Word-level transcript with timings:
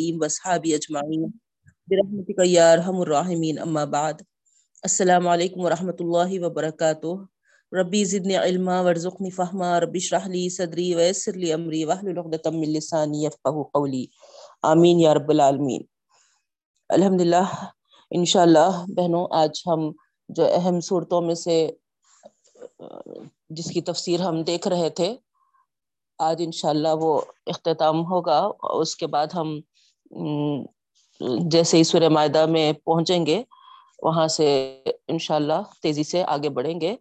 الكريم 0.00 0.20
واصحابه 0.20 0.74
اجمعين 0.74 1.32
برحمتك 1.88 2.38
يا 2.46 2.72
ارحم 2.72 3.00
الراحمين 3.00 3.58
اما 3.58 3.84
بعد. 3.94 4.22
السلام 4.84 5.28
علیکم 5.28 5.60
ورحمۃ 5.60 5.98
اللہ 6.00 6.30
وبرکاتہ. 6.44 7.14
ربی 7.72 8.04
زدنی 8.04 8.36
علما، 8.36 8.80
ورزقنی 8.82 9.30
فہما، 9.30 9.80
ربی 9.80 9.98
اشرح 9.98 10.26
لی 10.28 10.48
صدری، 10.50 10.94
ویسر 10.94 11.36
لی 11.42 11.52
امری، 11.52 11.84
واحلل 11.84 12.18
عقدۃ 12.18 12.46
من 12.52 12.72
لسانی 12.76 13.24
یفقهوا 13.24 13.64
قولی. 13.72 14.04
آمین 14.70 15.00
یا 15.00 15.14
رب 15.14 15.30
العالمین. 15.30 15.82
الحمدللہ، 16.90 17.48
انشاءاللہ 18.10 18.84
بہنوں، 18.96 19.26
آج 19.42 19.62
ہم 19.66 19.90
جو 20.28 20.48
اہم 20.54 20.80
صورتوں 20.88 21.20
میں 21.22 21.34
سے، 21.44 21.58
جس 23.58 23.70
کی 23.74 23.80
تفسیر 23.90 24.20
ہم 24.20 24.42
دیکھ 24.50 24.68
رہے 24.68 24.90
تھے، 25.00 25.14
آج 26.18 26.42
انشاءاللہ 26.44 26.94
وہ 27.00 27.12
اختتام 27.52 28.04
ہوگا، 28.10 28.40
اس 28.80 28.96
کے 28.96 29.06
بعد 29.14 29.34
ہم 29.34 29.58
جیسے 31.50 31.76
ہی 31.76 31.84
سورہ 31.84 32.08
معدہ 32.08 32.46
میں 32.46 32.72
پہنچیں 32.72 33.26
گے، 33.26 33.42
وہاں 34.02 34.26
سے 34.28 34.82
انشاءاللہ 35.08 35.62
تیزی 35.82 36.04
سے 36.04 36.24
آگے 36.24 36.48
بڑھیں 36.48 36.80
گے۔ 36.80 36.96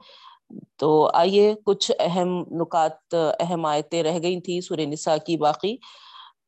تو 0.78 1.10
آئیے 1.14 1.54
کچھ 1.66 1.92
اہم 2.00 2.44
نکات، 2.52 3.16
اہم 3.40 3.66
آیتیں 3.66 4.04
رہ 4.04 4.20
گئی 4.22 4.42
تھی 4.42 4.62
سورہ 4.62 4.82
نساء 4.82 5.16
کی 5.26 5.38
باقی۔ 5.38 5.78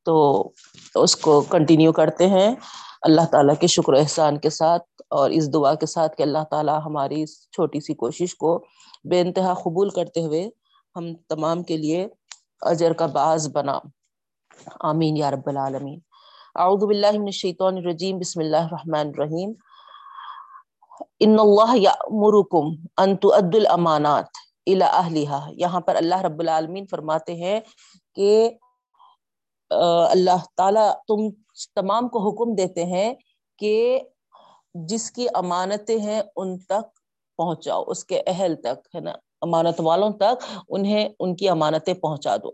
تو 0.06 0.50
اس 0.96 1.16
کو 1.16 1.42
کنٹینیو 1.42 1.92
کرتے 1.92 2.28
ہیں۔ 2.28 2.56
اللہ 3.02 3.22
تعالیٰ 3.32 3.56
کے 3.60 3.68
شکر 3.68 3.94
احسان 3.94 4.38
کے 4.38 4.50
ساتھ 4.50 4.84
اور 5.10 5.30
اس 5.30 5.54
دعا 5.54 5.74
کے 5.76 5.86
ساتھ 5.86 6.18
کہ 6.18 6.24
اللہ 6.24 6.44
تعالیٰ 6.52 6.80
ہماری 6.86 7.24
اس 7.24 7.50
چھوٹی 7.52 7.80
سی 7.80 7.94
کوشش 7.94 8.36
کو 8.36 8.66
بے 9.10 9.22
انتہا 9.22 9.54
قبول 9.54 9.90
کرتے 9.90 10.22
ہوئے 10.24 10.50
ہم 10.96 11.14
تمام 11.30 11.64
کے 11.64 11.78
لیے 11.78 12.08
اجر 12.62 12.94
کا 12.94 13.06
باعث 13.06 13.48
بنا۔ 13.48 13.80
آمین 14.80 15.18
یا 15.18 15.32
رب 15.32 15.46
العالمین۔ 15.46 16.00
اعوذ 16.56 16.84
باللہ 16.84 17.12
من 17.12 17.26
الشیطان 17.26 17.78
الرجیم، 17.78 18.18
بسم 18.20 18.40
اللہ 18.40 18.64
الرحمن 18.68 19.12
الرحیم. 19.14 19.52
ان 21.26 21.40
اللہ 21.40 21.76
یامرکم 21.76 22.68
ان 23.04 23.16
تؤدوا 23.26 23.60
الامانات 23.60 24.40
الى 24.68 24.84
اہلها 24.88 25.54
یہاں 25.62 25.80
پر 25.86 25.96
اللہ 25.96 26.22
رب 26.26 26.40
العالمین 26.40 26.86
فرماتے 26.92 27.36
ہیں 27.36 27.60
کہ 28.18 28.34
اللہ 29.72 30.44
تعالی 30.58 30.86
تم 31.08 31.28
تمام 31.82 32.10
کو 32.16 32.28
حکم 32.28 32.56
دیتے 32.56 32.86
ہیں 32.86 33.14
کہ 33.60 33.74
جس 34.90 35.10
کی 35.12 35.28
امانتیں 35.44 35.98
ہیں 36.00 36.22
ان 36.36 36.58
تک 36.60 36.90
پہنچاؤ، 37.40 37.84
اس 37.88 38.06
کے 38.06 38.22
اہل 38.28 38.56
تک، 38.64 38.96
ہے 38.96 39.02
نا، 39.02 39.14
امانت 39.48 39.80
والوں 39.90 40.18
تک 40.20 40.50
انہیں 40.70 41.10
ان 41.20 41.36
کی 41.36 41.50
امانتیں 41.50 41.94
پہنچا 41.94 42.36
دو۔ 42.44 42.52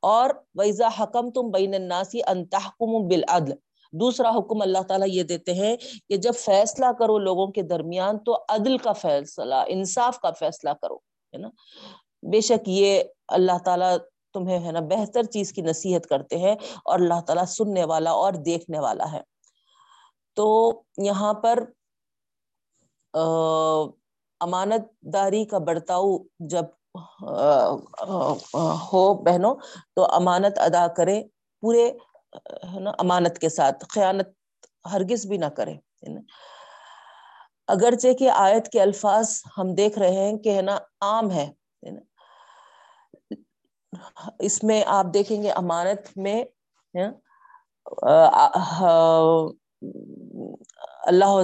اور 0.00 0.30
ویزا 0.54 0.88
حکم 0.98 1.30
تم 1.30 1.50
بین 1.50 1.74
الناسی 1.74 2.20
انتحکم 2.26 3.08
بالعدل 3.08 3.52
دوسرا 3.92 4.30
حکم 4.30 4.60
اللہ 4.62 4.82
تعالیٰ 4.88 5.08
یہ 5.10 5.22
دیتے 5.22 5.54
ہیں 5.54 5.76
کہ 6.08 6.16
جب 6.16 6.32
فیصلہ 6.34 6.86
کرو 6.98 7.18
لوگوں 7.18 7.46
کے 7.46 7.62
درمیان 7.62 8.18
تو 8.18 8.36
عدل 8.48 8.78
کا 8.78 8.92
فیصلہ، 8.92 9.54
انصاف 9.66 10.18
کا 10.20 10.30
فیصلہ 10.30 10.70
کرو، 10.82 10.96
ہے 10.96 11.38
نا؟ 11.38 11.48
بے 12.22 12.40
شک 12.40 12.68
یہ 12.68 13.02
اللہ 13.28 13.58
تعالیٰ 13.64 13.96
تمہیں، 14.32 14.66
ہے 14.66 14.72
نا، 14.72 14.80
بہتر 14.80 15.22
چیز 15.22 15.52
کی 15.52 15.62
نصیحت 15.62 16.06
کرتے 16.06 16.38
ہیں 16.38 16.56
اور 16.84 16.98
اللہ 16.98 17.20
تعالیٰ 17.20 17.44
سننے 17.44 17.84
والا 17.84 18.10
اور 18.10 18.32
دیکھنے 18.32 18.78
والا 18.78 19.12
ہے۔ 19.12 19.20
تو 20.36 20.80
یہاں 20.98 21.34
پر 21.34 21.64
امانت 24.40 24.90
داری 25.00 25.44
کا 25.44 25.58
برتاؤ 25.58 26.16
جب 26.38 26.64
ہو 28.92 29.02
بہنوں، 29.24 29.54
تو 29.94 30.04
امانت 30.14 30.58
ادا 30.58 30.86
کرے 30.96 31.22
پورے 31.62 31.86
امانت 32.98 33.38
کے 33.38 33.48
ساتھ، 33.48 33.84
خیانت 33.90 34.28
ہرگز 34.92 35.26
بھی 35.26 35.36
نہ 35.38 35.46
کرے 35.56 35.74
اگرچہ 37.68 38.12
کہ 38.18 38.30
آیت 38.30 38.68
کے 38.72 38.80
الفاظ 38.82 39.40
ہم 39.58 39.74
دیکھ 39.74 39.98
رہے 39.98 40.24
ہیں 40.24 40.36
کہ، 40.44 40.56
ہے 40.56 40.62
نا، 40.62 40.76
عام 41.02 41.30
ہے 41.30 41.48
اس 44.40 44.62
میں 44.64 44.82
آپ 44.88 45.06
دیکھیں 45.14 45.42
گے 45.42 45.50
امانت 45.52 46.16
میں 46.16 46.42
اللہ 51.06 51.42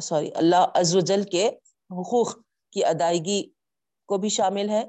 سوری، 0.00 0.30
اللہ 0.34 0.66
عز 0.74 0.94
و 0.96 1.00
جل 1.00 1.22
کے 1.32 1.46
حقوق 1.90 2.34
کی 2.72 2.84
ادائیگی 2.84 3.42
کو 4.06 4.18
بھی 4.18 4.28
شامل 4.28 4.70
ہے۔ 4.70 4.84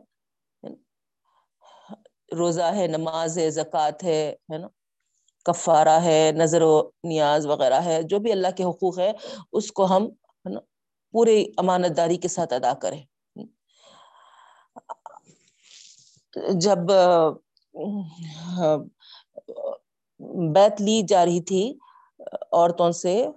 روزہ 2.38 2.62
ہے، 2.62 2.88
نماز 2.88 3.38
ہے، 3.38 3.50
زکوٰۃ 3.50 4.04
ہے 4.04 4.36
ہے 4.54 4.58
نا؟ 4.58 4.68
کفارہ 5.46 6.00
ہے، 6.04 6.32
نظر 6.36 6.62
و 6.62 6.90
نیاز 7.04 7.46
وغیرہ 7.46 7.82
ہے۔ 7.86 8.04
جو 8.04 8.20
بھی 8.20 8.32
اللہ 8.32 8.48
کے 8.58 8.64
حقوق 8.64 9.00
ہے 9.00 9.12
اس 9.52 9.72
کو 9.72 9.86
ہم، 9.86 10.06
ہے 10.06 10.50
نا، 10.50 10.60
پورے 11.12 11.44
امانت 11.58 11.98
داری 11.98 12.18
کے 12.18 12.28
ساتھ 12.28 12.54
ادا 12.54 12.74
کریں۔ 12.74 13.04
جب، 16.54 16.78
بیت 20.56 20.82
لی 20.82 21.02
جا 21.08 21.26
رہی 21.26 21.42
تھی، 21.42 21.74
عورتوں 22.52 22.92
سے 22.92 23.28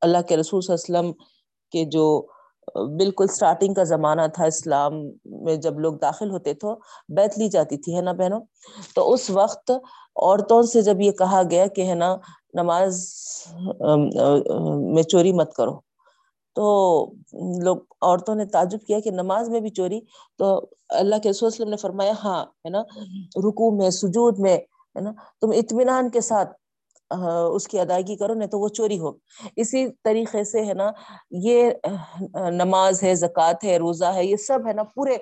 اللہ 0.00 0.22
کے 0.28 0.36
رسول 0.36 0.60
صلی 0.60 0.74
اللہ 0.74 0.98
علیہ 0.98 1.10
وسلم 1.10 1.24
کے 1.70 1.84
جو 1.84 2.26
بالکل 2.98 3.26
سٹارٹنگ 3.26 3.74
کا 3.74 3.84
زمانہ 3.84 4.20
تھا 4.34 4.44
اسلام 4.44 4.94
میں 5.44 5.56
جب 5.56 5.78
لوگ 5.78 5.94
داخل 5.94 6.30
ہوتے 6.30 6.54
تھے 6.54 6.68
بیت 7.08 7.38
لی 7.38 7.48
جاتی 7.48 7.76
تھی، 7.76 7.96
ہے 7.96 8.00
نا 8.00 8.12
بہنوں؟ 8.12 8.40
تو 8.94 9.12
اس 9.12 9.30
وقت 9.30 9.70
عورتوں 9.70 10.62
سے 10.62 10.82
جب 10.82 11.00
یہ 11.00 11.12
کہا 11.12 11.42
گیا 11.50 11.66
کہ 11.66 11.86
ہے 11.86 11.94
نا 11.94 12.16
نماز 12.54 13.04
میں 14.94 15.02
چوری 15.02 15.32
مت 15.32 15.54
کرو۔ 15.54 15.78
تو 16.56 16.64
لوگ، 17.62 17.76
عورتوں 18.00 18.34
نے 18.34 18.44
تعجب 18.44 18.86
کیا 18.86 19.00
کہ 19.00 19.10
نماز 19.10 19.48
میں 19.48 19.60
بھی 19.60 19.70
چوری۔ 19.70 20.00
تو 20.38 20.66
اللہ 20.88 21.16
کے 21.22 21.30
رسول 21.30 21.46
وسلم 21.46 21.68
نے 21.68 21.76
فرمایا 21.76 22.12
ہاں 22.24 22.44
ہے 22.44 22.68
نا 22.68 22.82
رکو 23.48 23.70
میں، 23.70 23.90
سجود 23.90 24.38
میں، 24.38 24.56
ہے 24.56 25.00
نا، 25.00 25.12
تم 25.40 25.50
اطمینان 25.50 26.10
کے 26.10 26.20
ساتھ 26.20 26.50
اس 27.10 27.66
کی 27.68 27.78
ادائیگی 27.80 28.16
کرو، 28.16 28.34
نہیں 28.34 28.48
تو 28.48 28.60
وہ 28.60 28.68
چوری 28.68 28.98
ہو۔ 28.98 29.10
اسی 29.56 29.86
طریقے 30.04 30.44
سے 30.44 30.64
ہے 30.66 30.74
نا، 30.74 30.90
یہ 31.30 31.70
نماز 32.52 33.02
ہے، 33.02 33.14
زکوٰۃ 33.14 33.64
ہے، 33.64 33.76
روزہ 33.78 34.12
ہے، 34.14 34.24
یہ 34.24 34.36
سب 34.46 34.66
ہے 34.66 34.72
نا 34.72 34.82
پورے 34.94 35.16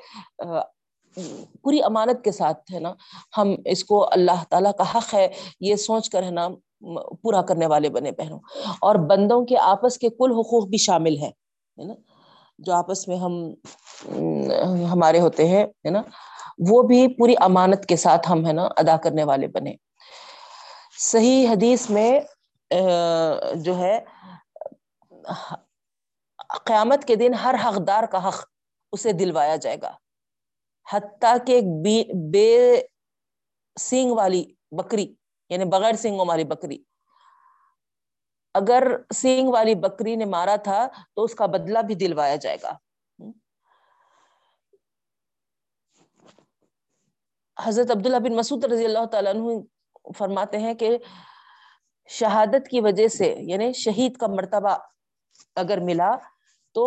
پوری 1.63 1.83
امانت 1.83 2.23
کے 2.25 2.33
ساتھ 2.33 2.73
ہے 2.75 2.79
نا 2.81 2.93
ہم 3.39 3.55
اس 3.65 3.85
کو 3.85 4.05
اللہ 4.13 4.43
تعالیٰ 4.51 4.73
کا 4.79 4.85
حق 4.95 5.13
ہے، 5.15 5.27
یہ 5.61 5.77
سوچ 5.77 6.09
کر 6.11 6.23
ہے 6.23 6.31
نا 6.31 6.49
پورا 7.23 7.43
کرنے 7.43 7.67
والے 7.67 7.89
بنے 7.91 8.13
پہنو 8.13 8.37
اور 8.81 8.95
بندوں 9.11 9.45
کے 9.47 9.59
آپس 9.59 9.99
کے 9.99 10.09
کل 10.09 10.33
حقوق 10.39 10.67
بھی 10.69 10.79
شامل 10.79 11.17
ہے 11.19 11.31
نا۔ 11.77 11.95
جو 12.59 12.73
آپس 12.73 13.07
میں 13.09 13.17
ہم 13.17 13.33
ہمارے 14.93 15.21
ہوتے 15.21 15.47
ہیں، 15.49 15.65
ہے 15.65 15.91
نا، 15.91 16.03
وہ 16.69 16.83
بھی 16.83 17.07
پوری 17.15 17.35
امانت 17.41 17.87
کے 17.87 17.97
ساتھ 17.97 18.31
ہم 18.31 18.47
ہے 18.47 18.53
نا 18.53 18.65
ادا 18.77 18.97
کرنے 18.97 19.25
والے 19.25 19.47
بنے۔ 19.47 19.75
صحیح 20.99 21.49
حدیث 21.49 21.89
میں 21.91 22.21
جو 23.65 23.77
ہے، 23.79 23.99
قیامت 26.67 27.05
کے 27.07 27.15
دن 27.17 27.35
ہر 27.35 27.55
حقدار 27.65 28.05
کا 28.13 28.29
حق 28.29 28.45
اسے 28.93 29.13
دلوایا 29.13 29.57
جائے 29.57 29.77
گا۔ 29.83 29.93
حتیٰ 30.87 31.37
کہ 31.47 31.61
بے 32.33 32.81
سینگ 33.77 34.13
والی 34.17 34.45
بکری 34.79 35.07
یعنی 35.51 35.65
بغیر 35.71 35.95
سینگوں 36.03 36.27
والی 36.29 36.45
بکری۔ 36.45 36.79
اگر 38.55 38.83
سینگ 39.15 39.49
والی 39.53 39.75
بکری 39.75 40.17
نے 40.17 40.25
مارا 40.25 40.57
تھا 40.65 40.87
تو 41.15 41.25
اس 41.25 41.35
کا 41.35 41.47
بدلہ 41.47 41.79
بھی 41.87 41.95
دلوایا 41.95 42.37
جائے 42.37 42.57
گا۔ 42.63 42.73
حضرت 47.57 47.91
عبداللہ 47.91 48.19
بن 48.25 48.37
مسعود 48.37 48.65
رضی 48.65 48.85
اللہ 48.85 49.05
تعالیٰ 49.13 49.35
عنہ 49.35 49.61
فرماتے 50.05 50.59
ہیں 50.59 50.75
کہ 50.75 50.97
شہادت 52.09 52.69
کی 52.69 52.81
وجہ 52.81 53.09
سے 53.09 53.35
یعنی 53.39 53.73
شہید 53.73 54.17
کا 54.17 54.27
مرتبہ 54.27 54.77
اگر 55.57 55.79
ملا 55.79 56.11
تو 56.75 56.85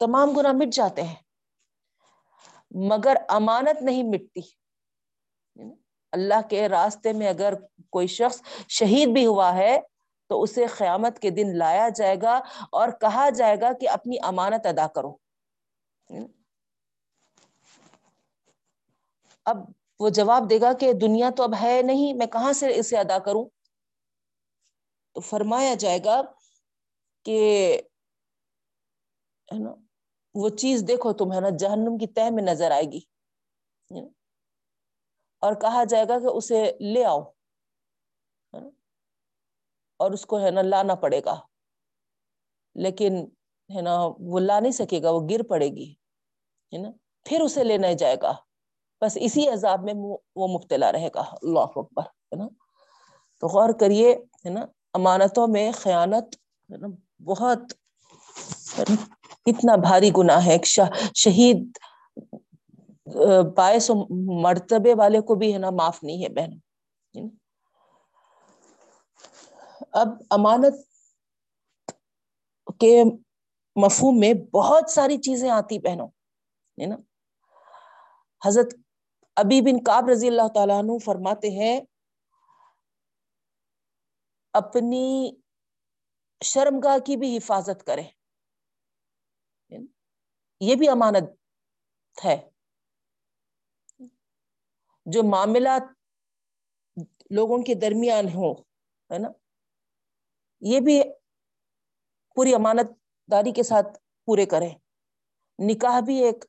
تمام 0.00 0.30
گناہ 0.30 0.52
مٹ 0.52 0.72
جاتے 0.72 1.02
ہیں، 1.02 1.14
مگر 2.70 3.16
امانت 3.28 3.82
نہیں 3.82 4.02
مٹتی۔ 4.02 4.40
اللہ 6.12 6.48
کے 6.50 6.68
راستے 6.68 7.12
میں 7.12 7.28
اگر 7.28 7.54
کوئی 7.90 8.06
شخص 8.06 8.42
شہید 8.68 9.08
بھی 9.08 9.26
ہوا 9.26 9.54
ہے 9.54 9.78
تو 10.30 10.42
اسے 10.42 10.66
قیامت 10.66 11.18
کے 11.18 11.30
دن 11.30 11.56
لایا 11.58 11.88
جائے 11.88 12.16
گا 12.22 12.40
اور 12.72 12.88
کہا 13.00 13.28
جائے 13.30 13.60
گا 13.60 13.72
کہ 13.72 13.88
اپنی 13.88 14.16
امانت 14.22 14.66
ادا 14.66 14.86
کرو۔ 14.86 15.16
اب 19.46 19.56
وہ 20.00 20.08
جواب 20.16 20.48
دے 20.50 20.60
گا 20.60 20.72
کہ 20.80 20.92
دنیا 21.00 21.30
تو 21.36 21.42
اب 21.42 21.54
ہے 21.60 21.80
نہیں، 21.84 22.14
میں 22.14 22.26
کہاں 22.32 22.52
سے 22.52 22.66
اسے 22.78 22.96
ادا 22.98 23.18
کروں؟ 23.24 23.44
تو 25.16 25.20
فرمایا 25.20 25.74
جائے 25.74 25.98
گا 26.04 26.20
کہ 27.26 27.38
وہ 30.34 30.48
چیز 30.58 30.84
دیکھو 30.88 31.12
تم، 31.18 31.32
ہے 31.32 31.40
نا، 31.40 31.48
جہنم 31.60 31.96
کی 31.98 32.06
تہ 32.16 32.30
میں 32.34 32.42
نظر 32.44 32.70
آئے 32.70 32.84
گی 32.92 33.00
اور 35.42 35.54
کہا 35.60 35.82
جائے 35.90 36.04
گا 36.08 36.18
کہ 36.20 36.36
اسے 36.36 36.62
لے 36.94 37.04
آؤ 37.04 37.20
اور 40.00 40.10
اس 40.12 40.24
کو 40.26 40.40
ہے 40.40 40.50
نا 40.50 40.62
لانا 40.62 40.94
پڑے 40.94 41.20
گا، 41.24 41.34
لیکن 42.76 43.14
ہے 43.70 43.80
نا 43.82 43.94
وہ 44.32 44.40
لا 44.40 44.58
نہیں 44.60 44.72
سکے 44.72 45.02
گا، 45.02 45.10
وہ 45.10 45.20
گر 45.30 45.42
پڑے 45.48 45.68
گی، 45.76 45.90
ہے 46.72 46.78
نا۔ 46.78 46.90
پھر 47.26 47.40
اسے 47.40 47.64
لینا 47.64 47.92
جائے 47.98 48.16
گا۔ 48.22 48.32
بس 49.02 49.16
اسی 49.20 49.48
عذاب 49.48 49.84
میں 49.84 49.94
وہ 49.94 50.46
مبتلا 50.48 50.90
رہے 50.92 51.08
گا، 51.14 51.20
اللہ 51.20 51.76
اکبر، 51.76 52.02
ہے 52.02 52.36
نا؟ 52.36 52.46
تو 53.42 53.46
غور 53.48 53.72
کریے، 53.80 54.12
ہے 54.44 54.50
نا؟ 54.50 54.64
امانتوں 54.94 55.46
میں 55.48 55.70
خیانت، 55.72 56.34
ہے 56.70 56.76
نا؟ 56.76 56.88
بہت 57.24 57.72
کتنا 59.46 59.76
بھاری 59.82 60.10
گناہ 60.16 60.46
ہے۔ 60.46 60.52
ایک 60.52 60.66
شہید 61.14 61.78
باعث 63.56 63.90
مرتبے 64.42 64.94
والے 64.94 65.20
کو 65.20 65.34
بھی، 65.34 65.52
ہے 65.52 65.58
نا، 65.58 65.70
معاف 65.70 66.02
نہیں 66.02 66.22
ہے 66.22 66.28
بہن 66.34 66.58
اب 69.92 70.08
امانت 70.30 70.74
کے 72.80 73.02
مفہوم 73.76 74.18
میں 74.20 74.32
بہت 74.52 74.90
ساری 74.90 75.16
چیزیں 75.18 75.48
آتی 75.50 75.78
بہنوں، 75.78 76.08
ہے 76.78 76.86
نا؟ 76.86 76.96
حضرت 78.42 78.74
ابی 79.38 79.60
بن 79.60 79.84
کاب 79.84 80.08
رضی 80.08 80.28
اللہ 80.28 80.48
تعالیٰ 80.54 80.78
عنہ 80.78 80.98
فرماتے 80.98 81.48
ہیں، 81.50 81.80
اپنی 84.52 85.32
شرمگاہ 86.44 86.98
کی 86.98 87.16
بھی 87.16 87.36
حفاظت 87.36 87.86
کرے 87.86 88.02
یہ 90.60 90.74
بھی 90.74 90.88
امانت 90.88 91.28
ہے۔ 92.24 92.36
جو 95.06 95.22
معاملات 95.30 95.82
لوگوں 97.30 97.58
کے 97.62 97.74
درمیان 97.74 98.24
ہو 98.34 98.52
ہے 99.10 99.18
نا؟ 99.18 99.28
یہ 100.60 100.80
بھی 100.80 101.02
پوری 102.34 102.54
امانت 102.54 102.90
داری 103.30 103.52
کے 103.52 103.62
ساتھ 103.62 103.98
پورے 104.24 104.46
کریں۔ 104.46 104.74
نکاح 105.58 106.00
بھی 106.00 106.24
ایک 106.24 106.44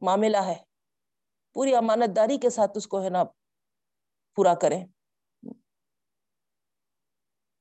معاملہ 0.00 0.36
ہے۔ 0.36 0.65
پوری 1.56 1.74
امانت 1.74 2.16
داری 2.16 2.38
کے 2.38 2.50
ساتھ 2.50 2.70
اس 2.74 2.86
کو 2.86 3.02
ہے 3.02 3.08
نا 3.08 3.24
پورا 4.34 4.54
کریں۔ 4.54 4.86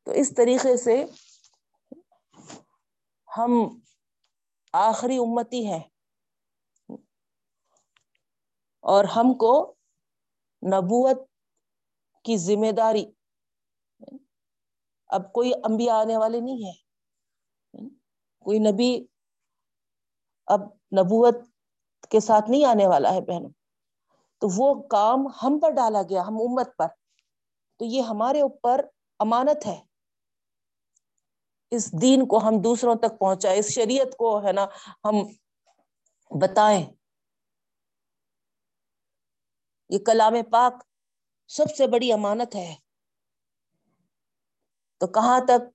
تو 0.03 0.11
اس 0.11 0.33
طریقے 0.35 0.77
سے 0.77 1.05
ہم 3.37 3.79
آخری 4.73 5.17
امتی 5.17 5.71
ہے 5.71 5.79
اور 8.79 9.03
ہم 9.03 9.33
کو 9.33 9.75
نبوت 10.61 11.17
کی 12.23 12.37
ذمہ 12.37 12.71
داری۔ 12.71 13.05
اب 15.07 15.33
کوئی 15.33 15.53
انبیاء 15.53 15.95
آنے 15.95 16.17
والے 16.17 16.39
نہیں 16.39 16.65
ہے 16.65 16.71
کوئی 18.39 18.59
نبی 18.59 19.05
اب 20.47 20.61
نبوت 20.71 21.35
کے 22.09 22.19
ساتھ 22.19 22.49
نہیں 22.49 22.65
آنے 22.65 22.87
والا 22.87 23.13
ہے 23.13 23.21
بہنوں۔ 23.21 23.64
تو 24.41 24.47
وہ 24.55 24.87
کام 24.87 25.19
ہم 25.43 25.59
پر 25.59 25.69
ڈالا 25.69 26.01
گیا، 26.01 26.21
ہم 26.21 26.33
امت 26.33 26.77
پر۔ 26.77 26.87
تو 27.79 27.85
یہ 27.85 28.01
ہمارے 28.01 28.41
اوپر 28.41 28.85
امانت 29.19 29.65
ہے۔ 29.65 29.81
اس 31.71 32.01
دین 32.01 32.27
کو 32.27 32.37
ہم 32.37 32.61
دوسروں 32.61 32.95
تک 32.95 33.19
پہنچائے 33.19 33.59
اس 33.59 33.71
شریعت 33.71 34.17
کو، 34.17 34.43
ہے 34.43 34.51
نا، 34.51 34.65
ہم 35.03 35.15
بتائیں۔ 36.41 36.85
یہ 39.89 39.99
کلام 40.05 40.33
پاک 40.51 40.73
سب 41.47 41.75
سے 41.75 41.87
بڑی 41.87 42.11
امانت 42.11 42.55
ہے۔ 42.55 42.75
تو 44.97 45.07
کہاں 45.07 45.39
تک 45.39 45.69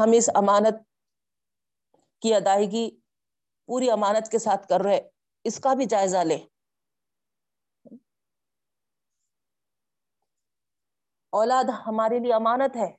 ہم 0.00 0.10
اس 0.12 0.30
امانت 0.34 0.74
کی 2.20 2.34
ادائیگی 2.34 2.90
پوری 3.66 3.90
امانت 3.90 4.30
کے 4.30 4.38
ساتھ 4.38 4.68
کر 4.68 4.80
رہے 4.80 5.00
اس 5.44 5.60
کا 5.60 5.74
بھی 5.74 5.84
جائزہ 5.84 6.18
لے 6.18 6.38
اولاد 11.32 11.70
ہمارے 11.86 12.18
لیے 12.18 12.34
امانت 12.34 12.76
ہے۔ 12.76 12.90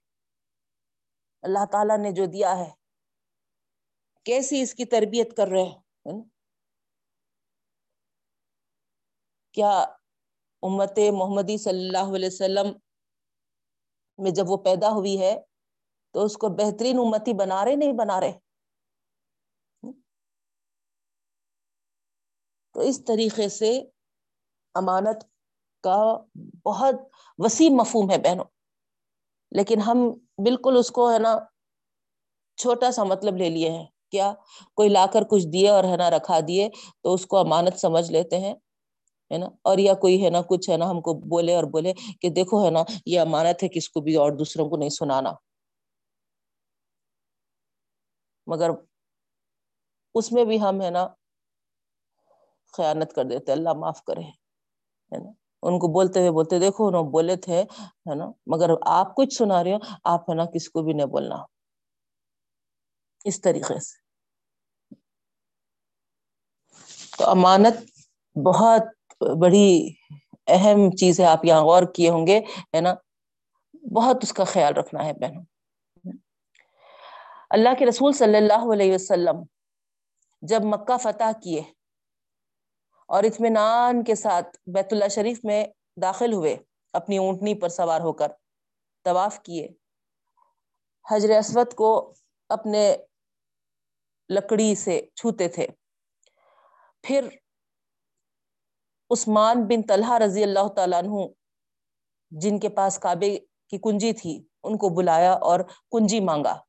اللہ 1.43 1.65
تعالیٰ 1.71 1.97
نے 1.97 2.11
جو 2.11 2.25
دیا 2.25 2.51
ہے، 2.57 2.69
کیسی 4.25 4.61
اس 4.61 4.73
کی 4.73 4.85
تربیت 4.85 5.37
کر 5.37 5.47
رہے 5.47 5.63
ہیں؟ 5.63 6.21
کیا 9.53 9.71
امت 10.63 10.99
محمدی 11.13 11.57
صلی 11.57 11.87
اللہ 11.87 12.15
علیہ 12.15 12.27
وسلم 12.27 12.71
میں 14.17 14.31
جب 14.31 14.43
وہ 14.47 14.57
پیدا 14.57 14.89
ہوئی 14.89 15.21
ہے، 15.21 15.33
تو 16.11 16.25
اس 16.25 16.37
کو 16.37 16.49
بہترین 16.49 16.97
امتی 16.99 17.33
بنا 17.33 17.65
رہے 17.65 17.75
نہیں 17.75 17.93
بنا 17.93 18.19
رہے؟ 18.19 18.33
تو 22.73 22.79
اس 22.79 23.03
طریقے 23.05 23.49
سے 23.49 23.71
امانت 24.75 25.23
کا 25.83 26.17
بہت 26.65 26.95
وسیع 27.37 27.69
مفہوم 27.69 28.11
ہے 28.11 28.17
بہنوں۔ 28.17 28.45
لیکن 29.51 29.81
ہم 29.81 30.11
بالکل 30.37 30.77
اس 30.77 30.91
کو 30.91 31.13
ہے 31.13 31.19
نا 31.19 31.39
چھوٹا 32.57 32.91
سا 32.91 33.03
مطلب 33.03 33.37
لے 33.37 33.49
لیے 33.49 33.71
ہیں۔ 33.71 33.85
کیا 34.11 34.33
کوئی 34.75 34.89
لا 34.89 35.05
کر 35.13 35.23
کچھ 35.29 35.47
دیے 35.53 35.69
اور 35.69 35.83
ہے 35.83 35.97
نا 35.97 36.09
رکھا 36.09 36.39
دیے 36.47 36.69
تو 37.03 37.13
اس 37.13 37.25
کو 37.25 37.37
امانت 37.37 37.79
سمجھ 37.79 38.11
لیتے 38.11 38.39
ہیں، 38.39 38.53
ہے 39.31 39.37
نا؟ 39.37 39.45
اور 39.61 39.77
یا 39.77 39.93
کوئی 39.93 40.25
ہے 40.25 40.29
نا 40.29 40.41
کچھ 40.41 40.69
ہے 40.69 40.77
نا 40.77 40.89
ہم 40.89 41.01
کو 41.01 41.13
بولے 41.13 41.55
اور 41.55 41.63
بولے 41.63 41.93
کہ 42.21 42.29
دیکھو 42.29 42.65
ہے 42.65 42.69
نا 42.71 42.83
یہ 43.05 43.19
امانت 43.19 43.63
ہے 43.63 43.67
کس 43.69 43.89
کو 43.89 44.01
بھی 44.01 44.15
اور 44.15 44.31
دوسروں 44.31 44.69
کو 44.69 44.77
نہیں 44.77 44.89
سنانا۔ 44.89 45.33
مگر 48.47 48.69
اس 50.15 50.31
میں 50.31 50.45
بھی 50.45 50.61
ہم 50.61 50.81
ہے 50.81 50.89
نا 50.89 51.07
خیانت 52.77 53.13
کر 53.13 53.23
دیتے 53.23 53.51
اللہ 53.51 53.73
معاف 53.73 54.03
کرے، 54.03 54.21
ہے 54.21 55.17
نا؟ 55.17 55.42
ان 55.67 55.79
کو 55.79 55.87
بولتے 55.87 56.19
ہوئے 56.19 56.31
بولتے، 56.31 56.59
دیکھو، 56.59 56.87
انہوں 56.87 57.03
بولے 57.03 57.35
تھے، 57.35 57.61
ہے 57.81 58.15
نا، 58.15 58.31
مگر 58.45 58.69
آپ 58.85 59.15
کچھ 59.15 59.33
سنا 59.33 59.63
رہے 59.63 59.73
ہو، 59.73 59.77
آپ 60.03 60.29
ہے 60.29 60.35
نا، 60.35 60.45
کس 60.45 60.69
کو 60.69 60.81
بھی 60.81 60.93
نہیں 60.93 61.05
بولنا۔ 61.05 61.35
اس 63.25 63.41
طریقے 63.41 63.79
سے۔ 63.79 64.03
تو 67.17 67.29
امانت 67.29 67.73
بہت 68.37 68.81
بڑی 69.41 69.93
اہم 70.47 70.91
چیز 70.91 71.19
ہے، 71.19 71.25
آپ 71.25 71.45
یہاں 71.45 71.61
غور 71.61 71.83
کیے 71.83 72.09
ہوں 72.09 72.27
گے، 72.27 72.39
ہے 72.75 72.81
نا۔ 72.81 72.93
بہت 73.93 74.17
اس 74.21 74.33
کا 74.33 74.43
خیال 74.43 74.73
رکھنا 74.73 75.05
ہے 75.05 75.13
بہنوں۔ 75.13 75.43
اللہ 77.49 77.69
کے 77.79 77.85
رسول 77.85 78.13
صلی 78.13 78.37
اللہ 78.37 78.73
علیہ 78.73 78.93
وسلم 78.93 79.43
جب 80.41 80.61
مکہ 80.63 80.97
فتح 80.97 81.31
کیے 81.43 81.61
اور 83.07 83.23
اطمینان 83.23 84.03
کے 84.03 84.15
ساتھ 84.15 84.57
بیت 84.67 84.93
اللہ 84.93 85.07
شریف 85.07 85.39
میں 85.43 85.65
داخل 86.01 86.33
ہوئے، 86.33 86.57
اپنی 86.93 87.17
اونٹنی 87.17 87.55
پر 87.55 87.69
سوار 87.69 88.01
ہو 88.01 88.13
کر 88.13 88.27
طواف 89.03 89.39
کیے۔ 89.39 89.67
حجر 91.11 91.29
اسود 91.29 91.73
کو 91.73 92.13
اپنے 92.49 92.97
لکڑی 94.29 94.75
سے 94.75 95.01
چھوتے 95.15 95.47
تھے۔ 95.47 95.67
پھر 97.01 97.27
عثمان 99.09 99.63
بن 99.63 99.81
طلحہ 99.81 100.17
رضی 100.17 100.43
اللہ 100.43 100.67
تعالیٰ 100.67 100.99
عنہ، 101.03 101.27
جن 102.31 102.59
کے 102.59 102.69
پاس 102.69 102.99
کعبے 102.99 103.39
کی 103.67 103.77
کنجی 103.77 104.13
تھی، 104.13 104.43
ان 104.63 104.77
کو 104.77 104.89
بلایا 104.89 105.33
اور 105.33 105.59
کنجی 105.91 106.19
مانگا۔ 106.19 106.59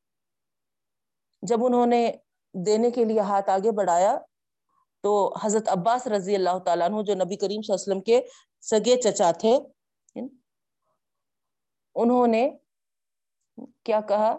جب 1.43 1.65
انہوں 1.65 1.87
نے 1.87 2.13
دینے 2.53 2.91
کے 2.91 3.05
لیے 3.05 3.21
ہاتھ 3.21 3.51
آگے 3.51 3.73
بڑھایا 3.73 4.19
تو 5.05 5.13
حضرت 5.43 5.69
عباس 5.69 6.07
رضی 6.07 6.35
اللہ 6.35 6.59
تعالیٰ 6.65 6.89
عنہ 6.89 7.03
جو 7.03 7.15
نبی 7.15 7.37
کریم 7.37 7.63
صلی 7.63 7.73
اللہ 7.73 7.83
علیہ 7.83 7.93
وسلم 7.93 8.01
کے 8.01 8.21
سگے 8.65 8.97
چچا 9.01 9.31
تھے، 9.31 9.57
انہوں 11.97 12.27
نے 12.27 12.49
کیا 13.85 14.01
کہا؟ 14.09 14.31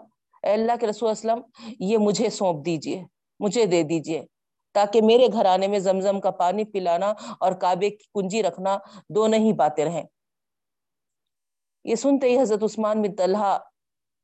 اے 0.42 0.52
اللہ 0.52 0.72
کے 0.80 0.86
رسول 0.86 1.10
اسلم 1.10 1.40
یہ 1.80 1.98
مجھے 1.98 2.30
سونپ 2.30 2.64
دیجیے، 2.66 3.02
مجھے 3.40 3.66
دے 3.66 3.82
دیجیے، 3.82 4.24
تاکہ 4.74 5.02
میرے 5.02 5.26
گھرانے 5.32 5.66
میں 5.66 5.78
زمزم 5.78 6.20
کا 6.20 6.30
پانی 6.40 6.64
پلانا 6.72 7.12
اور 7.40 7.52
کعبے 7.60 7.90
کی 7.90 8.04
کنجی 8.14 8.42
رکھنا 8.42 8.76
دونوں 9.08 9.38
ہی 9.38 9.52
باتیں 9.52 9.84
رہیں۔ 9.84 10.02
یہ 11.84 11.94
سنتے 11.94 12.28
ہی 12.28 12.40
حضرت 12.40 12.62
عثمان 12.62 13.02
بن 13.02 13.14
طلحہ 13.16 13.58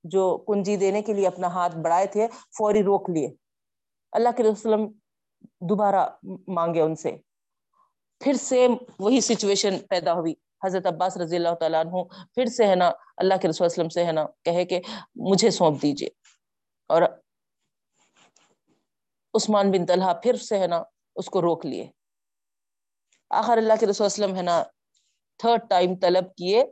جو 0.05 0.25
کنجی 0.47 0.77
دینے 0.77 1.03
کے 1.03 1.13
لیے 1.13 1.27
اپنا 1.27 1.49
ہاتھ 1.49 1.77
بڑھائے 1.77 2.07
تھے، 2.07 2.27
فوری 2.59 2.83
روک 2.83 3.11
لیے۔ 3.11 3.29
اللہ 4.13 4.29
کے 4.37 4.43
وسلم 4.43 4.87
دوبارہ 5.61 6.09
مانگے 6.49 6.81
ان 6.81 6.95
سے۔ 6.95 7.17
پھر 8.21 8.33
سے 8.33 8.67
وہی 8.99 9.21
سچویشن 9.21 9.79
پیدا 9.79 10.13
ہوئی۔ 10.13 10.35
حضرت 10.65 10.87
عباس 10.87 11.17
رضی 11.17 11.37
اللہ 11.37 11.55
تعالیٰ 11.61 11.81
عنہ 11.81 12.03
پھر 12.35 12.47
سے 12.47 12.67
ہے 12.67 12.75
نا 12.75 12.93
اللہ 13.17 13.35
کے 13.43 13.49
رسول 13.49 13.67
وسلم 13.67 13.89
سے 13.89 14.05
ہے 14.05 14.13
نا 14.13 14.27
کہے 14.45 14.65
کہ 14.65 14.81
مجھے 15.15 15.51
سونپ 15.51 15.83
دیجیے۔ 15.83 16.09
اور 16.89 17.03
عثمان 19.35 19.71
بن 19.71 19.87
طلحہ 19.87 20.15
پھر 20.15 20.37
سے 20.37 20.59
ہے 20.59 20.67
نا 20.67 20.83
اس 21.17 21.27
کو 21.27 21.43
روک 21.43 21.67
لیے۔ 21.67 21.91
آخر 23.31 23.57
اللہ 23.57 23.73
کے 23.81 23.87
رسول 23.87 24.05
وسلم 24.05 24.37
ہے 24.37 24.43
نا 24.43 24.63
تھرڈ 25.39 25.61
ٹائم 25.71 25.95
طلب 25.95 26.35
کیے 26.35 26.65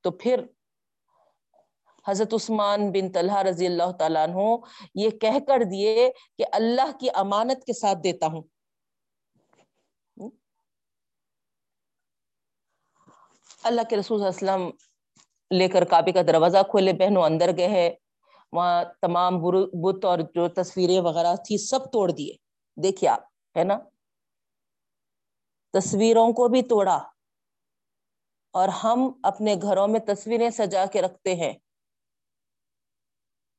تو 0.00 0.10
پھر 0.10 0.44
حضرت 2.10 2.34
عثمان 2.34 2.90
بن 2.92 3.12
طلحہ 3.12 3.42
رضی 3.42 3.66
اللہ 3.66 3.90
تعالیٰ 3.92 4.28
عنہ 4.28 4.56
یہ 4.94 5.10
کہہ 5.10 5.38
کر 5.46 5.62
دیے 5.70 6.10
کہ 6.38 6.44
اللہ 6.52 6.98
کی 7.00 7.08
امانت 7.14 7.64
کے 7.64 7.72
ساتھ 7.72 7.98
دیتا 8.04 8.26
ہوں۔ 8.26 8.42
اللہ 13.62 13.80
کے 13.90 13.96
رسول 13.96 14.18
صلی 14.18 14.26
اللہ 14.26 14.50
علیہ 14.50 14.66
وسلم 14.66 15.56
لے 15.58 15.68
کر 15.68 15.84
کعبے 15.84 16.12
کا 16.12 16.22
دروازہ 16.26 16.58
کھولے، 16.70 16.92
بہنوں 16.92 17.22
اندر 17.22 17.56
گئے 17.56 17.68
ہیں۔ 17.68 17.90
وہاں 18.52 18.84
تمام 19.00 19.38
بت 19.82 20.04
اور 20.04 20.18
جو 20.34 20.48
تصویریں 20.48 21.00
وغیرہ 21.00 21.34
تھی 21.36 21.58
سب 21.58 21.92
توڑ 21.92 22.10
دیے۔ 22.10 22.34
دیکھیے 22.82 23.08
آپ، 23.10 23.22
ہے 23.56 23.64
نا؟ 23.64 23.78
تصویروں 25.72 26.32
کو 26.32 26.48
بھی 26.48 26.62
توڑا 26.62 26.98
اور 28.52 28.68
ہم 28.68 29.12
اپنے 29.22 29.54
گھروں 29.62 29.88
میں 29.88 30.00
تصویریں 30.00 30.50
سجا 30.50 30.84
کے 30.92 31.02
رکھتے 31.02 31.34
ہیں۔ 31.34 31.52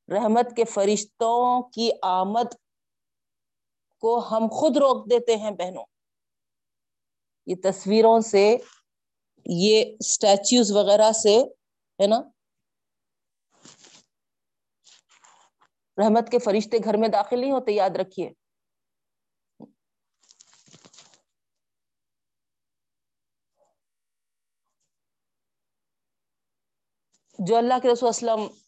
رحمت 0.08 0.56
کے 0.56 0.64
فرشتوں 0.64 1.70
کی 1.70 1.90
آمد 2.02 2.54
کو 4.00 4.18
ہم 4.18 4.48
خود 4.52 4.76
روک 4.76 5.10
دیتے 5.10 5.36
ہیں 5.36 5.50
بہنوں۔ 5.50 5.84
یہ 7.46 7.54
تصویروں 7.62 8.20
سے، 8.20 8.56
یہ 9.46 9.96
اسٹیچوز 10.00 10.72
وغیرہ 10.72 11.12
سے، 11.12 11.38
ہے 12.02 12.06
نا؟ 12.06 12.16
رحمت 15.98 16.30
کے 16.30 16.38
فرشتے 16.38 16.76
گھر 16.84 16.96
میں 16.96 17.08
داخل 17.08 17.40
نہیں 17.40 17.52
ہوتے، 17.52 17.72
یاد 17.72 17.90
رکھیے۔ 17.90 18.30
جو 27.38 27.56
اللہ 27.56 27.74
کے 27.82 27.92
رسول 27.92 28.08
اسلم 28.08 28.61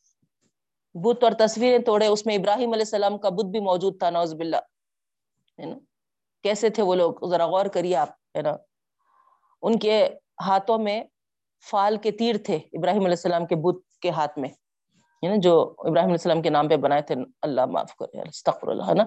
بت 0.94 1.24
اور 1.24 1.32
تصویریں 1.38 1.78
توڑے، 1.86 2.06
اس 2.06 2.24
میں 2.26 2.34
ابراہیم 2.36 2.72
علیہ 2.72 2.86
السلام 2.86 3.18
کا 3.18 3.28
بت 3.28 3.50
بھی 3.52 3.60
موجود 3.60 3.98
تھا 3.98 4.10
نوز 4.10 4.34
باللہ، 4.34 4.62
ہے 5.58 5.66
نا؟ 5.66 5.76
کیسے 6.44 6.68
تھے 6.70 6.82
وہ 6.82 6.94
لوگ؟ 6.94 7.28
ذرا 7.30 7.46
غور 7.46 7.66
کریے 7.74 7.96
آپ، 7.96 8.10
ہے 8.36 8.42
نا؟ 8.42 8.56
ان 9.62 9.78
کے 9.78 9.96
ہاتھوں 10.46 10.78
میں 10.78 11.02
فال 11.64 11.96
کے 12.02 12.10
تیر 12.18 12.36
تھے، 12.46 12.56
ابراہیم 12.78 13.04
علیہ 13.04 13.18
السلام 13.18 13.46
کے 13.46 13.56
بت 13.64 13.82
کے 14.02 14.10
ہاتھ 14.10 14.38
میں 14.38 14.50
جو 15.22 15.52
ابراہیم 15.78 16.08
علیہ 16.08 16.20
السلام 16.20 16.42
کے 16.42 16.50
نام 16.50 16.68
پہ 16.68 16.76
بنائے 16.76 17.02
تھے، 17.02 17.14
اللہ 17.42 17.66
معاف 17.66 17.94
کرے، 17.96 18.20
استغفر 18.20 18.68
اللہ، 18.68 18.88
ہے 18.88 18.94
نا؟ 18.94 19.04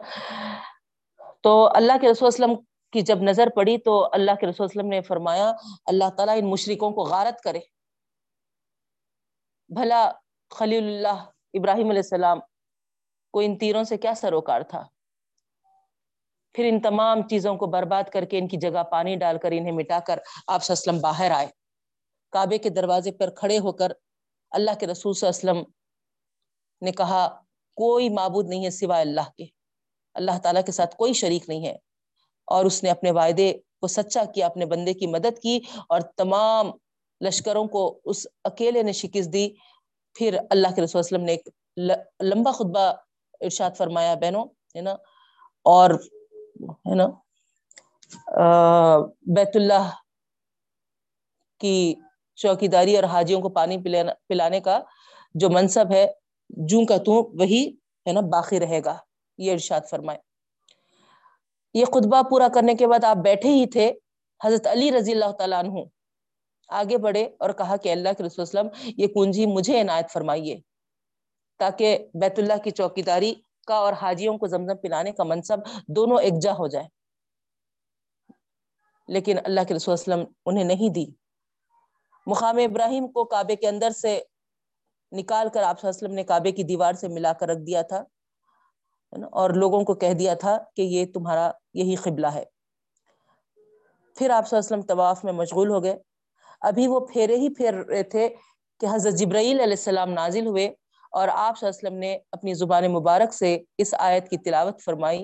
تو 1.44 1.51
اللہ 1.75 1.98
کے 2.01 2.12
رسول 2.12 2.27
وسلم 2.27 2.56
کی 2.94 3.01
جب 3.01 3.22
نظر 3.22 3.50
پڑی 3.56 3.77
تو 3.77 3.94
اللہ 4.13 4.39
کے 4.39 4.48
رسول 4.48 4.65
وسلم 4.65 4.88
نے 4.89 5.01
فرمایا، 5.08 5.51
اللہ 5.86 6.10
تعالیٰ 6.17 6.38
ان 6.38 6.50
مشرکوں 6.50 6.91
کو 6.91 7.03
غارت 7.06 7.41
کرے۔ 7.41 7.60
بھلا 9.70 10.10
خلیل 10.51 10.88
اللہ 10.88 11.24
ابراہیم 11.53 11.89
علیہ 11.89 11.99
السلام 11.99 12.39
کو 13.31 13.39
ان 13.39 13.57
تیروں 13.57 13.83
سے 13.83 13.97
کیا 13.97 14.13
سروکار 14.15 14.61
تھا؟ 14.61 14.83
پھر 16.53 16.65
ان 16.69 16.81
تمام 16.81 17.27
چیزوں 17.27 17.55
کو 17.55 17.65
برباد 17.65 18.03
کر 18.13 18.25
کے 18.25 18.37
ان 18.37 18.47
کی 18.47 18.57
جگہ 18.57 18.83
پانی 18.83 19.15
ڈال 19.15 19.37
کر 19.37 19.51
انہیں 19.51 19.71
مٹا 19.71 19.99
کر 20.07 20.19
آپ 20.47 20.61
وسلم 20.69 20.99
باہر 20.99 21.31
آئے۔ 21.31 21.47
کعبے 22.31 22.57
کے 22.57 22.69
دروازے 22.69 23.11
پر 23.11 23.29
کھڑے 23.29 23.59
ہو 23.59 23.71
کر 23.71 23.91
اللہ 24.51 24.71
کے 24.79 24.87
رسول 24.87 25.13
صلی 25.13 25.29
اللہ 25.29 25.51
علیہ 25.51 25.61
وسلم 25.61 25.73
نے 26.81 26.91
کہا، 26.91 27.41
کوئی 27.75 28.09
معبود 28.09 28.49
نہیں 28.49 28.65
ہے 28.65 28.69
سوائے 28.69 29.01
اللہ 29.01 29.29
کے۔ 29.37 29.45
اللہ 30.13 30.39
تعالیٰ 30.43 30.61
کے 30.65 30.71
ساتھ 30.71 30.95
کوئی 30.95 31.13
شریک 31.13 31.49
نہیں 31.49 31.65
ہے۔ 31.65 31.75
اور 32.45 32.65
اس 32.65 32.83
نے 32.83 32.89
اپنے 32.89 33.11
وعدے 33.11 33.53
کو 33.53 33.87
سچا 33.87 34.23
کیا، 34.25 34.45
اپنے 34.45 34.65
بندے 34.65 34.93
کی 34.93 35.07
مدد 35.07 35.39
کی 35.39 35.59
اور 35.89 36.01
تمام 36.01 36.71
لشکروں 37.21 37.67
کو 37.67 37.99
اس 38.05 38.27
اکیلے 38.43 38.83
نے 38.83 38.91
شکست 38.91 39.33
دی۔ 39.33 39.49
پھر 40.17 40.38
اللہ 40.50 40.67
کے 40.75 40.81
رسول 40.81 41.00
وسلم 41.00 41.21
نے 41.21 41.31
ایک 41.31 41.50
لمبا 42.21 42.51
خطبہ 42.51 42.93
ارشاد 43.41 43.71
فرمایا، 43.77 44.15
بہنوں، 44.15 44.45
ہے 44.45 44.81
نا؟ 44.81 44.91
اور، 45.63 45.89
ہے 46.69 46.95
نا؟ 46.95 47.07
بیت 49.21 49.55
اللہ 49.55 49.89
کی 51.59 51.95
چوکی 52.36 52.67
داری 52.67 52.95
اور 52.95 53.03
حاجیوں 53.03 53.41
کو 53.41 53.50
پانی 53.50 53.77
پلانے 54.27 54.59
کا 54.59 54.79
جو 55.33 55.50
منصب 55.50 55.91
ہے، 55.91 56.12
جوں 56.50 56.86
کا 56.86 56.97
تو 56.97 57.12
وہی، 57.39 57.69
ہے 58.07 58.12
نا، 58.12 58.21
باقی 58.21 58.59
رہے 58.59 58.81
گا۔ 58.86 58.97
یہ 59.38 59.51
ارشاد 59.51 59.81
فرمائے۔ 59.89 60.19
یہ 61.74 61.86
خطبہ 61.86 62.21
پورا 62.29 62.47
کرنے 62.53 62.75
کے 62.75 62.88
بعد 62.88 63.03
آپ 63.03 63.17
بیٹھے 63.17 63.50
ہی 63.50 63.65
تھے، 63.65 63.93
حضرت 64.43 64.67
علی 64.67 64.91
رضی 64.91 65.12
اللہ 65.12 65.31
تعالیٰ 65.31 65.59
عنہ۔ 65.59 65.79
آگے 66.67 66.97
بڑھے 66.97 67.29
اور 67.39 67.50
کہا 67.50 67.77
کہ 67.77 67.91
اللہ 67.91 68.09
کے 68.17 68.24
رسول 68.24 68.41
وسلم، 68.41 68.67
یہ 68.97 69.07
کنجی 69.07 69.45
مجھے 69.45 69.81
عنایت 69.81 70.12
فرمائیے 70.12 70.59
تاکہ 71.59 72.07
بیت 72.13 72.39
اللہ 72.39 72.53
کی 72.63 72.71
چوکی 72.71 73.01
داری 73.01 73.33
کا 73.67 73.75
اور 73.75 73.93
حاجیوں 73.93 74.38
کو 74.38 74.47
زمزم 74.47 74.77
پلانے 74.77 75.12
کا 75.12 75.24
منصب 75.24 75.57
دونوں 75.88 76.17
ایکجا 76.21 76.51
ہو 76.51 76.67
جائے۔ 76.67 76.88
لیکن 79.07 79.38
اللہ 79.45 79.62
کے 79.67 79.74
رسول 79.74 79.93
وسلم 79.93 80.24
انہیں 80.45 80.63
نہیں 80.63 80.89
دی۔ 80.93 81.05
مقام 82.27 82.57
ابراہیم 82.57 83.07
کو 83.07 83.25
کعبے 83.25 83.55
کے 83.55 83.67
اندر 83.67 83.89
سے 83.89 84.21
نکال 85.12 85.50
کر 85.53 85.63
آپ 85.63 85.86
وسلم 85.86 86.13
نے 86.13 86.24
کعبے 86.24 86.51
کی 86.51 86.63
دیوار 86.63 86.93
سے 86.93 87.07
ملا 87.07 87.33
کر 87.33 87.47
رکھ 87.47 87.59
دیا 87.59 87.81
تھا 87.81 88.03
اور 89.31 89.50
لوگوں 89.50 89.83
کو 89.83 89.93
کہہ 89.93 90.13
دیا 90.13 90.33
تھا 90.33 90.57
کہ 90.75 90.81
یہ 90.81 91.05
تمہارا 91.13 91.51
یہی 91.74 91.95
قبلہ 91.95 92.27
ہے۔ 92.27 92.43
پھر 94.15 94.29
آپ 94.29 94.53
وسلم 94.53 94.81
طواف 94.81 95.24
میں 95.24 95.33
مشغول 95.33 95.69
ہو 95.69 95.83
گئے۔ 95.83 95.97
ابھی 96.61 96.87
وہ 96.87 96.99
پھیرے 97.13 97.35
ہی 97.35 97.49
پھیر 97.49 97.73
رہے 97.73 98.03
تھے 98.03 98.29
کہ 98.81 98.85
حضرت 98.91 99.13
جبرائیل 99.13 99.59
علیہ 99.59 99.77
السلام 99.79 100.09
نازل 100.13 100.47
ہوئے 100.47 100.67
اور 101.11 101.27
آپ 101.27 101.57
صلی 101.57 101.67
اللہ 101.67 101.77
علیہ 101.77 101.87
وسلم 101.87 101.99
نے 101.99 102.17
اپنی 102.31 102.53
زبان 102.53 102.91
مبارک 102.93 103.33
سے 103.33 103.57
اس 103.77 103.93
آیت 103.99 104.29
کی 104.29 104.37
تلاوت 104.37 104.81
فرمائی 104.81 105.23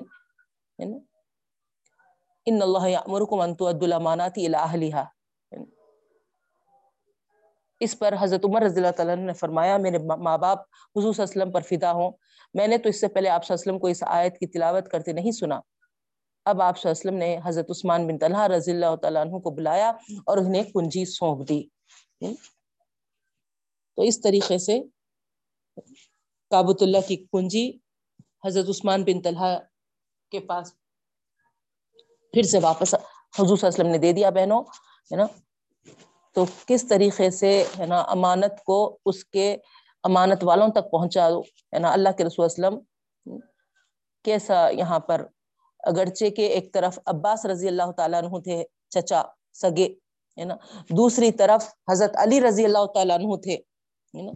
ان 0.78 2.62
اللہ 2.62 2.88
یامرکم 2.88 3.40
ان 3.40 3.54
تؤدوا 3.54 3.86
الامانات 3.86 4.38
الى 4.38 4.56
اهلها 4.56 5.12
اس 7.80 7.98
پر 7.98 8.14
حضرت 8.20 8.44
عمر 8.44 8.62
رضی 8.62 8.80
اللہ 8.80 8.90
تعالیٰ 8.96 9.16
نے 9.16 9.32
فرمایا، 9.32 9.76
میرے 9.76 9.98
ماں 9.98 10.38
باپ، 10.38 10.58
حضور 10.96 11.12
صلی 11.12 11.22
اللہ 11.22 11.32
علیہ 11.32 11.42
وسلم 11.42 11.52
پر 11.52 11.60
فدا 11.60 11.92
ہوں۔ 11.92 12.10
میں 12.54 12.68
نے 12.68 12.78
تو 12.78 12.88
اس 12.88 13.00
سے 13.00 13.08
پہلے 13.08 13.28
آپ 13.28 13.44
صلی 13.44 13.54
اللہ 13.54 13.62
علیہ 13.62 13.70
وسلم 13.70 13.78
کو 13.78 13.86
اس 13.86 14.02
آیت 14.06 14.38
کی 14.38 14.46
تلاوت 14.46 14.88
کرتے 14.88 15.12
نہیں 15.12 15.32
سنا۔ 15.32 15.58
اب 16.46 16.62
آپ 16.62 16.78
صلی 16.78 16.90
اللہ 16.90 17.00
علیہ 17.00 17.08
وسلم 17.08 17.18
نے 17.18 17.38
حضرت 17.44 17.70
عثمان 17.70 18.06
بن 18.06 18.18
طلحہ 18.18 18.46
رضی 18.46 18.70
اللہ 18.70 18.96
تعالیٰ 18.96 19.20
عنہ 19.20 19.38
کو 19.38 19.50
بلایا 19.50 19.88
اور 20.26 20.38
انہیں 20.38 20.62
کنجی 20.62 21.04
سونپ 21.04 21.48
دی۔ 21.48 21.62
تو 23.94 24.02
اس 24.02 24.20
طریقے 24.20 24.58
سے 24.58 24.80
کابت 26.50 26.82
اللہ 26.82 27.06
کی 27.08 27.16
کنجی 27.16 27.78
حضرت 28.44 28.68
عثمان 28.68 29.02
بن 29.02 29.20
طلحہ 29.22 29.58
کے 30.30 30.40
پاس 30.40 30.72
پھر 32.34 32.42
سے 32.42 32.58
واپس 32.62 32.94
حضور 32.94 33.56
صلی 33.56 33.66
اللہ 33.66 33.74
علیہ 33.74 33.80
وسلم 33.80 33.90
نے 33.90 33.98
دے 33.98 34.12
دیا 34.12 34.30
بہنوں، 34.30 34.62
ہے 35.10 35.16
نا؟ 35.16 35.26
تو 36.32 36.44
کس 36.66 36.88
طریقے 36.88 37.30
سے، 37.30 37.64
ہے 37.78 37.86
نا، 37.86 38.00
امانت 38.00 38.64
کو 38.64 38.98
اس 39.04 39.24
کے 39.24 39.56
امانت 40.04 40.44
والوں 40.44 40.68
تک 40.68 40.90
پہنچا، 40.90 41.28
ہے 41.74 41.78
نا، 41.78 41.92
اللہ 41.92 42.08
کے 42.18 42.24
رسول 42.24 42.46
اسلم 42.46 42.78
کیسا 44.24 44.68
یہاں 44.68 44.98
پر 44.98 45.26
اگرچہ 45.86 46.30
کے 46.30 46.46
ایک 46.46 46.72
طرف 46.74 46.98
عباس 47.06 47.46
رضی 47.46 47.68
اللہ 47.68 47.90
تعالیٰ 47.96 48.22
عنہ 48.24 48.38
تھے، 48.38 48.64
چچا 48.88 49.22
سگے، 49.52 49.86
ہے 50.38 50.44
نا؟ 50.44 50.54
دوسری 50.90 51.32
طرف 51.32 51.74
حضرت 51.90 52.16
علی 52.16 52.40
رضی 52.40 52.64
اللہ 52.64 52.86
تعالیٰ 52.94 53.18
عنہ 53.18 53.36
تھے 53.36 53.56
نا؟ 54.14 54.32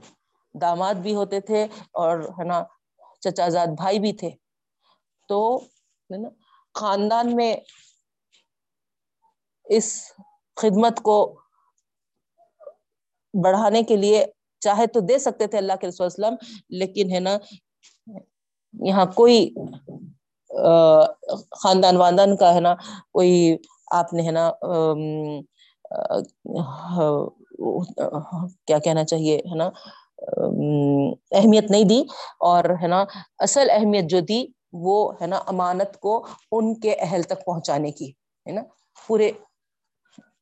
داماد 0.54 0.94
بھی 0.94 1.14
ہوتے 1.14 1.40
تھے 1.40 1.62
اور، 1.92 2.18
ہے 2.18 2.44
نا، 2.44 2.62
چچا 3.20 3.48
زاد 3.48 3.66
بھائی 3.66 3.98
بھی 3.98 4.12
تھے۔ 4.12 4.30
تو، 5.28 5.56
ہے 6.10 6.16
نا، 6.16 6.28
خاندان 6.74 7.36
میں 7.36 7.54
اس 9.66 10.12
خدمت 10.56 11.00
کو 11.00 11.16
بڑھانے 13.34 13.82
کے 13.82 13.96
لیے 13.96 14.24
چاہے 14.62 14.86
تو 14.86 15.00
دے 15.00 15.18
سکتے 15.18 15.46
تھے 15.46 15.58
اللہ 15.58 15.72
کے 15.80 15.86
رسول 15.86 16.06
وسلم، 16.06 16.34
لیکن، 16.68 17.14
ہے 17.14 17.20
نا، 17.20 17.36
یہاں 18.74 19.06
کوئی 19.06 19.54
خاندان 21.62 21.96
واندان 21.96 22.36
کا 22.36 22.54
ہے 22.54 22.60
نا، 22.60 22.74
کوئی 23.12 23.56
آپ 23.90 24.12
نے 24.12 24.22
ہے 24.22 24.30
نا 24.30 24.50
کیا 28.66 28.78
کہنا 28.78 29.04
چاہیے، 29.04 29.36
ہے 29.38 29.54
نا 29.54 29.70
اہمیت 31.32 31.70
نہیں 31.70 31.84
دی 31.84 32.02
اور 32.40 32.64
ہے 32.82 32.86
نا، 32.86 33.04
اصل 33.38 33.70
اہمیت 33.70 34.04
جو 34.04 34.20
دی 34.20 34.44
وہ 34.72 35.12
ہے 35.20 35.26
نا 35.26 35.36
امانت 35.46 36.00
کو 36.00 36.26
ان 36.52 36.74
کے 36.80 36.94
اہل 36.98 37.22
تک 37.22 37.44
پہنچانے 37.46 37.90
کی، 37.90 38.10
ہے 38.46 38.52
نا، 38.52 38.62
پورے 39.08 39.30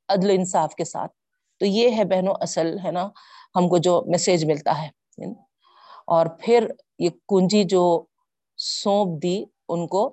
عدل 0.08 0.30
انصاف 0.30 0.74
کے 0.74 0.84
ساتھ۔ 0.84 1.12
تو 1.58 1.66
یہ 1.66 1.96
ہے 1.96 2.04
بہنوں، 2.04 2.34
اصل 2.40 2.76
ہے 2.84 2.90
نا، 2.90 3.08
ہم 3.56 3.68
کو 3.68 3.76
جو 3.76 4.02
میسج 4.06 4.44
ملتا 4.44 4.82
ہے۔ 4.82 4.88
اور 6.06 6.26
پھر 6.40 6.68
یہ 6.98 7.10
کنجی 7.28 7.64
جو 7.64 8.04
سونپ 8.58 9.22
دی 9.22 9.44
ان 9.68 9.86
کو 9.86 10.04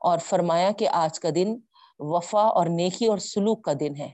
اور 0.00 0.18
فرمایا 0.18 0.70
کہ 0.78 0.88
آج 0.92 1.20
کا 1.20 1.28
دن 1.34 1.56
وفا 2.00 2.42
اور 2.48 2.66
نیکی 2.70 3.06
اور 3.06 3.18
سلوک 3.18 3.62
کا 3.64 3.72
دن 3.80 3.96
ہے 3.96 4.10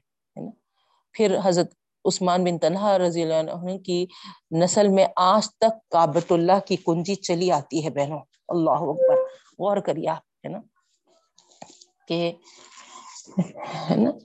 پھر 1.15 1.37
حضرت 1.45 1.73
عثمان 2.05 2.45
بن 2.45 2.59
تنہا 2.59 2.97
رضی 2.99 3.23
اللہ 3.23 3.51
عنہ 3.51 3.77
کی، 3.79 4.07
نسل 4.61 4.89
میں 4.89 5.07
آج 5.17 5.49
تک 5.51 5.89
کابت 5.91 6.33
اللہ 6.33 6.59
کی 6.67 6.77
کنجی 6.77 7.15
چلی 7.15 7.51
آتی 7.53 7.85
ہے 7.85 7.91
بہنوں۔ 7.91 8.19
اللہ 8.49 8.83
اکبر، 8.91 9.23
غور 9.59 9.77
کریے 9.77 10.09
آپ، 10.09 10.23
ہے 10.45 10.49
نا، 10.49 10.61
کہ 12.09 12.33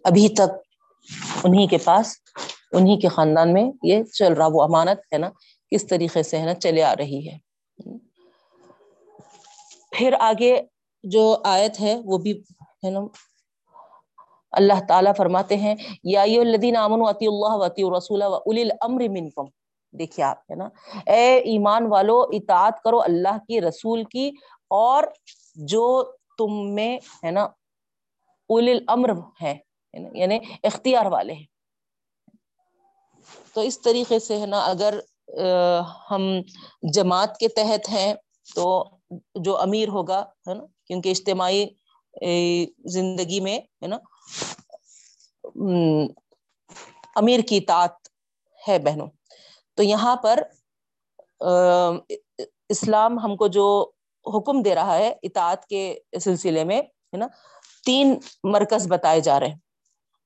ابھی 0.03 0.27
تک 0.29 0.50
انہی 1.43 1.67
کے 1.67 1.77
پاس، 1.77 2.15
انہی 2.71 3.00
کے 3.00 3.07
خاندان 3.07 3.53
میں 3.53 3.63
یہ 3.83 4.03
چل 4.03 4.33
رہا، 4.33 4.48
وہ 4.53 4.62
امانت، 4.63 5.00
ہے 5.13 5.17
نا، 5.17 5.29
کس 5.71 5.88
طریقے 5.88 6.24
سے، 6.24 6.38
ہے 6.38 6.45
نا، 6.45 6.53
چلے 6.53 6.83
آ 6.83 6.95
رہی 6.95 7.27
ہے۔ 7.27 7.38
پھر 10.00 10.13
آگے 10.20 10.60
جو 11.03 11.24
آیت 11.46 11.79
ہے 11.79 11.96
وہ 12.06 12.18
بھی 12.18 12.32
ہے 12.86 12.89
نا، 12.89 13.00
اللہ 14.51 14.79
تعالیٰ 14.88 15.12
فرماتے 15.18 15.58
ہیں، 15.58 15.75
یا 16.03 16.22
الذین 16.22 16.75
آمنوا 16.77 17.10
اطیع 17.10 17.29
اللہ 17.29 17.56
و 17.58 17.63
اطیع 17.63 17.86
الرسول 17.88 18.22
و 18.22 18.34
اولی 18.36 18.62
الامر 18.62 19.01
منکم۔ 19.10 19.46
دیکھیے 19.94 20.25
آپ، 20.25 20.39
ہے 20.51 20.56
نا؟ 20.56 20.68
اے 21.12 21.38
ایمان 21.51 21.86
والو، 21.91 22.20
اطاعت 22.32 22.82
کرو 22.84 23.01
اللہ 23.01 23.38
کی، 23.48 23.62
رسول 23.62 24.03
کی، 24.03 24.29
اور 24.70 25.03
جو 25.56 26.03
تم 26.38 26.74
میں، 26.75 26.98
ہے 27.24 27.32
نا، 27.32 27.44
اولی 28.50 28.72
الامر 28.72 29.10
ہے 29.41 29.58
یعنی 30.13 30.39
اختیار 30.63 31.06
والے 31.06 31.34
ہیں۔ 31.34 31.46
تو 33.53 33.62
اس 33.62 33.82
طریقے 33.82 34.20
سے، 34.20 34.39
ہے 34.39 34.46
نا، 34.46 34.60
اگر 34.65 35.00
ہم 36.12 36.29
جماعت 36.94 37.38
کے 37.38 37.48
تحت 37.48 37.89
ہیں، 37.89 38.13
تو 38.56 38.68
جو 39.35 39.57
امیر 39.57 39.87
ہوگا، 39.87 40.19
ہے 40.47 40.53
نا، 40.53 40.63
کیونکہ 40.85 41.09
اجتماعی 41.09 41.65
زندگی 42.85 43.39
میں، 43.39 43.59
ہے 43.59 43.87
نا 43.87 43.97
امیر 47.15 47.39
کی 47.39 47.57
اطاعت 47.57 47.95
ہے 48.67 48.79
بہنوں۔ 48.79 49.07
تو 49.73 49.83
یہاں 49.83 50.15
پر 50.15 50.39
اسلام 52.69 53.19
ہم 53.19 53.35
کو 53.35 53.47
جو 53.47 53.91
حکم 54.25 54.61
دے 54.61 54.75
رہا 54.75 54.97
ہے 54.97 55.13
اطاعت 55.23 55.65
کے 55.65 55.99
سلسلے 56.21 56.63
میں، 56.63 56.81
ہے 56.81 57.17
نا، 57.17 57.27
تین 57.85 58.19
مرکز 58.43 58.87
بتائے 58.87 59.19
جا 59.19 59.39
رہے 59.39 59.47
ہیں۔ 59.47 59.57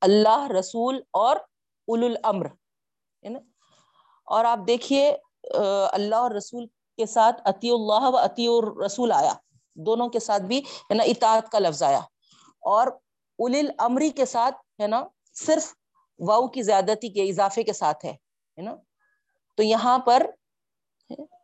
اللہ، 0.01 0.47
رسول 0.59 1.01
اور 1.13 1.35
اول 1.35 2.03
الامر، 2.03 2.45
ہے 2.45 3.29
نا۔ 3.29 3.39
اور 4.25 4.45
آپ 4.45 4.59
دیکھیے 4.67 5.17
اللہ 5.91 6.15
اور 6.15 6.31
رسول 6.31 6.65
کے 6.97 7.05
ساتھ 7.05 7.41
عطی 7.45 7.69
اللہ 7.69 8.09
و 8.09 8.17
عطی 8.17 8.47
الرسول 8.47 9.11
آیا۔ 9.11 9.33
دونوں 9.75 10.09
کے 10.09 10.19
ساتھ 10.19 10.43
بھی 10.43 10.59
ہے 10.59 10.93
نا 10.93 11.03
اطاعت 11.03 11.51
کا 11.51 11.59
لفظ 11.59 11.83
آیا۔ 11.83 11.99
اور 12.61 12.87
اول 12.87 13.55
الامری 13.55 14.09
کے 14.09 14.25
ساتھ 14.25 14.81
ہے 14.81 14.87
نا 14.87 15.07
صرف 15.33 15.73
واؤ 16.19 16.47
کی 16.47 16.61
زیادتی 16.61 17.09
کے 17.09 17.21
اضافے 17.23 17.63
کے 17.63 17.73
ساتھ 17.73 18.05
ہے 18.05 18.15
نا۔ 18.57 18.75
تو 19.57 19.63
یہاں 19.63 19.99
پر 19.99 20.25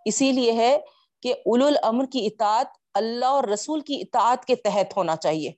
اسی 0.05 0.31
لیے 0.31 0.51
ہے 0.51 0.77
کہ 1.21 1.33
اول 1.33 1.63
الامر 1.63 2.05
کی 2.05 2.25
اطاعت 2.25 2.67
اللہ 2.93 3.25
اور 3.25 3.43
رسول 3.43 3.81
کی 3.81 4.01
اطاعت 4.01 4.45
کے 4.45 4.55
تحت 4.55 4.97
ہونا 4.97 5.15
چاہیے۔ 5.15 5.51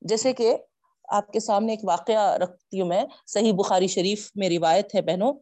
جیسے 0.00 0.32
کہ 0.32 0.56
آپ 1.08 1.32
کے 1.32 1.40
سامنے 1.40 1.72
ایک 1.72 1.80
واقعہ 1.84 2.36
رکھتی 2.36 2.80
ہوں 2.80 2.88
میں، 2.88 3.04
صحیح 3.26 3.52
بخاری 3.52 3.86
شریف 3.86 4.30
میں 4.34 4.48
روایت 4.48 4.94
ہے 4.94 5.02
بہنوں۔ 5.02 5.32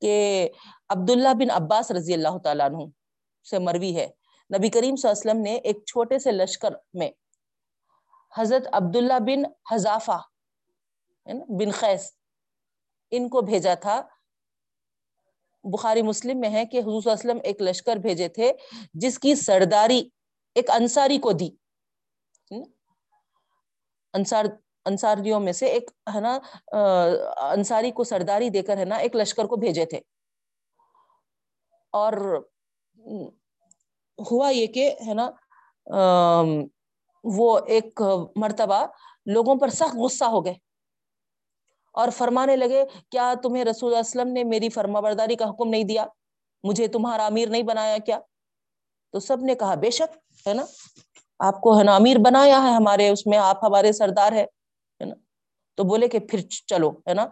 کہ 0.00 0.48
عبداللہ 0.88 1.34
بن 1.38 1.50
عباس 1.50 1.90
رضی 1.90 2.14
اللہ 2.14 2.38
تعالیٰ 2.44 2.66
عنہ 2.66 2.84
سے 3.46 3.58
مروی 3.58 3.94
ہے۔ 3.96 4.06
نبی 4.50 4.68
کریم 4.68 4.96
صلی 4.96 5.08
اللہ 5.08 5.20
علیہ 5.20 5.30
وسلم 5.30 5.42
نے 5.42 5.54
ایک 5.54 5.84
چھوٹے 5.86 6.18
سے 6.18 6.32
لشکر 6.32 6.74
میں 6.94 7.10
حضرت 8.32 8.68
عبداللہ 8.72 9.18
بن 9.26 9.42
حذافہ 9.72 10.20
بن 11.58 11.70
خیس 11.70 12.10
ان 13.10 13.28
کو 13.28 13.40
بھیجا 13.40 13.74
تھا۔ 13.74 14.00
بخاری 15.64 16.02
مسلم 16.02 16.40
میں 16.40 16.50
ہے 16.50 16.64
کہ 16.66 16.80
حضور 16.80 17.00
صلی 17.00 17.10
اللہ 17.10 17.20
علیہ 17.20 17.30
وسلم 17.30 17.40
ایک 17.44 17.62
لشکر 17.62 17.96
بھیجے 17.96 18.28
تھے 18.28 18.52
جس 18.94 19.18
کی 19.18 19.34
سرداری 19.34 20.08
ایک 20.56 20.70
انصاری 20.70 21.18
کو 21.18 21.32
دی۔ 21.32 21.48
انصار 24.14 24.44
انصاریوں 24.88 25.40
میں 25.40 25.52
سے 25.52 25.66
ایک، 25.66 25.90
ہے 26.14 26.20
نا 26.20 26.38
انصاری 27.50 27.90
کو 27.90 28.04
سرداری 28.04 28.48
دے 28.50 28.62
کر، 28.62 28.76
ہے 28.76 28.84
نا، 28.84 28.96
ایک 28.96 29.16
لشکر 29.16 29.44
کو 29.44 29.56
بھیجے 29.56 29.84
تھے۔ 29.86 30.00
اور 31.92 32.12
ہوا 34.18 34.48
یہ 34.50 34.66
کہ، 34.66 34.90
ہے 35.06 35.14
نا 35.14 35.30
وہ 37.24 37.58
ایک 37.66 38.00
مرتبہ 38.36 38.84
لوگوں 39.26 39.54
پر 39.54 39.68
سخت 39.68 39.96
غصہ 39.96 40.24
ہو 40.24 40.44
گئے۔ 40.44 40.54
اور 41.94 42.08
فرمانے 42.16 42.56
لگے، 42.56 42.84
کیا 43.10 43.32
تمہیں 43.42 43.64
رسول 43.64 43.88
اللہ 43.88 43.98
علیہ 43.98 44.08
وسلم 44.08 44.32
نے 44.32 44.44
میری 44.44 44.68
فرما 44.68 45.00
برداری 45.00 45.36
کا 45.36 45.48
حکم 45.50 45.68
نہیں 45.68 45.84
دیا؟ 45.84 46.06
مجھے 46.64 46.86
تمہارا 46.88 47.26
امیر 47.26 47.48
نہیں 47.48 47.62
بنایا 47.62 47.96
کیا؟ 47.98 48.18
تو 49.14 49.20
سب 49.20 49.40
نے 49.40 49.54
کہا، 49.54 49.74
بے 49.74 49.90
شک، 49.90 50.16
ہے 50.48 50.54
نا، 50.54 50.64
آپ 51.38 51.60
کو، 51.60 51.78
ہے 51.78 51.84
نا، 51.84 51.94
امیر 51.96 52.16
بنایا 52.18 52.62
ہے 52.62 52.72
ہمارے، 52.72 53.08
اس 53.08 53.26
میں 53.26 53.38
آپ 53.38 53.64
ہمارے 53.64 53.92
سردار 53.92 54.32
ہے 54.32 54.44
تو 55.78 55.84
بولے 55.84 56.08
کہ 56.08 56.18
پھر 56.18 56.40
چلو، 56.40 56.90
ہے 56.90 57.14
نا؟ 57.14 57.26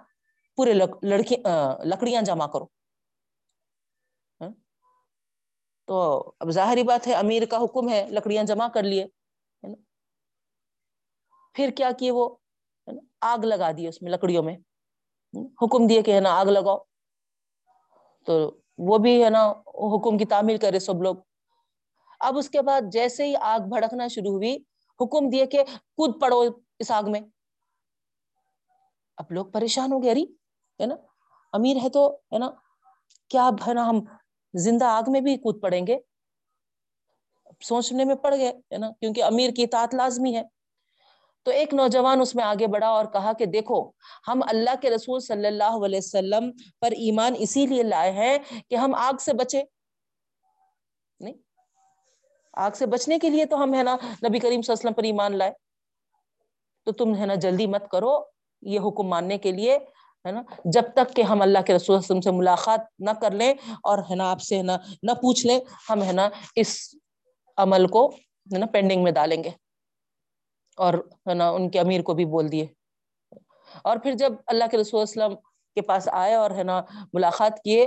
پورے 0.56 0.72
لڑکی 1.02 1.37
لکڑیاں 1.85 2.22
جمع 2.22 2.46
کرو۔ 2.46 2.64
ہاں؟ 4.40 4.50
تو 5.87 5.96
اب 6.40 6.50
ظاہری 6.50 6.82
بات 6.82 7.06
ہے، 7.06 7.14
امیر 7.14 7.44
کا 7.44 7.56
حکم 7.56 7.88
ہے، 7.88 8.06
لکڑیاں 8.11 8.44
جمع 8.44 8.68
کر 8.68 8.82
لیے 8.82 9.06
پھر 11.54 11.70
کیا 11.76 11.90
کیے 11.98 12.11
وہ؟ 12.11 12.37
آگ 13.20 13.38
لگا 13.38 13.70
دی 13.76 13.88
اس 13.88 14.02
میں 14.02 14.12
لکڑیوں 14.12 14.42
میں۔ 14.42 14.54
ہاں؟ 14.54 15.44
حکم 15.62 15.87
دیے 15.87 16.02
کہ 16.02 16.14
ہے 16.14 16.20
نا، 16.20 16.40
آگ 16.40 16.46
لگاؤ۔ 16.46 16.78
تو 18.26 18.56
وہ 18.78 18.98
بھی 18.98 19.24
ہے 19.24 19.30
نا، 19.30 19.50
حکم 19.66 20.18
کی 20.18 20.24
تعمیل 20.24 20.56
کرے 20.56 20.78
سب 20.78 21.02
لوگ۔ 21.02 21.16
اب 22.20 22.38
اس 22.38 22.50
کے 22.50 22.62
بعد 22.62 22.80
جیسے 22.92 23.26
ہی 23.26 23.35
آگ 23.40 23.61
بھڑکنا 23.61 24.09
شروع 24.09 24.32
ہوئی، 24.32 24.56
حکم 25.00 25.30
دیے 25.30 25.46
کہ 25.46 25.64
کود 25.96 26.20
پڑو 26.20 26.44
اس 26.78 26.90
آگ 26.90 27.02
میں۔ 27.06 27.20
اب 29.16 29.26
لوگ 29.31 29.46
پریشان 29.46 29.92
ہو 29.92 30.02
گئے 30.02 30.11
اری 30.11 30.24
ہے 30.81 30.87
نا؟ 30.87 30.94
امیر 31.52 31.76
ہے 31.83 31.88
تو، 31.88 32.14
ہے 32.33 32.38
نا؟ 32.38 32.50
کیا 33.29 33.50
ہے 33.66 33.74
نا، 33.74 33.88
ہم 33.88 34.00
زندہ 34.55 34.85
آگ 34.85 35.02
میں 35.09 35.20
بھی 35.20 35.37
کود 35.37 35.62
پڑیں 35.62 35.87
گے؟ 35.87 35.98
سوچنے 37.61 38.05
میں 38.05 38.14
پڑ 38.14 38.35
گئے، 38.37 38.48
ہے 38.48 38.79
نا؟ 38.79 38.90
کیونکہ 39.00 39.24
امیر 39.24 39.50
کی 39.50 39.62
اطاعت 39.62 39.94
لازمی 39.94 40.37
ہے۔ 40.37 40.42
تو 41.46 41.50
ایک 41.50 41.74
نوجوان 41.74 42.20
اس 42.20 42.35
میں 42.35 42.44
آگے 42.44 42.66
بڑھا 42.66 42.88
اور 42.88 43.05
کہا 43.05 43.33
کہ 43.33 43.46
دیکھو، 43.46 43.90
ہم 44.29 44.40
اللہ 44.48 44.74
کے 44.83 44.90
رسول 44.90 45.20
صلی 45.20 45.46
اللہ 45.46 45.85
علیہ 45.85 45.98
وسلم 45.98 46.50
پر 46.81 46.90
ایمان 46.90 47.35
اسی 47.38 47.66
لیے 47.66 47.83
لائے 47.83 48.11
ہیں 48.12 48.38
کہ 48.70 48.74
ہم 48.74 48.94
آگ 48.94 49.12
سے 49.20 49.33
بچے 49.33 49.62
نہیں، 51.20 51.35
آگ 52.52 52.70
سے 52.70 52.87
بچنے 52.87 53.18
کے 53.18 53.31
لیے 53.31 53.46
تو 53.46 53.62
ہم، 53.62 53.74
ہے 53.74 53.83
نا، 53.83 53.94
نبی 53.94 54.38
کریم 54.38 54.62
صلی 54.62 54.72
اللہ 54.72 54.72
علیہ 54.72 54.72
وسلم 54.72 54.92
پر 54.92 55.02
ایمان 55.02 55.38
لائے۔ 55.38 55.52
تو 56.85 56.92
تم، 56.92 57.16
ہے 57.16 57.26
نا، 57.26 57.35
جلدی 57.35 57.66
مت 57.66 57.90
کرو۔ 57.90 58.36
یہ 58.66 58.81
حکم 58.81 59.07
ماننے 59.09 59.38
کے 59.38 59.52
لیے، 59.52 59.79
ہے 60.26 60.31
نا؟ 60.33 60.42
جب 60.64 60.83
تک 60.94 61.16
کہ 61.16 61.22
ہم 61.22 61.42
اللہ 61.42 61.59
کے 61.66 61.74
رسول 61.74 61.96
وسلم 61.96 62.20
سے 62.20 62.31
ملاقات 62.31 62.81
نہ 62.98 63.11
کر 63.11 63.31
لیں 63.31 63.55
اور 63.83 63.98
ہے 64.11 64.14
نا 64.14 64.31
آپ 64.31 64.40
سے، 64.40 64.57
ہے 64.59 64.62
نا، 64.62 64.76
نہ 65.02 65.12
پوچھ 65.12 65.46
لیں، 65.46 65.61
ہم 65.90 66.02
ہے 66.02 66.12
نا 66.12 66.29
اس 66.57 66.94
عمل 67.57 67.87
کو، 67.87 68.07
ہے 68.52 68.59
نا 68.59 68.66
پینڈنگ 68.66 69.02
میں 69.02 69.12
ڈالیں 69.12 69.44
گے۔ 69.44 69.50
اور 70.76 70.94
ہے 71.29 71.35
نا 71.35 71.48
ان 71.50 71.70
کے 71.70 71.81
امیر 71.81 72.02
کو 72.02 72.14
بھی 72.14 72.24
بول 72.24 72.52
دیے۔ 72.52 72.66
اور 73.83 73.96
پھر 73.96 74.12
جب 74.12 74.33
اللہ 74.46 74.64
کے 74.70 74.76
رسول 74.76 75.02
وسلم 75.02 75.35
کے 75.74 75.81
پاس 75.83 76.09
آئے 76.12 76.35
اور 76.35 76.50
ہے 76.50 76.62
نا 76.62 76.83
ملاقات 77.12 77.62
کیے 77.62 77.85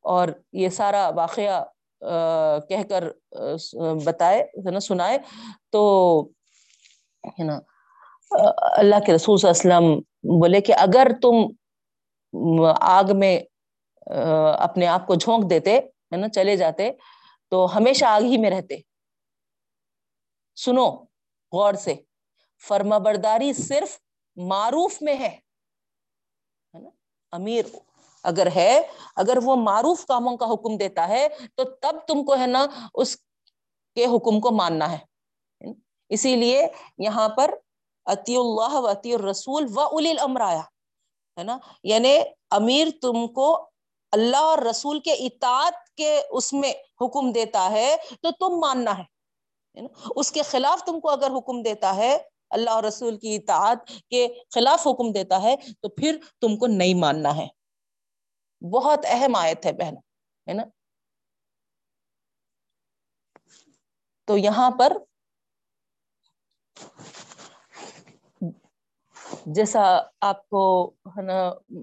اور 0.00 0.28
یہ 0.52 0.68
سارا 0.68 1.08
واقعہ 1.08 1.64
کہہ 2.68 2.88
کر 2.88 3.04
بتائے، 4.04 4.42
ہے 4.42 4.70
نا، 4.70 4.80
سنائے، 4.80 5.18
تو 5.70 5.80
ہے 7.24 7.42
نا 7.44 7.58
اللہ 8.60 8.96
کے 9.06 9.12
رسول 9.14 9.38
صلی 9.38 9.50
اللہ 9.50 9.74
علیہ 9.74 9.86
وسلم 9.88 10.09
بولے 10.24 10.60
کہ 10.60 10.74
اگر 10.78 11.06
تم 11.22 11.36
آگ 12.80 13.04
میں 13.14 13.38
اپنے 14.58 14.86
آپ 14.86 15.06
کو 15.06 15.14
جھونک 15.14 15.50
دیتے، 15.50 15.78
ہے 15.78 16.16
نا، 16.16 16.28
چلے 16.28 16.56
جاتے، 16.56 16.90
تو 17.50 17.76
ہمیشہ 17.76 18.04
آگ 18.04 18.22
ہی 18.22 18.38
میں 18.38 18.50
رہتے۔ 18.50 18.76
سنو، 20.56 20.88
غور 21.52 21.74
سے۔ 21.74 21.94
فرما 22.68 22.98
برداری 22.98 23.52
صرف 23.52 23.98
معروف 24.36 25.02
میں 25.02 25.16
ہے 25.18 25.36
امیر، 27.32 27.64
اگر 28.24 28.48
ہے، 28.54 28.80
اگر 29.16 29.38
وہ 29.44 29.56
معروف 29.56 30.04
کاموں 30.06 30.36
کا 30.36 30.46
حکم 30.52 30.76
دیتا 30.76 31.08
ہے، 31.08 31.26
تو 31.54 31.64
تب 31.64 31.98
تم 32.08 32.24
کو، 32.24 32.36
ہے 32.38 32.46
نا، 32.46 32.66
اس 32.94 33.16
کے 33.96 34.06
حکم 34.06 34.40
کو 34.40 34.50
ماننا 34.50 34.90
ہے۔ 34.92 34.98
اسی 36.08 36.36
لیے 36.36 36.66
یہاں 36.98 37.28
پر 37.28 37.50
عطی 38.10 38.36
اللہ 38.36 38.74
و 38.74 38.86
عطی 38.86 39.14
الرسول 39.14 39.66
و 39.74 39.80
الی 39.80 40.10
الامر 40.10 40.40
آیا۔ 40.40 40.62
ہے 41.38 41.42
نا؟ 41.42 41.58
یعنی 41.82 42.18
امیر 42.50 42.88
تم 43.02 43.28
کو 43.28 43.70
اللہ 44.12 44.36
اور 44.36 44.58
رسول 44.58 45.00
کے 45.00 45.12
اطاعت 45.12 45.94
کے 45.96 46.22
اس 46.30 46.52
میں 46.52 46.72
حکم 47.00 47.32
دیتا 47.32 47.70
ہے 47.70 47.96
تو 48.22 48.30
تم 48.30 48.60
ماننا 48.60 48.98
ہے۔ 48.98 49.20
اس 50.16 50.32
کے 50.32 50.42
خلاف 50.42 50.84
تم 50.84 51.00
کو 51.00 51.10
اگر 51.10 51.30
حکم 51.38 51.62
دیتا 51.62 51.96
ہے، 51.96 52.18
اللہ 52.50 52.70
اور 52.70 52.84
رسول 52.84 53.18
کی 53.18 53.36
اطاعت 53.36 53.78
کے 54.10 54.28
خلاف 54.54 54.86
حکم 54.86 55.12
دیتا 55.12 55.42
ہے 55.42 55.56
تو 55.56 55.88
پھر 55.88 56.18
تم 56.40 56.56
کو 56.56 56.66
نہیں 56.66 56.94
ماننا 56.94 57.36
ہے۔ 57.36 57.48
بہت 58.70 58.98
اہم 59.04 59.34
آیت 59.34 59.66
ہے 59.66 59.72
بہن۔ 59.72 59.96
ہے 60.48 60.52
نا؟ 60.52 60.62
تو 64.24 64.36
یہاں 64.36 64.70
پر 64.70 64.92
جیسا 69.46 69.82
آپ 70.20 70.48
کو 70.48 70.62
ہے 71.06 71.22
نا 71.22 71.34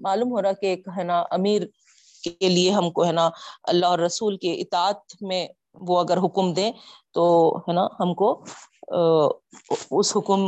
معلوم 0.02 0.30
ہو 0.32 0.42
رہا 0.42 0.52
کہ 0.52 0.66
ایک 0.66 0.88
ہے 0.98 1.02
نا 1.02 1.20
امیر 1.30 1.62
کے 2.24 2.48
لیے 2.48 2.70
ہم 2.70 2.90
کو 2.90 3.04
ہے 3.06 3.12
نا 3.12 3.28
اللہ 3.62 3.86
اور 3.86 3.98
رسول 3.98 4.36
کے 4.36 4.52
اطاعت 4.54 4.96
میں 5.20 5.46
وہ 5.80 5.98
اگر 6.00 6.18
حکم 6.18 6.52
دیں 6.52 6.70
تو 7.12 7.24
ہے 7.58 7.72
نا 7.72 7.86
ہم 8.00 8.14
کو 8.14 8.30
اس 9.90 10.16
حکم 10.16 10.40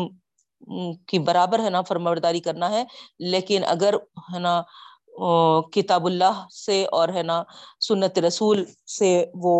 کی 1.08 1.18
برابر 1.18 1.58
ہے 1.58 1.70
نا 1.70 1.80
فرمبرداری 1.82 2.40
کرنا 2.40 2.70
ہے۔ 2.70 2.84
لیکن 3.18 3.64
اگر 3.66 3.94
ہے 4.34 4.38
نا 4.38 4.60
کتاب 5.72 6.06
اللہ 6.06 6.44
سے 6.56 6.84
اور 6.92 7.08
ہے 7.08 7.22
نا 7.22 7.42
سنت 7.80 8.18
رسول 8.18 8.64
سے 8.98 9.10
وہ 9.34 9.54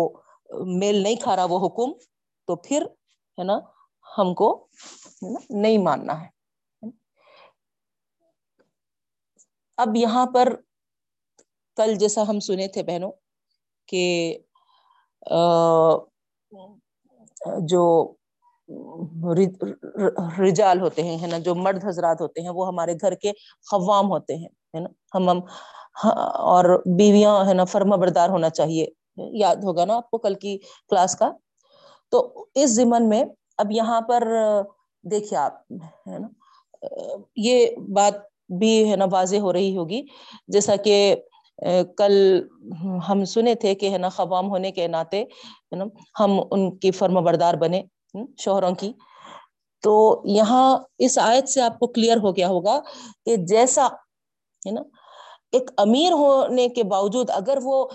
میل 0.75 0.95
نہیں 1.03 1.15
کھا 1.15 1.35
رہا 1.35 1.45
وہ 1.49 1.65
حکم، 1.65 1.91
تو 2.47 2.55
پھر 2.57 2.85
ہے 3.37 3.43
نا 3.43 3.59
ہم 4.07 4.33
کو 4.33 4.47
نہیں 5.51 5.77
ماننا 5.77 6.21
ہے۔ 6.21 6.27
اب 9.77 9.95
یہاں 9.95 10.25
پر 10.33 10.53
کل 11.77 11.93
جیسا 11.95 12.23
ہم 12.27 12.39
سنے 12.39 12.67
تھے 12.67 12.83
بہنوں 12.83 13.11
کہ 13.89 14.03
جو 17.65 17.83
رجال 20.39 20.81
ہوتے 20.81 21.03
ہیں 21.03 21.27
نا، 21.27 21.37
جو 21.39 21.55
مرد 21.57 21.85
حضرات 21.85 22.21
ہوتے 22.21 22.41
ہیں، 22.41 22.49
وہ 22.51 22.67
ہمارے 22.67 22.93
گھر 23.01 23.15
کے 23.15 23.31
خوام 23.67 24.09
ہوتے 24.11 24.35
ہیں، 24.35 24.47
ہے 24.73 24.79
نا، 24.79 24.89
ہم 25.15 25.29
ہاں، 26.03 26.13
اور 26.47 26.65
بیویاں، 26.97 27.35
ہے 27.45 27.53
نا، 27.53 27.65
فرما 27.65 27.95
بردار 27.97 28.29
ہونا 28.29 28.49
چاہیے، 28.51 28.85
یاد 29.35 29.63
ہوگا 29.63 29.85
نا 29.85 29.95
آپ 29.97 30.09
کو 30.11 30.17
کل 30.19 30.35
کی 30.35 30.57
کلاس 30.91 31.15
کا؟ 31.15 31.31
تو 32.11 32.19
اس 32.55 32.71
زمن 32.71 33.09
میں 33.09 33.23
اب 33.59 33.71
یہاں 33.71 34.01
پر، 34.01 34.27
دیکھیے 35.03 35.37
آپ، 35.39 35.61
ہے 36.07 36.19
نا، 36.19 36.27
یہ 37.37 37.67
بات 37.95 38.15
بھی 38.59 38.89
ہے 38.91 38.95
نا 38.95 39.05
واضح 39.11 39.37
ہو 39.37 39.53
رہی 39.53 39.75
ہوگی۔ 39.77 40.01
جیسا 40.47 40.75
کہ 40.75 41.15
کل 41.97 42.13
ہم 43.07 43.23
سنے 43.25 43.53
تھے 43.55 43.73
کہ 43.75 43.89
ہے 43.89 43.97
نا 43.97 44.09
خوام 44.09 44.49
ہونے 44.49 44.71
کے 44.71 44.87
ناطے، 44.87 45.21
ہے 45.21 45.75
نا، 45.75 45.85
ہم 46.19 46.39
ان 46.51 46.77
کی 46.77 46.91
فرم 46.91 47.23
بردار 47.23 47.53
بنے 47.53 47.81
شوہروں 48.37 48.71
کی۔ 48.75 48.91
تو 49.83 50.21
یہاں 50.25 50.77
اس 50.97 51.17
آیت 51.17 51.49
سے 51.49 51.61
آپ 51.61 51.77
کو 51.79 51.87
کلیئر 51.87 52.17
ہو 52.17 52.35
گیا 52.35 52.47
ہوگا 52.47 52.79
کہ 53.25 53.35
جیسا، 53.49 53.85
ہے 54.65 54.71
نا، 54.71 54.81
ایک 55.51 55.71
امیر 55.77 56.11
ہونے 56.11 56.67
کے 56.69 56.83
باوجود 56.83 57.29
اگر 57.29 57.57
وہ، 57.63 57.85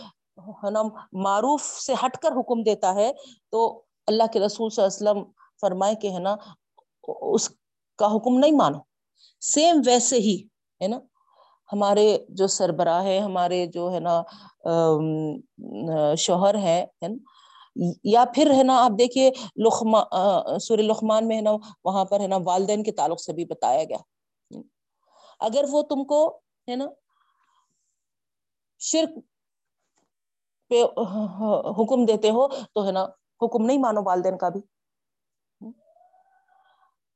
ہے 0.62 0.70
نا، 0.70 0.82
معروف 1.24 1.62
سے 1.80 1.94
ہٹ 2.04 2.16
کر 2.18 2.32
حکم 2.32 2.62
دیتا 2.62 2.94
ہے، 2.94 3.10
تو 3.50 3.66
اللہ 4.06 4.32
کے 4.32 4.40
رسول 4.40 4.70
صلی 4.70 4.82
اللہ 4.82 5.10
علیہ 5.10 5.20
وسلم 5.20 5.32
فرمائے 5.60 5.94
کہ 5.94 6.10
ہے 6.10 6.18
نا، 6.18 6.36
اس 7.08 7.48
کا 7.98 8.14
حکم 8.16 8.38
نہیں 8.38 8.52
مانو۔ 8.52 8.78
سیم 9.42 9.80
ویسے 9.86 10.16
ہی 10.16 10.36
ہے 10.80 10.88
نا 10.88 10.98
ہمارے 11.70 12.06
جو 12.28 12.46
سربراہ 12.46 13.04
ہے 13.04 13.18
ہمارے 13.18 13.66
جو 13.66 13.92
ہے 13.92 14.00
نا 14.00 14.22
شوہر 16.16 16.54
ہے 16.54 16.84
یا 18.04 18.24
پھر 18.34 18.50
ہے 18.50 18.62
نا 18.62 18.76
آپ 18.84 18.98
دیکھیے 18.98 19.30
لقم 19.56 19.96
سور 20.60 20.78
لقمان 20.78 21.28
میں 21.28 21.36
ہے 21.36 21.40
نا 21.40 21.52
وہاں 21.84 22.04
پر 22.04 22.20
ہے 22.20 22.26
نا 22.26 22.36
والدین 22.44 22.82
کے 22.82 22.92
تعلق 22.92 23.20
سے 23.20 23.32
بھی 23.32 23.44
بتایا 23.44 23.84
گیا 23.84 24.60
اگر 25.40 25.64
وہ 25.70 25.82
تم 25.82 26.04
کو 26.04 26.26
ہے 26.68 26.76
نا 26.76 26.86
شرک 28.80 29.18
پہ 30.70 30.82
حکم 31.78 32.04
دیتے 32.04 32.30
ہو 32.30 32.46
تو 32.48 32.86
ہے 32.86 32.92
نا 32.92 33.04
حکم 33.42 33.66
نہیں 33.66 33.78
مانو 33.78 34.02
والدین 34.04 34.38
کا 34.38 34.48
بھی 34.48 34.60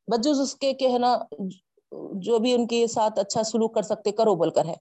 بجوز 0.08 0.40
اس 0.40 0.54
کے 0.54 0.72
کہ 0.72 0.88
ہے 0.92 0.98
نا 0.98 1.16
جو 2.22 2.38
بھی 2.38 2.52
ان 2.54 2.66
کے 2.66 2.86
ساتھ 2.86 3.18
اچھا 3.18 3.42
سلوک 3.42 3.74
کر 3.74 3.82
سکتے، 3.82 4.12
کرو، 4.12 4.34
بول 4.34 4.50
کر 4.50 4.64
ہے۔ 4.64 4.74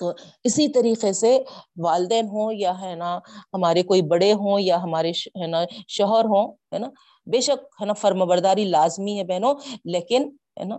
تو 0.00 0.12
اسی 0.44 0.66
طریقے 0.68 1.12
سے 1.14 1.38
والدین 1.78 2.28
ہوں 2.28 2.52
یا 2.54 2.72
ہے 2.80 2.94
نا 2.94 3.16
ہمارے 3.54 3.82
کوئی 3.82 4.02
بڑے 4.04 4.32
ہوں 4.34 4.60
یا 4.60 4.82
ہمارے 4.82 5.10
ہے 5.36 5.46
نا، 5.46 5.62
شوہر 5.88 6.24
ہوں، 6.26 6.52
ہے 6.74 6.78
نا، 6.78 6.88
بے 7.26 7.40
شک، 7.40 7.64
ہے 7.80 7.86
نا 7.86 7.92
فرم 7.94 8.26
برداری 8.28 8.64
لازمی 8.66 9.18
ہے 9.18 9.24
بہنوں، 9.24 9.54
لیکن، 9.86 10.28
ہے 10.58 10.64
نا 10.64 10.78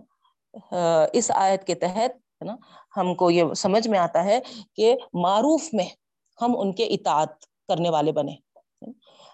اس 1.13 1.31
آیت 1.35 1.65
کے 1.67 1.75
تحت، 1.75 2.11
ہے 2.41 2.45
نا، 2.45 2.55
ہم 2.93 3.13
کو 3.15 3.29
یہ 3.31 3.53
سمجھ 3.57 3.87
میں 3.87 3.99
آتا 3.99 4.23
ہے 4.25 4.39
کہ 4.75 4.95
معروف 5.15 5.69
میں 5.73 5.87
ہم 6.39 6.59
ان 6.59 6.71
کے 6.73 6.85
اطاعت 6.95 7.33
کرنے 7.69 7.89
والے 7.89 8.11
بنے 8.11 8.35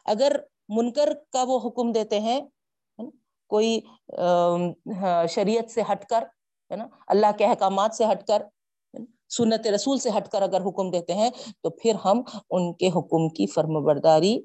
اگر 0.05 0.37
منکر 0.69 1.13
کا 1.33 1.43
وہ 1.43 1.59
حکم 1.65 1.91
دیتے 1.91 2.19
ہیں 2.19 2.39
کوئی 3.51 3.79
ہاں، 5.01 5.25
شریعت 5.29 5.71
سے 5.71 5.81
ہٹ 5.91 6.05
کر، 6.09 6.23
ہے 6.71 6.75
نا، 6.75 6.87
اللہ 7.07 7.31
کے 7.37 7.45
احکامات 7.45 7.95
سے 7.95 8.05
ہٹ 8.11 8.27
کر 8.27 8.41
سنت 9.37 9.67
رسول 9.73 9.99
سے 9.99 10.09
ہٹ 10.17 10.27
کر 10.31 10.41
اگر 10.41 10.61
حکم 10.61 10.89
دیتے 10.91 11.13
ہیں، 11.13 11.29
تو 11.61 11.69
پھر 11.81 11.95
ہم 12.05 12.21
ان 12.49 12.73
کے 12.79 12.87
حکم 12.95 13.27
کی 13.35 13.45
فرم 13.53 13.83
برداری 13.85 14.37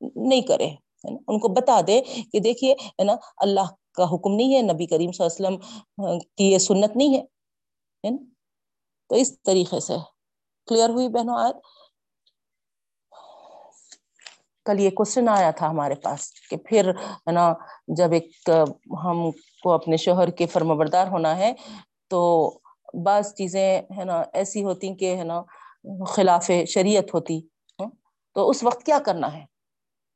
نہیں 0.00 0.42
کرے 0.48 0.68
ان 1.04 1.38
کو 1.40 1.48
بتا 1.54 1.80
دے 1.86 2.00
کہ 2.32 2.40
دیکھیے، 2.40 2.72
ہے 2.72 3.04
نا، 3.04 3.14
اللہ 3.38 3.70
کا 3.96 4.04
حکم 4.12 4.34
نہیں 4.34 4.54
ہے، 4.54 4.60
نبی 4.62 4.86
کریم 4.86 5.12
صلی 5.12 5.24
اللہ 5.24 5.48
علیہ 5.48 5.56
وسلم 5.56 6.18
کی 6.36 6.44
یہ 6.44 6.58
سنت 6.58 6.96
نہیں 6.96 7.16
ہے 7.16 8.16
تو 9.10 9.16
اس 9.16 9.30
طریقے 9.42 9.80
سے 9.80 9.96
کلیئر 10.68 10.90
ہوئی 10.90 11.08
بہنوں 11.08 11.38
آج 11.38 11.54
کل 14.68 14.80
یہ 14.80 14.90
کوشچن 14.90 15.28
آیا 15.28 15.50
تھا 15.50 15.70
ہمارے 15.70 15.94
پاس 15.94 16.30
کہ 16.50 16.56
پھر 16.56 16.90
ہے 17.26 17.32
نا 17.32 17.52
جب 17.96 18.12
ایک، 18.12 18.30
ہم 19.04 19.30
کو 19.62 19.72
اپنے 19.72 19.96
شوہر 19.96 20.30
کے 20.30 20.46
فرم 20.46 20.76
بردار 20.78 21.06
ہونا 21.06 21.36
ہے 21.36 21.52
تو 22.10 22.20
بعض 23.04 23.32
چیزیں 23.34 23.82
ہے 23.96 24.04
نا 24.04 24.22
ایسی 24.32 24.64
ہوتی 24.64 24.94
کہ 24.94 25.14
ہے 25.16 25.24
نا 25.24 25.42
خلاف 26.08 26.50
شریعت 26.68 27.14
ہوتی۔ 27.14 27.40
تو 28.36 28.48
اس 28.50 28.62
وقت 28.64 28.84
کیا 28.86 28.98
کرنا 29.06 29.32
ہے؟ 29.32 29.44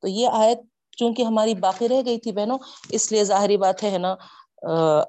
تو 0.02 0.08
یہ 0.08 0.28
آیت 0.32 0.60
چونکہ 0.96 1.22
ہماری 1.22 1.54
باقی 1.54 1.88
رہ 1.88 2.00
گئی 2.06 2.18
تھی 2.18 2.32
بہنوں، 2.32 2.58
اس 2.90 3.10
لیے 3.12 3.24
ظاہری 3.24 3.56
بات 3.56 3.82
ہے 3.82 3.98
نا 3.98 4.14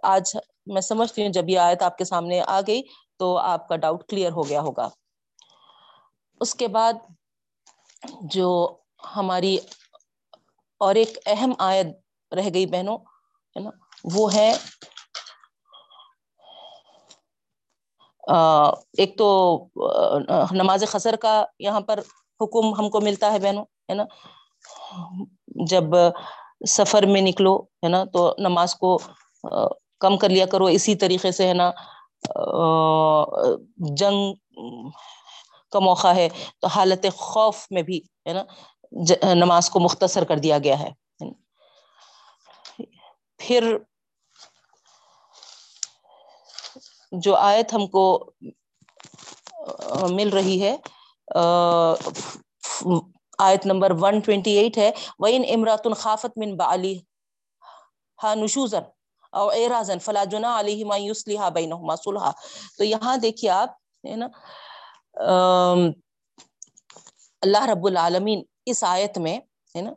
آج 0.04 0.36
میں 0.66 0.82
سمجھتی 0.82 1.22
ہوں 1.22 1.32
جب 1.34 1.50
یہ 1.50 1.60
آیت 1.60 1.82
آپ 1.84 1.98
کے 1.98 2.06
سامنے 2.06 2.42
آ 2.48 2.60
گئی 2.68 2.82
تو 3.20 3.38
آپ 3.38 3.68
کا 3.68 3.76
ڈاؤٹ 3.76 4.04
کلیئر 4.08 4.32
ہو 4.32 4.48
گیا 4.50 4.62
ہوگا۔ 4.62 4.88
اس 6.42 6.56
کے 6.56 6.68
بعد 6.68 6.94
جو 8.32 8.50
ہماری 9.04 9.58
اور 10.82 10.96
ایک 10.96 11.18
اہم 11.26 11.54
آیت 11.60 11.88
رہ 12.32 12.50
گئی 12.54 12.66
بہنوں، 12.66 12.98
ہے 13.56 13.60
نا؟ 13.64 13.70
وہ 14.16 14.34
ہے 14.34 14.52
ایک 18.98 19.18
تو 19.18 19.28
نماز 20.52 20.84
خسر 20.90 21.16
کا 21.22 21.44
یہاں 21.60 21.82
پر 21.88 22.00
حکم 22.40 22.74
ہم 22.76 22.90
کو 22.90 23.02
ملتا 23.02 23.32
ہے 23.34 23.40
بہنوں، 23.40 23.66
ہے 23.90 23.96
نا؟ 23.96 24.06
جب 25.70 25.96
سفر 26.70 27.06
میں 27.06 27.22
نکلو، 27.22 27.58
ہے 27.84 27.90
نا؟ 27.90 28.04
تو 28.14 28.34
نماز 28.40 28.76
کو 28.76 28.98
کم 30.02 30.18
کر 30.18 30.30
لیا 30.30 30.46
کرو، 30.52 30.66
اسی 30.68 30.96
طریقے 30.96 31.32
سے، 31.32 31.48
ہے 31.48 31.54
نا؟ 31.54 31.72
جنگ 33.98 34.34
کا 35.74 35.80
موقع 35.80 36.14
ہے، 36.16 36.28
تو 36.62 36.68
حالت 36.68 37.06
خوف 37.18 37.66
میں 37.72 37.82
بھی، 37.82 38.00
ہے 38.28 38.34
نا؟ 38.34 38.44
نماز 39.36 39.70
کو 39.70 39.80
مختصر 39.80 40.24
کر 40.24 40.38
دیا 40.38 40.58
گیا 40.64 40.80
ہے۔ 40.80 40.92
پھر 43.40 43.76
جو 47.12 47.36
آیت 47.36 47.74
ہم 47.74 47.86
کو، 47.88 48.04
مل 50.10 50.30
رہی 50.30 50.62
ہے 50.62 50.76
آیت 53.40 53.66
نمبر 53.66 53.92
ون 54.02 54.20
ٹوینٹی 54.20 54.52
ایٹ 54.58 54.78
ہے۔ 54.78 54.92
وہ 55.20 55.28
ان 55.32 55.44
امرات 55.54 55.88
الخافت 55.88 56.38
من 56.38 56.56
بلی 56.58 56.98
ہاں 58.20 58.36
نشوزن 58.36 58.84
اور 59.34 59.54
اعرازن 59.54 60.00
فلا 60.00 60.24
جنا 60.32 60.60
علیہ 60.60 60.86
مایوسلیحا 60.86 61.50
بینہما 61.50 61.96
صلحا۔ 61.96 62.32
تو 62.78 62.84
یہاں 62.84 63.16
دیکھیے 63.18 63.50
آپ، 63.52 63.70
ہے 64.04 64.16
نا 64.16 64.28
اللہ 67.42 67.66
رب 67.66 67.86
العالمین 67.88 68.42
اس 68.68 68.84
آیت 68.84 69.18
میں، 69.18 69.38
ہے 69.76 69.82
نا، 69.82 69.92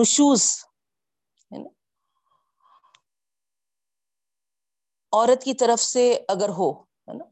نشوز، 0.00 0.42
ہے 1.50 1.58
نا، 1.58 1.68
عورت 5.12 5.44
کی 5.44 5.54
طرف 5.54 5.80
سے 5.80 6.04
اگر 6.28 6.48
ہو، 6.48 6.70
ہے 6.82 7.14
نا، 7.14 7.24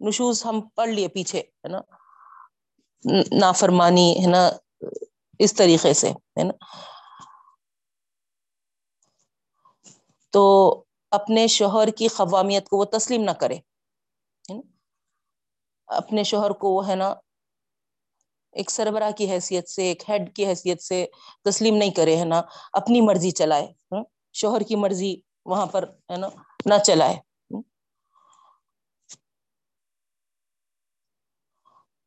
نشوز 0.00 0.44
ہم 0.46 0.60
پڑھ 0.74 0.88
لیے 0.88 1.08
پیچھے، 1.08 1.38
ہے 1.38 1.68
نا، 1.68 1.80
نافرمانی، 3.40 4.12
ہے 4.22 4.30
نا، 4.30 4.48
اس 5.40 5.54
طریقے 5.54 5.92
سے، 5.94 6.10
ہے 6.10 6.44
نا، 6.44 6.52
تو 10.32 10.42
اپنے 11.12 11.46
شوہر 11.46 11.88
کی 11.90 12.08
قوامیت 12.08 12.68
کو 12.68 12.76
وہ 12.76 12.84
تسلیم 12.84 13.22
نہ 13.22 13.30
کرے 13.30 13.58
اپنے 15.88 16.22
شوہر 16.24 16.50
کو 16.50 16.70
وہ، 16.70 16.88
ہے 16.88 16.94
نا 16.94 17.14
ایک 18.52 18.70
سربراہ 18.70 19.10
کی 19.10 19.30
حیثیت 19.30 19.68
سے، 19.68 19.82
ایک 19.82 20.10
ہیڈ 20.10 20.36
کی 20.36 20.46
حیثیت 20.46 20.82
سے 20.82 21.06
تسلیم 21.44 21.76
نہیں 21.76 21.90
کرے، 21.90 22.16
ہے 22.16 22.24
نا؟ 22.24 22.42
اپنی 22.72 23.00
مرضی 23.00 23.30
چلائے 23.30 23.72
شوہر 24.32 24.60
کی 24.60 24.76
مرضی 24.76 25.16
وہاں 25.44 25.66
پر، 25.66 25.88
ہے 26.10 26.16
نا؟ 26.16 26.28
نہ 26.66 26.74
چلائے۔ 26.84 27.16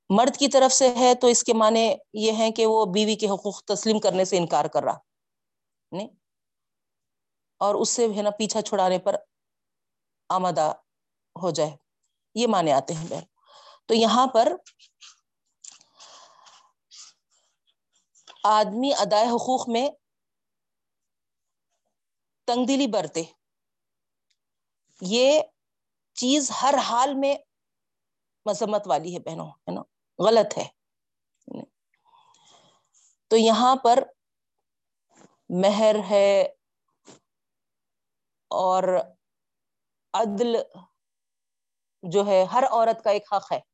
مرد 0.09 0.37
کی 0.37 0.47
طرف 0.47 0.73
سے 0.73 0.95
ہے 0.95 1.15
تو 1.15 1.27
اس 1.27 1.43
کے 1.43 1.53
معنی 1.53 1.95
یہ 2.13 2.31
ہیں 2.31 2.51
کہ 2.51 2.65
وہ 2.65 2.85
بیوی 2.85 3.15
کے 3.15 3.29
حقوق 3.29 3.63
تسلیم 3.63 3.99
کرنے 3.99 4.25
سے 4.25 4.37
انکار 4.37 4.65
کر 4.65 4.83
رہا، 4.83 4.97
نہیں؟ 5.91 6.07
اور 7.59 7.75
اس 7.75 7.89
سے، 7.89 8.07
ہے 8.17 8.21
نا، 8.21 8.29
پیچھا 8.29 8.61
چھڑانے 8.61 8.99
پر 8.99 9.15
آمدہ 10.29 10.73
ہو 11.41 11.49
جائے۔ 11.49 11.71
یہ 12.35 12.47
معنی 12.47 12.71
آتے 12.71 12.93
ہیں، 12.93 13.07
بہن۔ 13.09 13.23
تو 13.85 13.93
یہاں 13.93 14.27
پر 14.27 14.53
آدمی 18.43 18.91
ادائے 18.99 19.27
حقوق 19.27 19.69
میں 19.69 19.89
تنگ 22.47 22.65
دلی 22.65 22.87
برتے۔ 22.87 23.23
یہ 25.01 25.41
چیز 26.13 26.51
ہر 26.61 26.73
حال 26.83 27.13
میں 27.13 27.35
مذمت 28.45 28.81
والی 28.85 29.13
ہے 29.13 29.19
بہنوں، 29.19 29.47
ہے 29.47 29.71
نا؟ 29.71 29.81
غلط 30.19 30.57
ہے۔ 30.57 30.67
تو 33.27 33.37
یہاں 33.37 33.75
پر 33.75 34.03
مہر 35.49 35.95
ہے 36.09 36.43
اور 38.47 38.83
عدل 40.13 40.55
جو 42.03 42.25
ہے 42.25 42.43
ہر 42.43 42.63
عورت 42.71 43.03
کا 43.03 43.09
ایک 43.09 43.33
حق 43.33 43.51
ہے۔ 43.51 43.70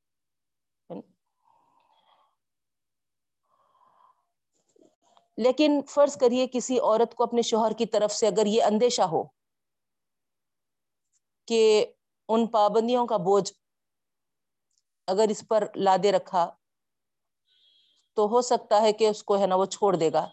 لیکن 5.38 5.82
فرض 5.90 6.18
کریے 6.18 6.48
کسی 6.54 6.80
عورت 6.80 7.16
کو 7.16 7.24
اپنے 7.24 7.42
شوہر 7.42 7.72
کی 7.72 7.86
طرف 7.86 8.12
سے 8.12 8.28
اگر 8.28 8.46
یہ 8.46 8.64
اندیشہ 8.64 9.02
ہو 9.02 9.24
کہ 11.48 11.86
ان 12.30 12.48
پابندیوں 12.48 13.08
کا 13.08 13.18
بوجھ 13.18 13.52
اگر 15.08 15.28
اس 15.30 15.44
پر 15.50 15.68
لادے 15.76 16.12
رکھا 16.12 16.52
تو 18.18 18.28
ہو 18.28 18.42
سکتا 18.42 18.82
ہے 18.82 18.94
کہ 18.94 19.08
اس 19.10 19.24
کو 19.24 19.42
ہے 19.42 19.48
نا 19.48 19.56
وہ 19.56 19.66
چھوڑ 19.66 19.96
دے 19.96 20.12
گا 20.14 20.28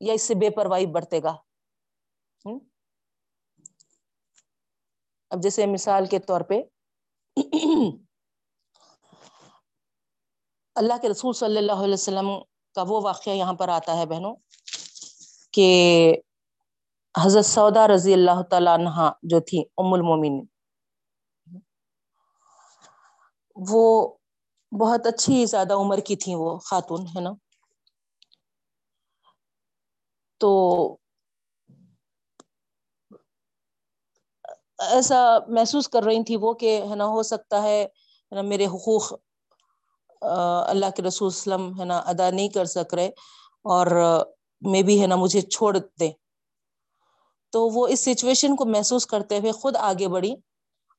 یا 0.00 0.12
اس 0.12 0.22
سے 0.22 0.34
بے 0.34 0.50
پرواہی 0.50 0.86
برتے 0.86 1.22
گا۔ 1.22 1.36
اب 5.30 5.42
جیسے 5.42 5.66
مثال 5.66 6.06
کے 6.06 6.18
طور 6.18 6.40
پہ 6.40 6.60
اللہ 10.76 10.94
کے 11.02 11.08
رسول 11.08 11.32
صلی 11.32 11.58
اللہ 11.58 11.84
علیہ 11.84 11.94
وسلم 11.94 12.28
کا 12.76 12.82
وہ 12.88 13.00
واقعہ 13.02 13.32
یہاں 13.32 13.52
پر 13.54 13.68
آتا 13.68 13.96
ہے 13.98 14.06
بہنوں، 14.06 14.34
کہ 15.54 15.68
حضرت 17.14 17.44
سودا 17.46 17.86
رضی 17.88 18.12
اللہ 18.14 18.42
تعالیٰ 18.50 18.74
عنہ 18.78 19.10
جو 19.30 19.40
تھی، 19.48 19.62
ام 19.78 19.92
المومن 19.92 20.38
وہ 23.56 23.84
بہت 24.72 25.06
اچھی 25.06 25.44
زیادہ 25.46 25.74
عمر 25.74 26.00
کی 26.06 26.16
تھی 26.16 26.34
وہ 26.34 26.56
خاتون، 26.60 27.06
ہے 27.16 27.20
نا؟ 27.20 27.32
تو 30.40 30.50
ایسا 34.88 35.20
محسوس 35.48 35.88
کر 35.88 36.02
رہی 36.02 36.22
تھی 36.24 36.36
وہ 36.36 36.52
کہ، 36.54 36.80
ہے 36.90 36.94
نا، 36.96 37.06
ہو 37.06 37.22
سکتا 37.22 37.62
ہے 37.62 37.86
میرے 38.32 38.66
حقوق 38.66 39.12
اللہ 40.22 40.90
کے 40.96 41.02
رسول 41.02 41.26
وسلم، 41.26 41.70
ہے 41.80 41.84
نا، 41.84 41.98
ادا 41.98 42.30
نہیں 42.30 42.48
کر 42.48 42.64
سک 42.64 42.94
رہے 42.94 43.06
اور 43.64 43.86
میں 44.62 44.82
بھی 44.82 45.00
ہے 45.02 45.06
نا، 45.06 45.16
مجھے 45.16 45.40
چھوڑ 45.40 45.76
دے 46.00 46.10
تو 47.52 47.68
وہ 47.68 47.86
اس 47.88 48.00
سچویشن 48.00 48.56
کو 48.56 48.64
محسوس 48.64 49.06
کرتے 49.06 49.38
ہوئے 49.38 49.52
خود 49.52 49.76
آگے 49.76 50.08
بڑھی 50.08 50.34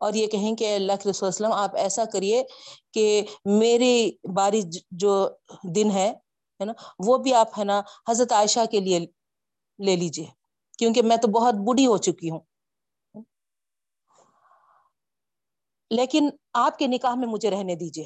اور 0.01 0.13
یہ 0.13 0.27
کہیں 0.27 0.55
کہ 0.55 0.75
اللہ 0.75 0.93
کے 1.03 1.09
رسول 1.09 1.27
وسلم، 1.27 1.53
آپ 1.53 1.75
ایسا 1.75 2.03
کریے 2.05 2.43
کہ 2.93 3.05
میری 3.45 4.11
باری 4.35 4.61
جو 4.91 5.13
دن 5.75 5.91
ہے 5.91 6.09
ہے 6.59 6.65
نا، 6.65 6.73
وہ 7.07 7.17
بھی 7.17 7.33
آپ، 7.33 7.59
ہے 7.59 7.63
نا، 7.63 7.81
حضرت 8.09 8.31
عائشہ 8.31 8.65
کے 8.71 8.79
لیے 8.79 8.99
لے 9.79 9.95
لیجیے 9.95 10.25
کیونکہ 10.79 11.01
میں 11.01 11.17
تو 11.17 11.27
بہت 11.27 11.55
بوڑھی 11.65 11.85
ہو 11.87 11.97
چکی 11.97 12.29
ہوں۔ 12.29 12.39
لیکن 15.91 16.29
آپ 16.53 16.77
کے 16.77 16.87
نکاح 16.87 17.15
میں 17.15 17.27
مجھے 17.27 17.49
رہنے 17.49 17.75
دیجیے 17.75 18.05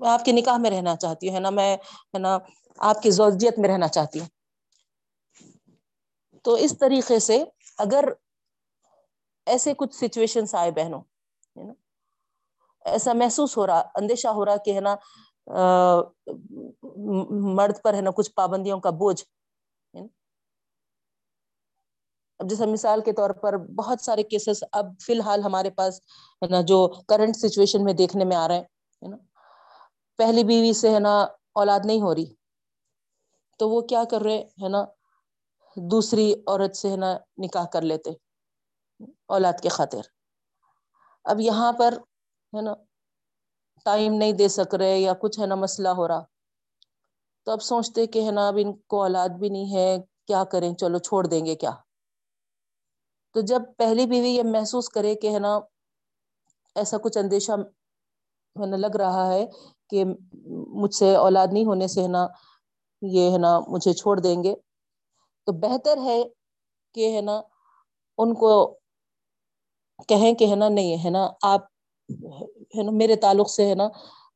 آپ 0.00 0.24
کے 0.24 0.32
نکاح 0.32 0.56
میں 0.56 0.70
رہنا 0.70 0.96
چاہتی 0.96 1.28
ہوں، 1.28 1.34
ہے 1.34 1.40
نا؟ 1.40 1.50
میں، 1.50 1.76
ہے 2.14 2.18
نا؟ 2.18 2.38
آپ 2.78 3.02
کی 3.02 3.10
زوجیت 3.10 3.58
میں 3.58 3.68
رہنا 3.68 3.88
چاہتی 3.88 4.20
ہوں۔ 4.20 4.28
تو 6.44 6.54
اس 6.54 6.78
طریقے 6.78 7.18
سے 7.18 7.42
اگر 7.78 8.04
ایسے 9.46 9.72
کچھ 9.76 9.94
سچویشنس 9.94 10.54
آئے 10.54 10.70
بہنوں، 10.70 11.00
ہے 11.56 11.64
نا؟ 11.64 11.72
ایسا 12.84 13.12
محسوس 13.12 13.56
ہو 13.56 13.66
رہا، 13.66 13.82
اندیشہ 13.94 14.28
ہو 14.28 14.44
رہا 14.44 14.56
کہ، 14.56 14.74
ہے 14.74 14.80
نا 14.80 14.94
مرد 17.56 17.82
پر، 17.84 17.94
ہے 17.94 18.00
نا، 18.00 18.10
کچھ 18.10 18.30
پابندیوں 18.34 18.80
کا 18.80 18.90
بوجھ 18.90 19.22
اب 22.40 22.48
جیسا 22.50 22.66
مثال 22.66 23.00
کے 23.00 23.12
طور 23.12 23.30
پر 23.30 23.56
بہت 23.76 24.00
سارے 24.00 24.22
کیسز 24.22 24.62
اب 24.72 24.86
فی 25.00 25.12
الحال 25.12 25.42
ہمارے 25.42 25.70
پاس، 25.70 26.00
ہے 26.42 26.48
نا، 26.48 26.60
جو 26.60 26.78
کرنٹ 27.08 27.36
سچویشن 27.36 27.84
میں 27.84 27.92
دیکھنے 27.92 28.24
میں 28.24 28.36
آ 28.36 28.48
رہے 28.48 28.58
ہیں 28.58 29.08
نا؟ 29.08 29.16
پہلی 30.18 30.44
بیوی 30.44 30.72
سے 30.72 30.90
ہے 30.90 30.98
نا 30.98 31.14
اولاد 31.52 31.80
نہیں 31.84 32.00
ہو 32.00 32.14
رہی، 32.14 32.26
تو 33.60 33.68
وہ 33.68 33.80
کیا 33.80 34.02
کر 34.10 34.20
رہے 34.20 34.38
ہے 34.62 34.68
نا، 34.68 34.84
دوسری 35.76 36.32
عورت 36.46 36.76
سے 36.76 36.90
ہے 36.90 36.96
نا 36.96 37.16
نکاح 37.38 37.66
کر 37.72 37.82
لیتے 37.82 38.10
اولاد 39.28 39.60
کے 39.62 39.68
خاطر۔ 39.68 40.02
اب 41.24 41.40
یہاں 41.40 41.72
پر 41.72 41.94
ہے 42.52 42.60
نا 42.62 42.74
ٹائم 43.86 44.14
نہیں 44.14 44.32
دے 44.32 44.48
سک 44.48 44.74
رہے 44.74 44.98
یا 44.98 45.12
کچھ 45.22 45.38
ہے 45.40 45.46
نا 45.46 45.54
مسئلہ 45.54 45.88
ہو 45.88 46.08
رہا، 46.08 46.22
تو 47.46 47.52
اب 47.52 47.62
سوچتے 47.62 48.06
کہ 48.06 48.24
ہے 48.26 48.30
نا 48.30 48.46
اب 48.48 48.58
ان 48.60 48.72
کو 48.90 49.02
اولاد 49.02 49.38
بھی 49.38 49.48
نہیں 49.48 49.74
ہے، 49.76 49.96
کیا 50.26 50.44
کریں؟ 50.44 50.72
چلو 50.74 50.98
چھوڑ 50.98 51.26
دیں 51.26 51.44
گے 51.46 51.54
کیا۔ 51.54 51.70
تو 53.34 53.40
جب 53.40 53.62
پہلی 53.78 54.06
بیوی 54.06 54.28
یہ 54.28 54.42
محسوس 54.46 54.88
کرے 54.88 55.14
کہ 55.14 55.32
ہے 55.34 55.38
نا 55.38 55.54
ایسا 56.76 56.96
کچھ 56.98 57.18
اندیشہ 57.18 57.52
ہے 57.52 58.76
لگ 58.76 58.96
رہا 58.96 59.26
ہے 59.32 59.44
کہ 59.90 60.04
مجھ 60.82 60.94
سے 60.94 61.14
اولاد 61.16 61.48
نہیں 61.52 61.64
ہونے 61.64 61.88
سے 61.88 62.02
ہے 62.02 62.08
نا، 62.08 62.26
یہ 63.02 63.30
ہے 63.30 63.38
نا 63.38 63.58
مجھے 63.68 63.92
چھوڑ 63.92 64.20
دیں 64.20 64.42
گے۔ 64.42 64.54
تو 65.46 65.52
بہتر 65.52 65.98
ہے 66.04 66.22
کہ 66.94 67.16
ہے 67.16 67.20
نا 67.20 67.40
ان 68.18 68.34
کو 68.34 68.78
کہیں 70.08 70.34
کہ 70.34 70.46
ہے 70.50 70.54
نا 70.54 70.68
نہیں 70.68 71.04
ہے 71.04 71.10
نا، 71.10 71.28
آپ 71.42 71.60
ہے 72.76 72.82
نا 72.82 72.90
میرے 72.90 73.16
تعلق 73.16 73.50
سے 73.50 73.66
ہے 73.66 73.74
نا 73.74 73.88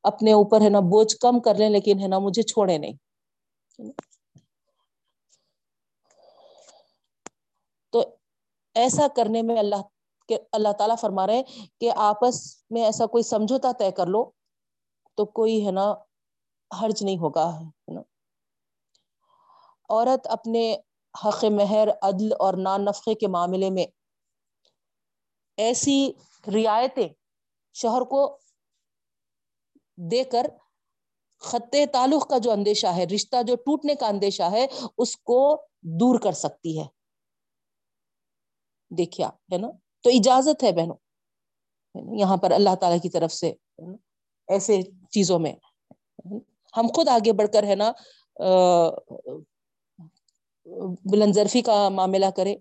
اپنے 0.02 0.32
اوپر 0.32 0.60
ہے 0.60 0.68
نا 0.68 0.80
بوجھ 0.80 1.16
کم 1.16 1.40
کر 1.40 1.54
لیں، 1.54 1.70
لیکن 1.70 1.98
ہے 1.98 2.08
نا 2.08 2.18
مجھے 2.18 2.42
چھوڑے 2.42 2.78
نہیں۔ 2.78 2.92
تو 7.92 8.02
ایسا 8.74 9.06
کرنے 9.16 9.42
میں 9.42 9.58
اللہ 9.58 9.82
کہ 10.28 10.38
اللہ 10.52 10.72
تعالی 10.72 10.94
فرما 11.00 11.26
رہے 11.26 11.36
ہیں 11.36 11.66
کہ 11.80 11.90
آپس 11.96 12.64
میں 12.70 12.84
ایسا 12.84 13.06
کوئی 13.06 13.22
سمجھوتا 13.22 13.72
طے 13.78 13.90
کر 13.90 14.06
لو۔ 14.06 14.30
تو 15.18 15.24
کوئی 15.26 15.66
ہے 15.66 15.70
نا 15.70 15.94
حرج 16.70 17.02
نہیں 17.04 17.18
ہوگا، 17.18 17.46
ہے 17.60 17.94
نا؟ 17.94 18.00
عورت 19.88 20.26
اپنے 20.26 20.76
حق 21.24 21.44
مہر، 21.44 21.88
عدل 22.02 22.32
اور 22.38 22.54
نان 22.54 22.84
نفقے 22.84 23.14
کے 23.14 23.26
معاملے 23.26 23.70
میں 23.70 23.86
ایسی 25.58 26.12
رعایتیں 26.46 27.08
شوہر 27.74 28.02
کو 28.02 28.38
دے 30.10 30.24
کر 30.24 30.46
خطے 31.40 31.86
تعلق 31.86 32.28
کا 32.28 32.38
جو 32.38 32.50
اندیشہ 32.50 32.86
ہے، 32.86 33.04
رشتہ 33.14 33.42
جو 33.42 33.56
ٹوٹنے 33.56 33.94
کا 33.94 34.06
اندیشہ 34.06 34.50
ہے، 34.50 34.66
اس 34.98 35.16
کو 35.16 35.40
دور 35.82 36.20
کر 36.20 36.32
سکتی 36.32 36.78
ہے۔ 36.80 36.86
دیکھیا 38.90 39.28
ہے 39.52 39.58
نا؟ 39.58 39.68
تو 40.02 40.10
اجازت 40.10 40.64
ہے 40.64 40.72
بہنوں، 40.72 40.96
یہاں 42.18 42.36
پر 42.36 42.50
اللہ 42.50 42.74
تعالی 42.80 42.98
کی 42.98 43.10
طرف 43.10 43.32
سے 43.32 43.52
ایسے 44.48 44.80
چیزوں 45.12 45.38
میں۔ 45.38 45.52
ہم 46.74 46.86
خود 46.96 47.08
آگے 47.08 47.32
بڑھ 47.32 47.48
کر 47.52 47.64
ہے 47.64 47.74
نا 47.74 47.90
بلند 51.12 51.34
ظرفی 51.34 51.62
کا 51.62 51.88
معاملہ 51.90 52.26
کرے 52.36 52.54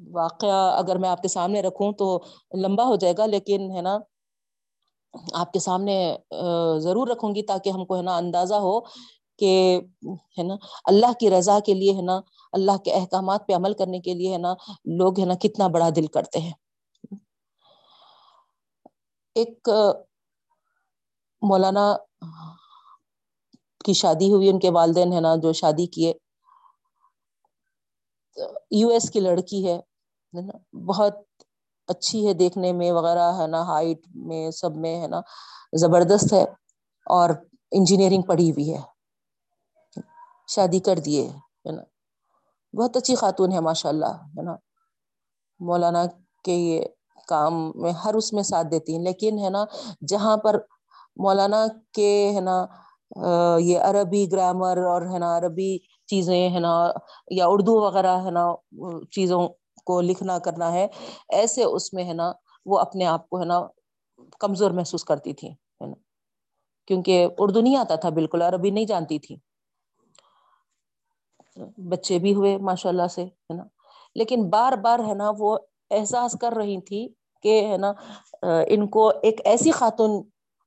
واقعہ 0.00 0.58
اگر 0.78 0.98
میں 0.98 1.08
آپ 1.08 1.22
کے 1.22 1.28
سامنے 1.28 1.62
رکھوں 1.62 1.92
تو 1.92 2.06
لمبا 2.56 2.84
ہو 2.86 2.96
جائے 2.96 3.14
گا، 3.18 3.26
لیکن 3.26 3.70
ہے 3.76 3.80
نا، 3.82 3.98
آپ 5.34 5.52
کے 5.52 5.58
سامنے 5.58 5.96
ضرور 6.82 7.08
رکھوں 7.08 7.34
گی 7.34 7.42
تاکہ 7.42 7.70
ہم 7.70 7.84
کو 7.84 7.96
ہے 7.96 8.02
نا 8.02 8.16
اندازہ 8.16 8.54
ہو 8.66 8.78
کہ 9.38 9.50
ہے 10.38 10.42
نا، 10.42 10.54
اللہ 10.84 11.12
کی 11.20 11.30
رضا 11.30 11.58
کے 11.66 11.74
لیے 11.74 11.92
ہے 11.92 12.02
نا، 12.02 12.20
اللہ 12.52 12.76
کے 12.84 12.92
احکامات 12.92 13.46
پہ 13.46 13.52
عمل 13.54 13.72
کرنے 13.74 14.00
کے 14.00 14.14
لیے 14.14 14.32
ہے 14.32 14.38
نا، 14.38 14.54
لوگ 14.98 15.20
ہے 15.20 15.24
نا 15.26 15.34
کتنا 15.42 15.66
بڑا 15.68 15.88
دل 15.96 16.06
کرتے 16.08 16.40
ہیں۔ 16.40 16.52
ایک 19.38 19.68
مولانا 21.42 21.96
کی 23.84 23.92
شادی 23.92 24.32
ہوئی، 24.32 24.50
ان 24.50 24.58
کے 24.58 24.70
والدین 24.70 25.12
ہے 25.12 25.20
نا، 25.20 25.36
جو 25.36 25.52
شادی 25.52 25.86
کیے۔ 25.86 26.14
یو 28.70 28.88
ایس 28.88 29.10
کی 29.10 29.20
لڑکی 29.20 29.68
ہے 29.68 29.80
نا، 30.32 30.76
بہت 30.76 31.14
اچھی 31.86 32.28
ہے 32.28 32.34
دیکھنے 32.34 32.72
میں 32.72 32.92
وغیرہ، 32.92 33.32
ہے 33.32 33.46
نا، 33.46 33.62
ہائٹ 33.62 33.98
میں، 34.14 34.50
سب 34.50 34.76
میں، 34.76 35.02
ہے 35.02 35.06
نا، 35.06 35.20
زبردست 35.72 36.32
ہے 36.32 36.42
اور 37.06 37.30
انجینئرنگ 37.70 38.22
پڑھی 38.22 38.50
ہوئی 38.50 38.74
ہے۔ 38.74 38.82
شادی 40.48 40.78
کر 40.78 40.98
دیے، 40.98 41.28
ہے 41.28 41.70
نا۔ 41.72 41.82
بہت 42.76 42.96
اچھی 42.96 43.14
خاتون 43.14 43.52
ہے 43.52 43.60
ماشاء 43.60 43.90
اللہ 43.90 44.06
ہے 44.06 44.42
نا۔ 44.42 44.54
مولانا 45.60 46.04
کے 46.44 46.52
یہ 46.52 46.84
کام 47.28 47.70
میں 47.74 47.92
ہر 48.04 48.14
اس 48.14 48.32
میں 48.32 48.42
ساتھ 48.42 48.66
دیتی 48.70 48.96
ہیں۔ 48.96 49.02
لیکن 49.02 49.38
ہے 49.38 49.50
نا، 49.50 49.64
جہاں 50.08 50.36
پر 50.36 50.58
مولانا 51.16 51.66
کے 51.92 52.32
ہے 52.34 52.40
نا 52.40 52.66
یہ 53.60 53.78
عربی 53.78 54.26
گرامر 54.32 54.76
اور 54.84 55.02
ہے 55.02 55.18
نا، 55.18 55.36
عربی 55.38 55.78
چیزیں 56.06 56.50
ہے 56.50 56.58
نا، 56.58 56.74
یا 57.30 57.46
اردو 57.48 57.80
وغیرہ 57.80 58.16
ہے 58.24 58.30
نا، 58.30 58.44
چیزوں 59.10 59.48
کو 59.84 60.00
لکھنا 60.00 60.38
کرنا 60.38 60.72
ہے، 60.72 60.86
ایسے 61.28 61.64
اس 61.64 61.92
میں 61.94 62.04
ہے 62.04 62.12
نا، 62.12 62.32
وہ 62.66 62.78
اپنے 62.78 63.06
آپ 63.06 63.28
کو 63.28 63.40
ہے 63.40 63.44
نا 63.44 63.60
کمزور 64.38 64.70
محسوس 64.70 65.04
کرتی 65.04 65.32
تھی 65.32 65.50
ہے 65.50 65.86
نا، 65.86 65.94
کیونکہ 66.86 67.28
اردو 67.38 67.60
نہیں 67.60 67.76
آتا 67.76 67.94
تھا، 67.94 68.08
بالکل 68.08 68.42
عربی 68.42 68.70
نہیں 68.70 68.84
جانتی 68.84 69.18
تھی۔ 69.18 69.36
بچے 71.88 72.18
بھی 72.18 72.34
ہوئے 72.34 72.56
ماشاء 72.58 72.90
اللہ 72.90 73.06
سے، 73.10 73.24
ہے 73.24 73.54
نا۔ 73.54 73.64
لیکن 74.14 74.48
بار 74.50 74.72
بار 74.72 74.98
ہے 74.98 75.14
نا، 75.14 75.30
وہ 75.38 75.58
احساس 75.90 76.36
کر 76.40 76.52
رہی 76.52 76.80
تھی 76.80 77.08
کہ 77.44 77.60
ہے 77.68 77.76
نا 77.76 77.92
ان 78.68 78.86
کو 78.88 79.08
ایک 79.22 79.40
ایسی 79.44 79.70
خاتون 79.70 80.20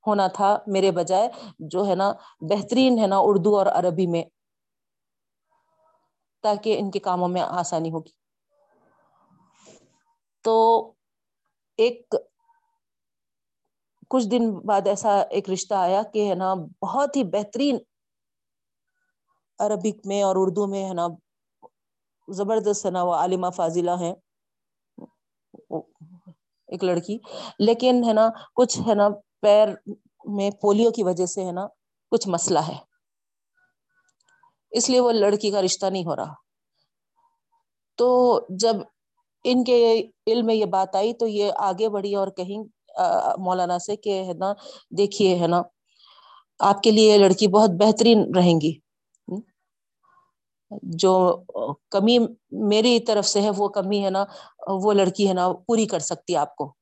ہونا 0.05 0.27
تھا 0.27 0.57
میرے 0.67 0.91
بجائے 0.91 1.27
جو 1.71 1.85
ہے 1.87 1.95
نا 1.95 2.11
بہترین 2.49 2.99
ہے 2.99 3.07
نا 3.07 3.17
اردو 3.21 3.57
اور 3.57 3.65
عربی 3.73 4.07
میں، 4.07 4.23
تاکہ 6.43 6.79
ان 6.79 6.91
کے 6.91 6.99
کاموں 6.99 7.27
میں 7.27 7.41
آسانی 7.41 7.91
ہوگی۔ 7.91 8.11
تو 10.45 10.55
ایک 11.79 12.15
کچھ 14.11 14.27
دن 14.27 14.51
بعد 14.65 14.87
ایسا 14.87 15.19
ایک 15.29 15.49
رشتہ 15.49 15.73
آیا 15.75 16.01
کہ 16.13 16.29
ہے 16.29 16.35
نا 16.35 16.53
بہت 16.81 17.15
ہی 17.15 17.23
بہترین 17.31 17.77
عربک 19.59 20.05
میں 20.05 20.21
اور 20.23 20.35
اردو 20.39 20.67
میں 20.67 20.85
ہے 20.85 20.93
نا 20.93 21.07
زبردست 22.27 22.85
ہے 22.85 22.91
نا 22.91 23.03
وہ 23.03 23.13
عالمہ 23.13 23.49
فاضلہ 23.55 23.91
ہے 23.99 24.13
ایک 26.71 26.83
لڑکی، 26.83 27.17
لیکن 27.59 28.03
ہے 28.07 28.13
نا، 28.13 28.29
کچھ 28.55 28.79
ہے 28.87 28.93
نا، 28.95 29.09
پیر 29.41 29.67
میں 30.25 30.51
پولیو 30.51 30.91
کی 30.91 31.03
وجہ 31.03 31.25
سے 31.25 31.45
ہے 31.45 31.51
نا، 31.51 31.67
کچھ 32.11 32.27
مسئلہ 32.27 32.59
ہے۔ 32.59 32.77
اس 34.71 34.89
لیے 34.89 34.99
وہ 34.99 35.11
لڑکی 35.11 35.51
کا 35.51 35.61
رشتہ 35.61 35.85
نہیں 35.85 36.05
ہو 36.05 36.15
رہا۔ 36.15 36.33
تو 37.97 38.07
جب 38.49 38.75
ان 39.43 39.63
کے 39.63 40.01
علم 40.27 40.45
میں 40.45 40.55
یہ 40.55 40.65
بات 40.65 40.95
آئی 40.95 41.13
تو 41.13 41.27
یہ 41.27 41.51
آگے 41.57 41.89
بڑھی 41.89 42.15
اور 42.15 42.27
کہیں 42.27 42.63
مولانا 43.37 43.79
سے 43.79 43.95
کہ 43.95 44.23
ہے 44.23 44.33
نا، 44.33 44.53
دیکھیے 44.97 45.35
ہے 45.37 45.47
نا، 45.47 45.61
آپ 46.59 46.83
کے 46.83 46.91
لیے 46.91 47.17
لڑکی 47.17 47.47
بہت 47.47 47.69
بہترین 47.69 48.35
رہیں 48.35 48.61
گی۔ 48.61 48.90
جو 50.81 51.43
کمی 51.89 52.17
میری 52.51 52.99
طرف 52.99 53.25
سے 53.25 53.41
ہے، 53.41 53.49
وہ 53.57 53.67
کمی 53.67 54.05
ہے 54.05 54.09
نا، 54.09 54.25
وہ 54.67 54.93
لڑکی 54.93 55.27
ہے 55.27 55.33
نا، 55.33 55.53
پوری 55.53 55.85
کر 55.85 55.99
سکتی 55.99 56.35
آپ 56.35 56.55
کو۔ 56.55 56.73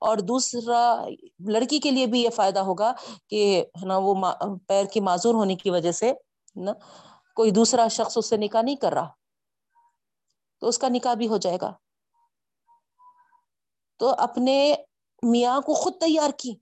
اور 0.00 0.16
دوسرا، 0.16 1.06
لڑکی 1.46 1.78
کے 1.78 1.90
لیے 1.90 2.06
بھی 2.06 2.22
یہ 2.22 2.30
فائدہ 2.30 2.58
ہوگا 2.58 2.92
کہ 3.28 3.64
ہے 3.80 3.86
نا، 3.86 3.98
وہ 3.98 4.14
پیر 4.66 4.84
کی 4.84 5.00
معذور 5.00 5.34
ہونے 5.34 5.54
کی 5.54 5.70
وجہ 5.70 5.92
سے 5.92 6.12
نا، 6.56 6.72
کوئی 7.34 7.50
دوسرا 7.50 7.88
شخص 7.88 8.18
اس 8.18 8.28
سے 8.28 8.36
نکاح 8.36 8.62
نہیں 8.62 8.76
کر 8.76 8.92
رہا۔ 8.92 9.08
تو 10.60 10.68
اس 10.68 10.78
کا 10.78 10.88
نکاح 10.88 11.14
بھی 11.14 11.28
ہو 11.28 11.36
جائے 11.36 11.58
گا۔ 11.60 11.72
تو 13.98 14.14
اپنے 14.18 14.74
میاں 15.22 15.60
کو 15.60 15.74
خود 15.74 15.92
تیار 16.00 16.30
کی۔ 16.36 16.54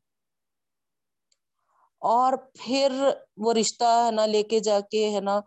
اور 1.98 2.32
پھر 2.54 3.08
وہ 3.36 3.52
رشتہ 3.52 4.04
ہے 4.06 4.10
نا، 4.10 4.26
لے 4.26 4.42
کے 4.42 4.60
جا 4.60 4.80
کے 4.80 5.10
ہے 5.10 5.20
نا 5.20 5.40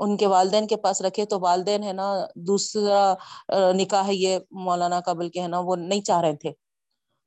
ان 0.00 0.16
کے 0.16 0.26
والدین 0.26 0.66
کے 0.66 0.76
پاس 0.76 1.02
رکھے 1.02 1.24
تو 1.24 1.38
والدین 1.40 1.82
ہے 1.82 1.92
نا 1.92 2.26
دوسرا 2.34 3.14
نکاح 3.72 4.06
ہے 4.06 4.14
یہ 4.14 4.38
مولانا 4.50 5.00
کا 5.00 5.12
بلکہ 5.12 5.40
ہے 5.40 5.48
نا، 5.48 5.58
وہ 5.58 5.76
نہیں 5.76 6.00
چاہ 6.00 6.20
رہے 6.20 6.36
تھے۔ 6.36 6.52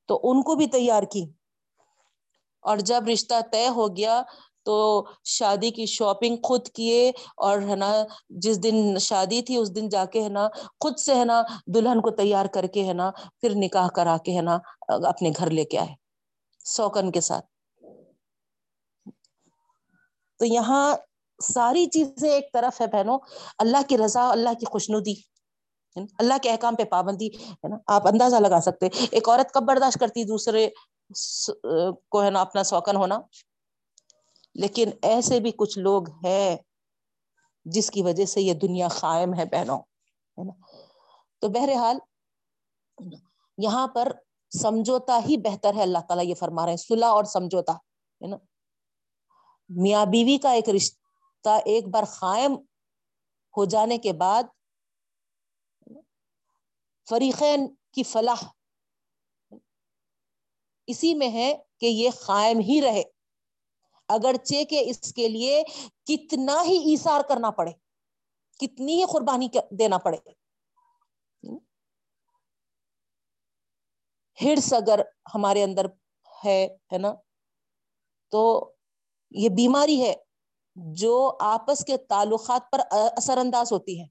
تو 0.08 0.20
ان 0.24 0.42
کو 0.42 0.56
بھی 0.56 0.68
تیار 0.68 1.04
کی۔ 1.04 1.26
اور 2.62 2.78
جب 2.78 3.08
رشتہ 3.14 3.34
طے 3.52 3.68
ہو 3.68 3.98
گیا 3.98 4.22
تو 4.64 5.06
شادی 5.24 5.72
کی 5.72 5.86
شاپنگ 5.86 6.36
خود 6.44 6.68
کیے 6.68 7.12
اور 7.38 7.60
ہے 7.62 7.76
نا 7.76 8.06
جس 8.30 8.64
دن 8.64 8.98
شادی 9.00 9.42
تھی 9.42 9.58
اس 9.58 9.76
دن 9.76 9.90
جا 9.90 10.06
کے 10.06 10.24
ہے 10.24 10.30
نا 10.30 10.48
خود 10.80 10.98
سے 10.98 11.16
ہے 11.16 11.26
نا 11.26 11.44
دلہن 11.76 12.02
کو 12.02 12.10
تیار 12.10 12.46
کر 12.46 12.68
کے 12.68 12.86
ہے 12.86 12.94
نا 12.94 13.12
پھر 13.42 13.52
نکاح 13.56 13.88
کرا 13.88 14.18
کے 14.18 14.36
ہے 14.36 14.42
نا 14.42 14.58
اپنے 14.88 15.32
گھر 15.38 15.50
لے 15.50 15.66
کے 15.66 15.78
آئے 15.78 15.96
سوکن 16.66 17.12
کے 17.12 17.22
ساتھ۔ 17.22 17.46
تو 20.40 20.46
یہاں 20.46 20.96
ساری 21.44 21.86
چیزیں 21.86 22.30
ایک 22.30 22.52
طرف 22.54 22.82
ہے 22.82 22.88
بہنوں، 22.88 23.18
اللہ 23.60 23.88
کی 23.90 23.98
رضا، 23.98 24.30
اللہ 24.30 24.54
کی 24.60 24.66
خوش 24.66 24.90
ندی 24.90 25.14
اللہ 25.96 26.34
کے 26.42 26.50
احکام 26.52 26.76
پہ 26.76 26.84
پابندی، 26.84 27.28
ہے 27.28 27.68
نا؟ 27.68 27.76
آپ 27.88 28.08
اندازہ 28.08 28.36
لگا 28.36 28.60
سکتے 28.62 28.88
ایک 29.12 29.30
عورت 29.30 29.52
کب 29.54 29.64
برداشت 29.64 30.00
کرتی 30.00 30.24
دوسرے 30.24 30.68
کو، 32.10 32.22
ہے 32.24 32.30
نا، 32.30 32.42
اپنا 32.42 32.64
سوکن 32.64 32.96
ہونا؟ 32.96 33.20
لیکن 34.56 34.90
ایسے 35.02 35.40
بھی 35.40 35.52
کچھ 35.58 35.78
لوگ 35.80 36.10
ہیں 36.26 36.58
جس 37.66 37.90
کی 37.92 38.02
وجہ 38.02 38.26
سے 38.26 38.42
یہ 38.42 38.54
دنیا 38.54 38.88
قائم 38.88 39.34
ہے 39.34 39.46
بہنوں، 39.46 39.78
ہے 40.38 40.44
نا؟ 40.44 40.52
تو 41.42 41.50
بہرحال 41.50 41.98
یہاں 43.58 43.88
پر 43.88 44.12
سمجھوتا 44.52 45.20
ہی 45.26 45.38
بہتر 45.38 45.76
ہے، 45.76 45.82
اللہ 45.82 46.08
تعالی 46.08 46.30
یہ 46.30 46.36
فرما 46.36 46.66
رہے 46.66 46.72
ہیں، 46.72 46.78
صلح 46.78 47.08
اور 47.08 47.24
سمجھوتا، 47.24 47.74
ہے 47.74 48.28
نا؟ 48.28 48.38
میاں 49.70 50.06
بیوی 50.06 50.38
کا 50.38 50.52
ایک 50.52 50.70
رشتہ 50.70 51.01
ایک 51.50 51.88
بار 51.88 52.04
قائم 52.04 52.54
ہو 53.58 53.66
جانے 53.66 53.98
کے 53.98 54.14
بعد 54.14 54.44
فریقین 57.10 57.76
کی 57.92 58.04
فلاح 58.04 58.44
اسی 60.88 61.14
میں 61.14 61.32
ہے 61.32 61.54
کہ 61.78 61.86
یہ 61.86 62.10
قائم 62.26 62.60
ہی 62.60 62.82
رہے۔ 62.82 63.04
اگرچہ 64.08 64.64
کہ 64.64 64.84
اس 64.86 65.14
کے 65.14 65.28
لیے 65.28 65.64
کتنا 66.06 66.64
ہی 66.64 66.78
ایثار 66.78 67.22
کرنا 67.30 67.52
پڑے، 67.52 67.72
کتنی 68.60 69.00
ہی 69.00 69.04
قربانی 69.14 69.48
دینا 69.72 69.98
پڑے۔ 69.98 70.18
ہرس 74.46 74.74
اگر 74.74 75.00
ہمارے 75.36 75.64
اندر 75.64 75.86
ہے 76.46 76.68
ہے 76.94 76.98
نا؟ 76.98 77.14
تو 78.30 78.72
یہ 79.32 79.50
بیماری 79.50 80.02
ہے۔ 80.02 80.16
جو 80.76 81.38
آپس 81.40 81.86
کے 81.86 81.98
تعلقات 81.98 82.72
پر 82.72 82.82
اثر 83.18 83.38
انداز 83.38 83.72
ہوتی 83.72 84.02
ہے۔ 84.02 84.06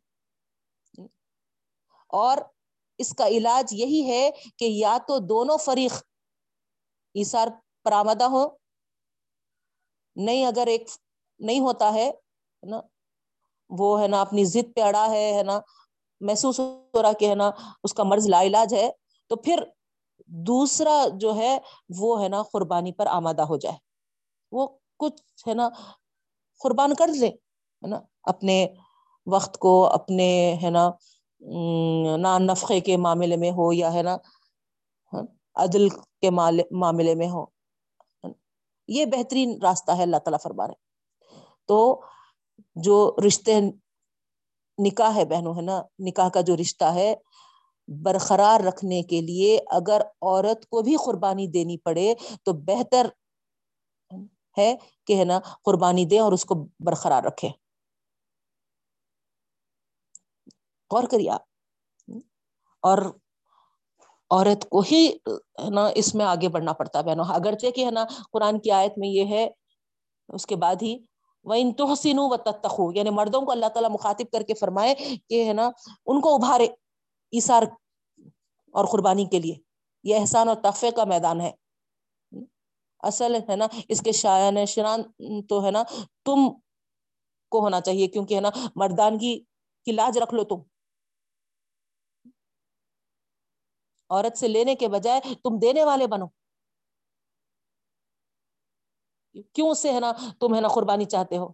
اور 2.08 2.38
اس 2.98 3.14
کا 3.14 3.26
علاج 3.26 3.72
یہی 3.72 4.10
ہے 4.10 4.30
کہ 4.56 4.64
یا 4.64 4.98
تو 5.08 5.18
دونوں 5.18 5.56
فریق 5.56 5.92
ایسار 7.14 7.48
پرآمدہ 7.84 8.24
ہو 8.24 8.48
نہیں 10.16 10.46
اگر 10.46 10.66
ایک 10.66 10.88
نہیں 11.38 11.60
ہوتا 11.60 11.94
ہے 11.94 12.10
نا، 12.62 12.80
وہ 13.70 14.00
ہے 14.02 14.08
نا 14.08 14.20
اپنی 14.20 14.44
ضد 14.44 14.74
پہ 14.76 14.80
اڑا 14.80 15.10
ہے 15.10 15.32
ہے 15.38 15.42
نا، 15.42 15.60
محسوس 16.20 16.60
ہو 16.60 17.02
رہا 17.02 17.12
کہ 17.12 17.28
ہے 17.28 17.34
نا 17.34 17.50
اس 17.82 17.94
کا 17.94 18.02
مرض 18.02 18.28
لا 18.28 18.42
علاج 18.42 18.74
ہے، 18.74 18.90
تو 19.28 19.36
پھر 19.36 19.64
دوسرا 20.26 21.04
جو 21.14 21.36
ہے 21.36 21.58
وہ 21.98 22.22
ہے 22.22 22.28
نا 22.28 22.42
قربانی 22.42 22.92
پر 22.92 23.06
آمادہ 23.06 23.42
ہو 23.42 23.56
جائے۔ 23.56 23.76
وہ 24.52 24.68
کچھ 24.96 25.48
ہے 25.48 25.54
نا 25.54 25.68
قربان 26.60 26.94
کر 26.94 27.08
لے 27.20 27.26
ہے 27.26 27.86
نا؟ 27.86 28.00
اپنے 28.22 28.66
وقت 29.26 29.58
کو، 29.58 29.72
اپنے، 29.86 30.28
ہے 30.62 30.70
نا 30.70 30.90
نان 32.18 32.46
نفقے 32.46 32.80
کے 32.80 32.96
معاملے 32.96 33.36
میں 33.36 33.50
ہو 33.50 33.72
یا، 33.72 33.92
ہے 33.92 34.02
نا، 34.02 34.16
عدل 35.56 35.88
کے 35.88 36.30
معاملے 36.30 37.14
میں 37.14 37.28
ہو 37.28 37.44
یہ 38.88 39.04
بہترین 39.06 39.58
راستہ 39.62 39.92
ہے، 39.92 40.02
اللہ 40.02 40.16
تعالی 40.16 40.38
فرما 40.42 40.66
رہے 40.66 40.74
تو 41.68 41.78
جو 42.76 42.96
رشتے 43.26 43.60
نکاح 44.78 45.14
ہے 45.14 45.24
بہنوں، 45.24 45.54
ہے 45.56 45.62
نا، 45.62 45.80
نکاح 45.98 46.28
کا 46.28 46.40
جو 46.40 46.56
رشتہ 46.56 46.84
ہے، 46.94 47.14
برقرار 47.88 48.60
رکھنے 48.60 49.02
کے 49.02 49.20
لیے 49.20 49.58
اگر 49.70 50.02
عورت 50.22 50.66
کو 50.66 50.82
بھی 50.82 50.96
قربانی 51.04 51.46
دینی 51.46 51.76
پڑے 51.78 52.14
تو 52.44 52.52
بہتر 52.52 53.06
ہے 54.58 54.76
کہ 55.06 55.18
ہے 55.18 55.24
نا 55.24 55.40
قربانی 55.64 56.04
دے 56.04 56.18
اور 56.18 56.32
اس 56.32 56.44
کو 56.44 56.54
برقرار 56.80 57.22
رکھے 57.22 57.48
غور 60.90 61.04
کریے 61.10 61.30
آپ۔ 61.30 61.42
اور 62.82 62.98
عورت 64.30 64.68
کو 64.68 64.80
ہی 64.80 65.16
نا 65.70 65.88
اس 65.94 66.14
میں 66.14 66.26
آگے 66.26 66.48
بڑھنا 66.48 66.72
پڑتا 66.72 66.98
ہے 66.98 67.04
بہنوں۔ 67.04 67.24
اگرچہ 67.28 67.66
کہ 67.70 67.84
ہے 67.84 67.90
نا 67.90 68.04
قرآن 68.32 68.58
کی 68.60 68.70
آیت 68.70 68.92
میں 68.96 69.08
یہ 69.08 69.24
ہے، 69.24 69.48
اس 70.28 70.46
کے 70.46 70.56
بعد 70.56 70.76
ہی 70.82 70.98
وہ 71.44 71.54
ان 71.58 71.72
تحسین 71.74 72.18
و 72.18 72.36
تتخو 72.36 72.92
یعنی 72.94 73.10
مردوں 73.10 73.42
کو 73.42 73.52
اللہ 73.52 73.66
تعالیٰ 73.66 73.90
مخاطب 73.90 74.24
کر 74.32 74.42
کے 74.42 74.54
فرمائے 74.54 74.94
کہ 75.28 75.44
ہے 75.48 75.52
نا 75.52 75.70
ان 76.06 76.20
کو 76.20 76.34
ابھارے 76.34 76.64
ایسار 77.32 77.62
اور 78.72 78.84
قربانی 78.84 79.24
کے 79.24 79.38
لیے۔ 79.38 79.54
یہ 80.04 80.20
احسان 80.20 80.48
اور 80.48 80.56
تخفے 80.56 80.90
کا 80.90 81.04
میدان 81.04 81.40
ہے۔ 81.40 81.52
اصل 83.02 83.34
ہے 83.34 83.56
نا، 83.56 83.66
اس 83.88 84.00
کے 84.00 84.12
شاعن 84.12 84.66
شران 84.66 85.02
تو 85.46 85.64
ہے 85.64 85.70
نا، 85.70 85.82
تم 86.24 86.38
کو 87.48 87.60
ہونا 87.60 87.80
چاہیے 87.80 88.06
کیونکہ 88.06 88.34
ہے 88.34 88.40
نا، 88.40 88.50
مردانگی 88.76 89.40
کی 89.84 89.92
لاج 89.92 90.18
رکھ 90.18 90.34
لو 90.34 90.44
تم۔ 90.44 90.60
عورت 94.10 94.38
سے 94.38 94.48
لینے 94.48 94.74
کے 94.74 94.88
بجائے 94.88 95.20
تم 95.34 95.58
دینے 95.62 95.84
والے 95.84 96.06
بنو۔ 96.06 96.26
کیوں 99.52 99.74
سے 99.74 99.92
ہے 99.92 100.00
نا 100.00 100.12
تم 100.40 100.54
ہے 100.54 100.60
نا 100.60 100.68
قربانی 100.68 101.04
چاہتے 101.04 101.36
ہو؟ 101.36 101.48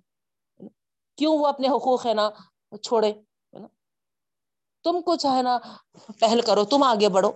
کیوں 1.17 1.39
وہ 1.39 1.47
اپنے 1.47 1.69
حقوق 1.69 2.07
ہے 2.07 2.15
نا 2.15 2.31
چھوڑے؟ 2.83 3.13
تم 4.83 5.01
کچھ 5.07 5.27
ہے 5.27 5.43
نا 5.43 5.59
پہل 6.21 6.41
کرو، 6.41 6.65
تم 6.65 6.83
آگے 6.83 7.09
بڑھو۔ 7.09 7.33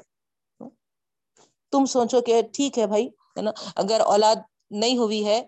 تم 1.70 1.84
سوچو 1.84 2.20
کہ 2.20 2.42
ٹھیک 2.52 2.78
ہے 2.78 2.86
بھائی 2.86 3.08
ہے 3.40 3.44
نا؟ 3.44 3.50
اگر 3.76 4.00
اولاد 4.00 4.36
نہیں 4.70 4.98
ہوئی 4.98 5.26
ہے 5.26 5.46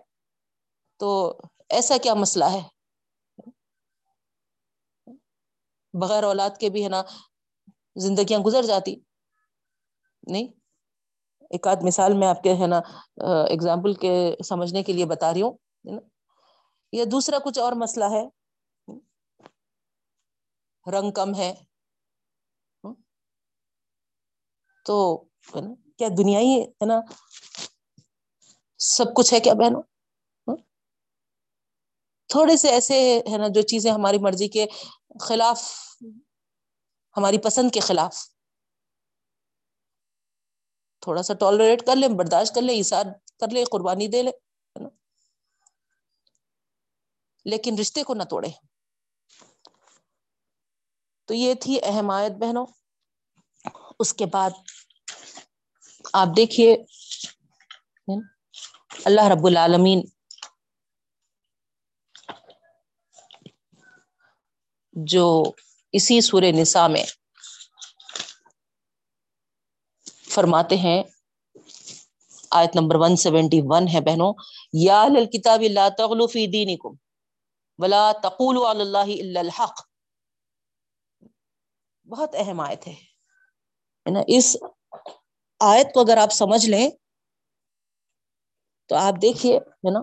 تو 0.99 1.37
ایسا 1.69 1.97
کیا 2.03 2.13
مسئلہ 2.13 2.45
ہے؟ 2.45 2.61
بغیر 5.93 6.23
اولاد 6.23 6.49
کے 6.59 6.69
بھی 6.69 6.83
ہے 6.83 6.89
نا، 6.89 7.03
زندگیاں 7.95 8.39
گزر 8.39 8.63
جاتی۔ 8.63 8.95
نہیں؟ 10.27 10.47
ایک 11.49 11.67
آدھ 11.67 11.85
مثال 11.85 12.13
میں 12.13 12.27
آپ 12.27 12.43
کے 12.43 12.53
ہے 12.53 12.67
نا 12.67 12.77
اگزامپل 13.53 13.93
کے 13.93 14.35
سمجھنے 14.43 14.83
کے 14.83 14.93
لیے 14.93 15.05
بتا 15.05 15.33
رہی 15.33 15.41
ہوں 15.41 15.53
یا 16.91 17.05
دوسرا 17.11 17.39
کچھ 17.45 17.59
اور 17.59 17.71
مسئلہ 17.71 18.05
ہے۔ 18.05 18.25
رنگ 20.91 21.11
کم 21.11 21.35
ہے۔ 21.35 21.53
تو 24.85 25.23
کیا 25.97 26.07
دنیا 26.17 26.39
ہی 26.39 26.61
ہے 26.61 26.85
نا؟ 26.85 26.99
سب 28.85 29.05
کچھ 29.15 29.33
ہے 29.33 29.39
کیا 29.39 29.53
بہنوں؟ 29.53 29.81
ہاں؟ 30.47 30.55
تھوڑے 32.27 32.57
سے 32.57 32.69
ایسے 32.69 33.21
ہے 33.31 33.37
نا 33.37 33.47
جو 33.47 33.61
چیزیں 33.61 33.91
ہماری 33.91 34.17
مرضی 34.17 34.47
کے 34.47 34.65
خلاف، 35.19 35.63
ہماری 37.17 37.37
پسند 37.37 37.71
کے 37.73 37.79
خلاف۔ 37.79 38.17
تھوڑا 41.01 41.23
سا 41.23 41.33
ٹالریٹ 41.33 41.85
کر 41.85 41.95
لیں، 41.95 42.07
برداشت 42.07 42.55
کر 42.55 42.61
لیں 42.61 42.75
ایسار 42.75 43.05
کر 43.39 43.47
لے 43.47 43.63
قربانی 43.63 44.07
دے 44.07 44.23
لے 44.23 44.31
لیکن 47.45 47.79
رشتے 47.79 48.03
کو 48.03 48.13
نہ 48.13 48.23
توڑے 48.23 48.47
تو 51.25 51.33
یہ 51.33 51.53
تھی 51.53 51.79
اہمیت 51.83 52.31
بہنوں۔ 52.31 52.65
اس 53.99 54.13
کے 54.13 54.25
بعد 54.25 54.49
آپ 56.13 56.27
دیکھیے۔ 56.37 56.77
اللہ 59.05 59.27
رب 59.27 59.45
العالمین 59.45 60.01
جو 64.93 65.43
اسی 65.91 66.21
سورہ 66.21 66.51
نساء 66.51 66.87
میں 66.87 67.03
فرماتے 70.29 70.75
ہیں، 70.77 71.03
آیت 72.51 72.75
نمبر 72.75 72.95
171 72.95 73.87
ہے 73.93 74.01
بہنوں، 74.01 74.33
یا 74.73 75.01
اہل 75.01 75.25
کتاب 75.25 75.61
اللہ 75.61 75.89
تغلو 75.97 76.27
فی 76.27 76.45
دینکم 76.47 76.95
ولا 77.79 78.11
تقولوا 78.11 78.71
علی 78.71 78.81
اللہ 78.81 79.13
الا 79.21 79.39
الحق۔ 79.39 79.81
بہت 82.07 82.35
اہم 82.37 82.59
آیت 82.59 82.87
ہے 82.87 82.95
نا؟ 84.05 84.19
اس 84.27 84.57
آیت 85.59 85.93
کو 85.93 86.01
اگر 86.01 86.17
آپ 86.17 86.31
سمجھ 86.31 86.65
لیں 86.65 86.89
تو 88.85 88.95
آپ 88.95 89.13
دیکھیے، 89.21 89.57
ہے 89.57 89.91
نا؟ 89.91 89.99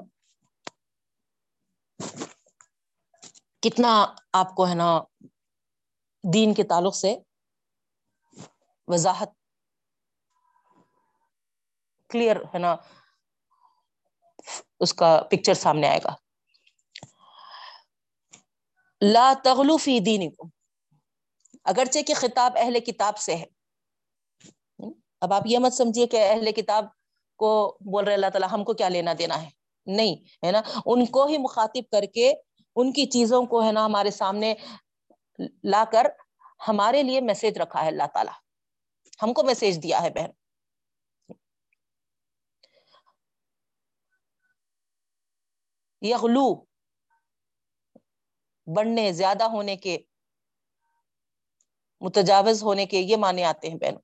کتنا 3.62 4.14
آپ 4.32 4.54
کو، 4.54 4.68
ہے 4.68 4.74
نا، 4.74 5.00
دین 6.34 6.54
کے 6.54 6.62
تعلق 6.62 6.94
سے 6.94 7.16
وضاحت 8.86 9.28
کلیئر 12.08 12.36
ہے 12.36 12.58
نا، 12.58 12.76
اس 14.80 14.94
کا 14.94 15.22
پکچر 15.30 15.54
سامنے 15.54 15.88
آئے 15.88 15.98
گا۔ 16.04 16.14
لا 19.00 19.32
تغلو 19.44 19.76
فی 19.76 20.00
دینکم۔ 20.00 20.48
اگرچہ 21.64 21.98
کہ 22.06 22.14
خطاب 22.14 22.52
اہل 22.56 22.80
کتاب 22.80 23.18
سے 23.18 23.36
ہے۔ 23.36 23.44
اب 25.20 25.32
آپ 25.32 25.42
یہ 25.46 25.58
مت 25.58 25.72
سمجھیے 25.72 26.06
کہ 26.06 26.30
اہل 26.30 26.52
کتاب 26.52 26.84
کو 27.40 27.78
بول 27.80 28.04
رہے 28.04 28.14
اللہ 28.14 28.26
تعالیٰ 28.26 28.48
ہم 28.52 28.64
کو 28.64 28.72
کیا 28.72 28.88
لینا 28.88 29.12
دینا 29.18 29.42
ہے؟ 29.42 29.50
نہیں، 29.86 30.46
ہے 30.46 30.52
نا؟ 30.52 30.62
ان 30.86 31.06
کو 31.06 31.26
ہی 31.26 31.38
مخاطب 31.38 31.90
کر 31.92 32.04
کے 32.14 32.32
ان 32.76 32.92
کی 32.92 33.06
چیزوں 33.06 33.46
کو، 33.46 33.62
ہے 33.62 33.72
نا، 33.72 33.84
ہمارے 33.84 34.10
سامنے 34.10 34.54
لا 35.64 35.84
کر 35.92 36.06
ہمارے 36.68 37.02
لیے 37.02 37.20
میسج 37.20 37.58
رکھا 37.58 37.82
ہے 37.82 37.88
اللہ 37.88 38.06
تعالیٰ۔ 38.14 38.32
ہم 39.22 39.32
کو 39.32 39.42
میسج 39.42 39.82
دیا 39.82 40.02
ہے 40.02 40.10
بہن۔ 40.10 40.30
یغلو۔ 46.02 46.64
بڑھنے، 48.76 49.12
زیادہ 49.12 49.44
ہونے 49.44 49.76
کے، 49.76 49.98
متجاوز 52.00 52.62
ہونے 52.62 52.86
کے 52.86 52.98
یہ 52.98 53.16
معنی 53.16 53.44
آتے 53.44 53.68
ہیں 53.68 53.78
بہن۔ 53.78 53.94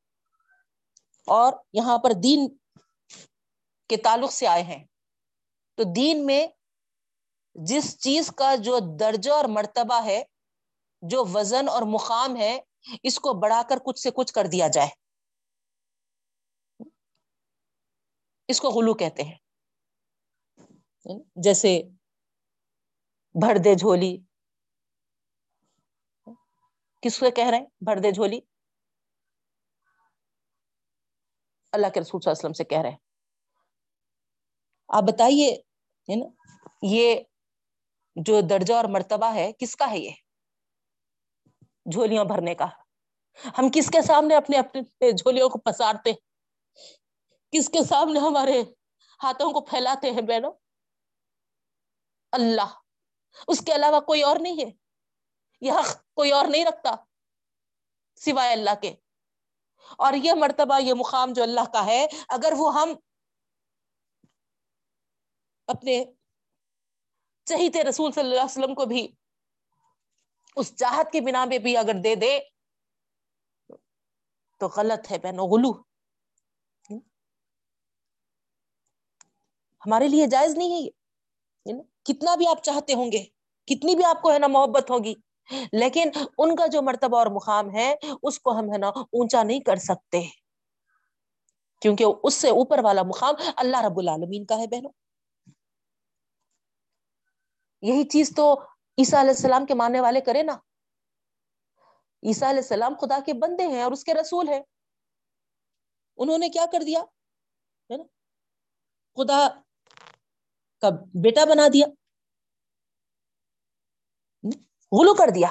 اور 1.26 1.52
یہاں 1.72 1.98
پر 1.98 2.10
دین 2.12 2.56
کے 3.88 3.96
تعلق 3.96 4.32
سے 4.32 4.46
آئے 4.46 4.62
ہیں۔ 4.62 4.84
تو 5.74 5.82
دین 5.96 6.26
میں 6.26 6.46
جس 7.54 7.98
چیز 8.00 8.30
کا 8.36 8.54
جو 8.54 8.78
درجہ 9.00 9.30
اور 9.30 9.44
مرتبہ 9.48 10.04
ہے، 10.04 10.22
جو 11.02 11.24
وزن 11.34 11.68
اور 11.68 11.82
مقام 11.82 12.36
ہے، 12.36 12.60
اس 13.02 13.18
کو 13.18 13.32
بڑھا 13.40 13.62
کر 13.68 13.76
کچھ 13.86 13.98
سے 13.98 14.10
کچھ 14.10 14.32
کر 14.32 14.44
دیا 14.52 14.68
جائے۔ 14.68 14.88
اس 18.48 18.60
کو 18.60 18.68
غلو 18.68 18.94
کہتے 18.94 19.22
ہیں۔ 19.22 19.38
جیسے 21.36 21.82
بھر 23.34 23.56
دے 23.64 23.74
جھولی۔ 23.74 24.16
کس 27.02 27.18
کو 27.18 27.30
کہہ 27.30 27.46
رہے 27.50 27.58
ہیں؟ 27.58 27.66
بھر 27.80 28.00
دے 28.02 28.10
جھولی۔ 28.12 28.40
اللہ 31.72 31.86
کے 31.86 32.00
رسول 32.00 32.20
صلی 32.20 32.30
اللہ 32.30 32.32
علیہ 32.32 32.38
وسلم 32.38 32.52
سے 32.52 32.64
کہہ 32.64 32.78
رہے 32.78 32.90
ہیں۔ 32.90 33.05
آپ 34.88 35.02
بتائیے 35.02 35.62
یہ 36.82 37.20
جو 38.16 38.40
درجہ 38.40 38.74
اور 38.74 38.84
مرتبہ 38.84 39.34
ہے، 39.34 39.52
کس 39.58 39.76
کا 39.76 39.90
ہے 39.90 39.98
یہ؟ 39.98 40.10
جھولیاں 41.92 42.24
بھرنے 42.24 42.54
کا۔ 42.54 42.66
ہم 43.58 43.70
کس 43.74 43.90
کے 43.90 44.02
سامنے 44.02 44.36
اپنے 44.36 44.58
اپنے 44.58 45.12
جھولیوں 45.12 45.48
کو 45.48 45.58
پسارتے 45.58 46.12
کس 47.50 47.68
کے 47.68 47.84
سامنے 47.84 48.18
ہمارے 48.18 48.62
ہاتھوں 49.22 49.52
کو 49.52 49.60
پھیلاتے 49.60 50.10
ہیں 50.10 50.22
بہنوں؟ 50.22 50.52
اللہ۔ 52.32 52.74
اس 53.48 53.60
کے 53.60 53.74
علاوہ 53.74 54.00
کوئی 54.00 54.22
اور 54.22 54.36
نہیں 54.40 54.64
ہے۔ 54.64 54.70
یہ 55.60 55.72
حق 55.72 56.14
کوئی 56.14 56.32
اور 56.32 56.46
نہیں 56.46 56.64
رکھتا 56.64 56.94
سوائے 58.16 58.52
اللہ 58.52 58.74
کے۔ 58.82 58.94
اور 59.98 60.12
یہ 60.12 60.32
مرتبہ، 60.32 60.80
یہ 60.80 60.94
مقام 60.94 61.32
جو 61.32 61.42
اللہ 61.42 61.72
کا 61.72 61.86
ہے، 61.86 62.06
اگر 62.28 62.52
وہ 62.56 62.74
ہم 62.74 62.94
اپنے 65.66 66.04
چہیتے 67.44 67.84
رسول 67.84 68.12
صلی 68.12 68.22
اللہ 68.22 68.34
علیہ 68.34 68.44
وسلم 68.44 68.74
کو 68.74 68.84
بھی 68.84 69.08
اس 70.56 70.76
چاہت 70.76 71.12
کی 71.12 71.20
بنا 71.20 71.44
میں 71.44 71.58
بھی 71.58 71.76
اگر 71.76 71.94
دے 72.04 72.14
دے 72.14 72.38
تو 74.58 74.68
غلط 74.68 75.10
ہے 75.10 75.18
بہنو 75.18 75.44
غلو۔ 75.44 75.72
ہمارے 79.86 80.08
لیے 80.08 80.26
جائز 80.26 80.54
نہیں 80.54 80.72
ہے 80.74 80.80
یہ 80.80 81.80
کتنا 82.04 82.34
بھی 82.34 82.46
آپ 82.46 82.62
چاہتے 82.62 82.94
ہوں 82.94 83.12
گے، 83.12 83.24
کتنی 83.66 83.94
بھی 83.94 84.04
آپ 84.04 84.22
کو، 84.22 84.32
ہے 84.32 84.38
نا، 84.38 84.46
محبت 84.46 84.90
ہوگی، 84.90 85.14
لیکن 85.72 86.10
ان 86.38 86.56
کا 86.56 86.66
جو 86.66 86.82
مرتبہ 86.82 87.18
اور 87.18 87.26
مقام 87.26 87.70
ہے، 87.70 87.94
اس 88.22 88.40
کو 88.40 88.58
ہم، 88.58 88.72
ہے 88.72 88.78
نا، 88.78 88.88
اونچا 88.88 89.42
نہیں 89.42 89.60
کر 89.60 89.76
سکتے۔ 89.76 90.22
کیونکہ 91.80 92.04
اس 92.22 92.34
سے 92.34 92.50
اوپر 92.50 92.78
والا 92.84 93.02
مقام 93.02 93.34
اللہ 93.56 93.84
رب 93.84 93.98
العالمین 93.98 94.44
کا 94.44 94.58
ہے 94.58 94.66
بہنوں۔ 94.66 95.05
یہی 97.86 98.04
چیز 98.04 98.32
تو 98.36 98.62
عیسیٰ 98.98 99.18
علیہ 99.20 99.30
السلام 99.30 99.66
کے 99.66 99.74
ماننے 99.74 100.00
والے 100.00 100.20
کرے 100.20 100.42
نا۔ 100.42 100.52
عیسیٰ 102.22 102.48
علیہ 102.48 102.62
السلام 102.62 102.94
خدا 103.00 103.18
کے 103.26 103.32
بندے 103.32 103.66
ہیں 103.66 103.82
اور 103.82 103.92
اس 103.92 104.04
کے 104.04 104.14
رسول 104.14 104.48
ہیں۔ 104.48 104.62
انہوں 106.16 106.38
نے 106.38 106.48
کیا 106.48 106.66
کر 106.72 106.80
دیا؟ 106.86 107.04
خدا 109.16 109.48
کا 110.80 110.90
بیٹا 111.04 111.44
بنا 111.44 111.68
دیا۔ 111.72 111.86
غلو 114.92 115.14
کر 115.14 115.28
دیا۔ 115.34 115.48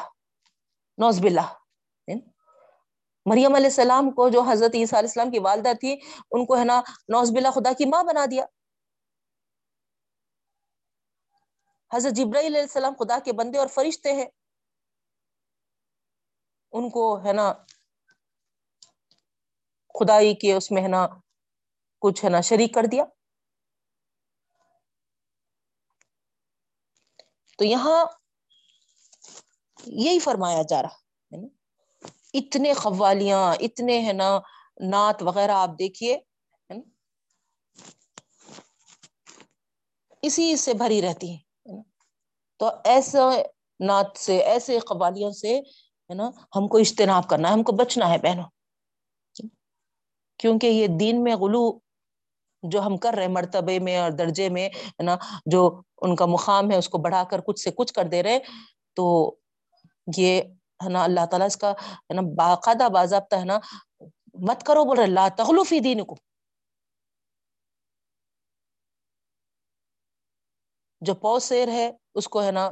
نوز 0.98 1.20
باللہ۔ 1.20 1.54
مریم 3.26 3.56
علیہ 3.56 3.66
السلام 3.66 4.12
کو 4.12 4.30
جو 4.30 4.42
حضرت 4.42 4.72
عیسیٰ 4.74 5.00
علیہ 5.00 5.10
السلام 5.10 5.32
کی 5.32 5.40
والدہ 5.40 5.74
تھی، 5.80 5.94
ان 6.32 6.46
کو 6.46 6.58
ہے 6.58 6.66
نا 6.66 6.82
نوز 7.08 7.32
باللہ 7.32 7.50
خدا 7.50 7.74
کی 7.74 7.86
ماں 7.86 8.04
بنا 8.04 8.26
دیا۔ 8.32 8.46
حضرت 11.96 12.14
جبرائیل 12.14 12.54
علیہ 12.54 12.62
السلام 12.62 12.94
خدا 13.00 13.20
کے 13.26 13.34
بندے 13.34 13.58
اور 13.58 13.68
فرشتے 13.68 14.14
ہیں۔ 14.14 14.26
ان 16.74 16.90
کو 16.90 17.04
ہے 17.26 17.34
نا، 17.34 17.54
خدائی 19.96 20.36
کے 20.36 20.54
اس 20.54 20.72
میں 20.72 20.82
ہے 20.84 20.88
نا 20.88 21.08
کچھ 22.02 22.26
ہے 22.26 22.30
نا 22.30 22.42
شریک 22.42 22.74
کر 22.74 22.86
دیا۔ 22.92 23.06
تو 27.58 27.66
یہاں 27.66 28.06
یہی 29.86 30.20
فرمایا 30.20 30.62
جا 30.70 30.82
رہا 30.82 30.96
ہے 31.32 31.38
نا، 31.38 31.48
اتنے 32.34 32.74
قوالیاں 32.74 33.56
اتنے 33.60 34.00
ہے 34.08 34.14
نا 34.14 34.30
نعت 34.92 35.24
وغیرہ 35.24 35.52
آپ 35.52 35.70
دیکھیے 35.80 36.18
اسی 40.24 40.56
سے 40.58 40.74
بھری 40.74 41.02
رہتی 41.02 41.30
ہیں۔ 41.30 41.45
تو 42.60 42.70
ایسے 42.84 43.20
نعت 43.80 44.18
سے، 44.18 44.38
ایسے 44.38 44.80
قوالیوں 44.80 45.32
سے 45.32 45.60
ہے 46.10 46.14
نا 46.14 46.30
ہم 46.56 46.68
کو 46.68 46.78
اجتناب 46.78 47.30
کرنا 47.30 47.48
ہے، 47.50 47.54
ہم 47.54 47.64
کو 47.64 47.72
بچنا 47.72 48.10
ہے 48.10 48.18
بہنوں۔ 48.18 48.50
کیونکہ 50.40 50.68
یہ 50.68 50.88
دین 50.88 51.24
میں 51.24 51.36
غلو 51.36 51.80
جو 52.64 52.82
ہم 52.82 52.98
کر 52.98 53.14
رہے 53.14 53.28
مرتبے 53.28 53.80
میں 53.80 53.98
اور 53.98 54.12
درجے 54.12 54.50
میں 54.50 54.70
ہے 54.70 55.04
نا 55.04 55.18
جو 55.46 55.82
ان 56.02 56.16
کا 56.16 56.26
مقام 56.26 56.72
ہے، 56.72 56.78
اس 56.78 56.90
کو 56.90 56.98
بڑھا 56.98 57.24
کر 57.24 57.42
کچھ 57.42 57.60
سے 57.60 57.72
کچھ 57.72 57.94
کر 57.94 58.06
دے 58.06 58.24
رہے، 58.24 58.40
تو 58.94 59.36
یہ، 60.18 60.42
ہے 60.84 60.90
نا، 60.90 61.04
اللہ 61.04 61.26
تعالیٰ 61.26 61.48
اس 61.48 61.58
کا، 61.58 61.72
ہے 61.72 62.14
نا، 62.14 62.22
باقاعدہ 62.38 62.90
باضابطہ، 62.90 63.36
ہے 63.36 63.46
نا، 63.46 63.60
مت 64.34 64.64
کرو، 64.64 64.86
بول 64.86 64.98
رہے 64.98 65.06
اللہ 65.06 65.28
تخلفی 65.38 65.80
دین 65.80 66.04
کو 66.04 66.16
جو 71.06 71.14
پو 71.16 71.38
سیر 71.40 71.68
ہے، 71.68 71.90
اس 72.14 72.28
کو 72.28 72.44
ہے 72.44 72.52
نا 72.52 72.70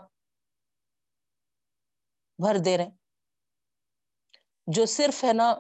بھر 2.40 2.58
دے 2.66 2.78
رہے 2.78 2.90
جو 4.68 4.86
صرف 4.86 5.24
ہے 5.24 5.34
نا 5.34 5.54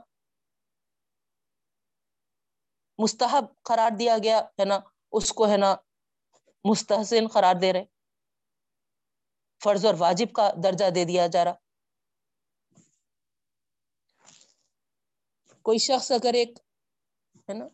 مستحب 2.99 3.45
قرار 3.63 3.91
دیا 3.99 4.17
گیا 4.23 4.39
ہے 4.59 4.65
نا، 4.65 4.79
اس 5.11 5.31
کو 5.31 5.47
ہے 5.47 5.57
نا 5.57 5.75
مستحسن 6.65 7.27
قرار 7.27 7.55
دے 7.61 7.73
رہے 7.73 7.85
فرض 9.61 9.85
اور 9.85 9.95
واجب 9.99 10.33
کا 10.35 10.49
درجہ 10.63 10.89
دے 10.95 11.03
دیا 11.05 11.27
جا 11.27 11.43
رہا۔ 11.45 11.53
کوئی 15.65 15.77
شخص 15.77 16.11
اگر 16.11 16.33
ایک 16.33 16.57
ہے 17.49 17.53
نا 17.53 17.67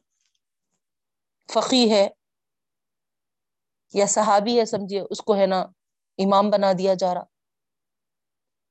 فقی 1.49 1.83
ہے 1.91 2.07
یا 3.93 4.05
صحابی 4.05 4.59
ہے 4.59 4.65
سمجھیے، 4.65 5.01
اس 5.09 5.21
کو 5.21 5.35
ہے 5.35 5.45
نا 5.45 5.61
امام 6.17 6.49
بنا 6.49 6.71
دیا 6.77 6.93
جا 6.93 7.13
رہا۔ 7.13 7.23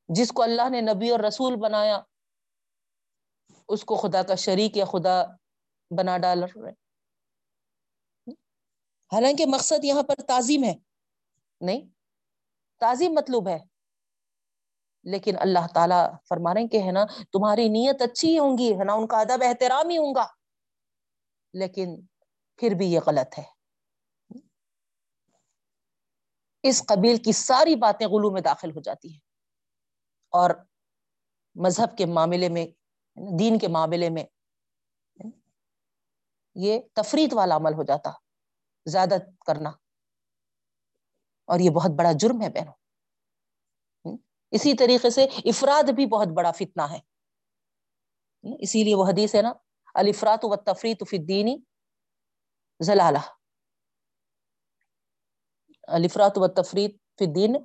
جس 0.09 0.33
کو 0.33 0.43
اللہ 0.43 0.69
نے 0.71 0.81
نبی 0.81 1.11
اور 1.11 1.21
رسول 1.21 1.57
بنایا، 1.57 2.01
اس 3.69 3.85
کو 3.85 3.97
خدا 3.97 4.23
کا 4.23 4.35
شریک 4.35 4.77
یا 4.77 4.85
خدا 4.85 5.25
بنا 5.99 6.19
ڈال 6.19 6.45
رہے 6.45 6.89
حالانکہ 9.13 9.47
مقصد 9.47 9.85
یہاں 9.85 10.03
پر 10.03 10.15
تعظیم 10.29 10.65
ہے۔ 10.65 10.75
نہیں، 11.61 11.81
تعظیم 12.81 13.13
مطلوب 13.13 13.49
ہے۔ 13.49 13.59
لیکن 15.05 15.35
اللہ 15.39 15.67
تعالیٰ 15.75 16.11
فرما 16.29 16.55
رہے 16.55 16.69
کہ 16.69 16.83
ہے 16.83 16.93
نا، 16.93 17.05
تمہاری 17.33 17.69
نیت 17.69 18.03
اچھی 18.03 18.39
ہوں 18.39 18.59
گی، 18.59 18.73
ہے 18.79 18.85
نا، 18.85 18.93
ان 18.93 19.07
کا 19.07 19.21
ادب 19.21 19.43
احترام 19.43 19.89
ہی 19.89 19.99
ہوں 19.99 20.15
گا۔ 20.15 20.27
لیکن 21.53 22.07
پھر 22.57 22.75
بھی 22.79 22.93
یہ 22.93 23.01
غلط 23.07 23.39
ہے۔ 23.39 23.58
اس 26.63 26.83
قبیل 26.87 27.17
کی 27.17 27.33
ساری 27.33 27.77
باتیں 27.77 28.07
غلو 28.07 28.31
میں 28.31 28.41
داخل 28.41 28.71
ہو 28.71 28.81
جاتی 28.81 29.13
ہیں۔ 29.13 29.21
اور 30.31 30.51
مذہب 31.55 31.99
کے 31.99 32.07
معاملے 32.07 32.49
میں، 32.49 32.67
دین 33.39 33.59
کے 33.59 33.69
معاملے 33.69 34.11
میں 34.11 34.25
یہ 36.55 36.79
تفریح 36.93 37.29
والا 37.33 37.57
عمل 37.57 37.73
ہو 37.73 37.83
جاتا، 37.83 38.11
زیادہ 38.87 39.15
کرنا۔ 39.47 39.71
اور 41.45 41.59
یہ 41.59 41.71
بہت 41.71 41.91
بڑا 41.91 42.13
جرم 42.13 42.43
ہے 42.43 42.49
بہنوں۔ 42.49 42.73
اسی 44.51 44.75
طریقے 44.75 45.11
سے 45.11 45.25
افراد 45.25 45.91
بھی 45.91 46.07
بہت 46.07 46.29
بڑا 46.29 46.51
فتنہ 46.51 46.83
ہے۔ 46.83 46.99
اسی 48.63 48.85
لیے 48.85 48.95
وہ 48.95 49.05
حدیث 49.09 49.35
ہے 49.35 49.43
نا 49.43 49.53
الفرات 49.95 50.39
و 50.43 50.57
تفریح 50.57 50.95
فی 51.11 51.17
الدینی 51.17 51.57
زلالہ۔ 52.81 53.38
الفرات 55.89 56.39
و 56.39 56.49
تفریح 56.49 56.89
فی 57.19 57.25
الدین 57.25 57.57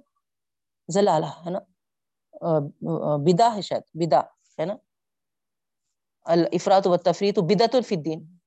زلالہ، 0.88 1.26
ہے 1.26 1.49
نا؟ 1.49 1.59
بدا 3.17 3.55
ہے 3.55 3.61
شاید 3.61 3.84
بدا 3.93 4.19
ہے 4.59 4.65
نا؟ 4.65 4.76
الفرات 6.26 6.88
و 6.88 6.97
تفریح 6.97 7.32
تو 7.36 7.41
بدت 7.41 7.76
الفی 7.76 7.95
الدین۔ 7.95 8.38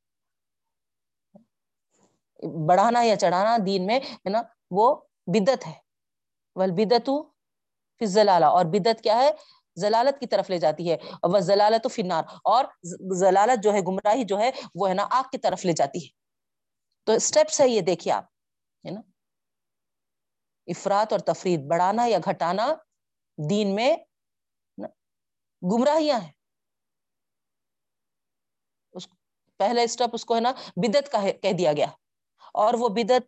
بڑھانا 2.67 3.03
یا 3.03 3.17
چڑھانا 3.17 3.57
دین 3.67 3.87
میں، 3.87 4.01
ہے 4.01 4.29
نا؟ 4.29 4.43
وہ 4.71 4.97
بدت 5.27 5.67
ہے۔ 5.67 5.73
ول 6.55 6.71
بدت 6.71 7.11
فضلالہ 8.01 8.45
اور 8.45 8.65
بدت 8.65 9.01
کیا 9.01 9.17
ہے؟ 9.19 9.31
ضلالت 9.77 10.21
کی 10.21 10.27
طرف 10.27 10.51
لے 10.51 10.59
جاتی 10.59 10.91
ہے۔ 10.91 10.97
وہ 11.23 11.39
ضلالت 11.39 11.87
و 11.87 11.89
فنار 11.89 12.23
اور 12.45 12.65
ضلالت 13.17 13.63
جو 13.63 13.73
ہے، 13.73 13.81
گمراہی 13.81 14.25
جو 14.25 14.39
ہے، 14.39 14.51
وہ 14.75 14.89
ہے 14.89 14.95
نا، 14.95 15.07
آگ 15.11 15.29
کی 15.33 15.39
طرف 15.39 15.65
لے 15.65 15.73
جاتی 15.73 16.05
ہے۔ 16.05 16.09
تو 17.05 17.13
اسٹیپس 17.13 17.61
ہے 17.61 17.69
یہ، 17.69 17.81
دیکھیے 17.81 18.13
آپ، 18.13 18.25
ہے 18.85 18.91
نا؟ 18.91 19.01
افراد 20.67 21.07
اور 21.11 21.21
تفرید، 21.21 21.61
بڑھانا 21.61 22.07
یا 22.07 22.19
گھٹانا 22.25 22.75
دین 23.51 23.75
میں 23.75 23.97
گمراہیاں 25.63 26.21
ہیں۔ 26.21 26.33
پہلا 29.57 29.81
اسٹیپ 29.81 30.11
اس 30.13 30.25
کو 30.25 30.35
ہے 30.35 30.41
نا 30.41 30.53
بدت 30.77 31.13
کا 31.13 31.25
کہہ 31.43 31.53
دیا 31.53 31.73
گیا۔ 31.73 31.87
اور 32.55 32.75
وہ 32.75 32.89
بدت 32.89 33.23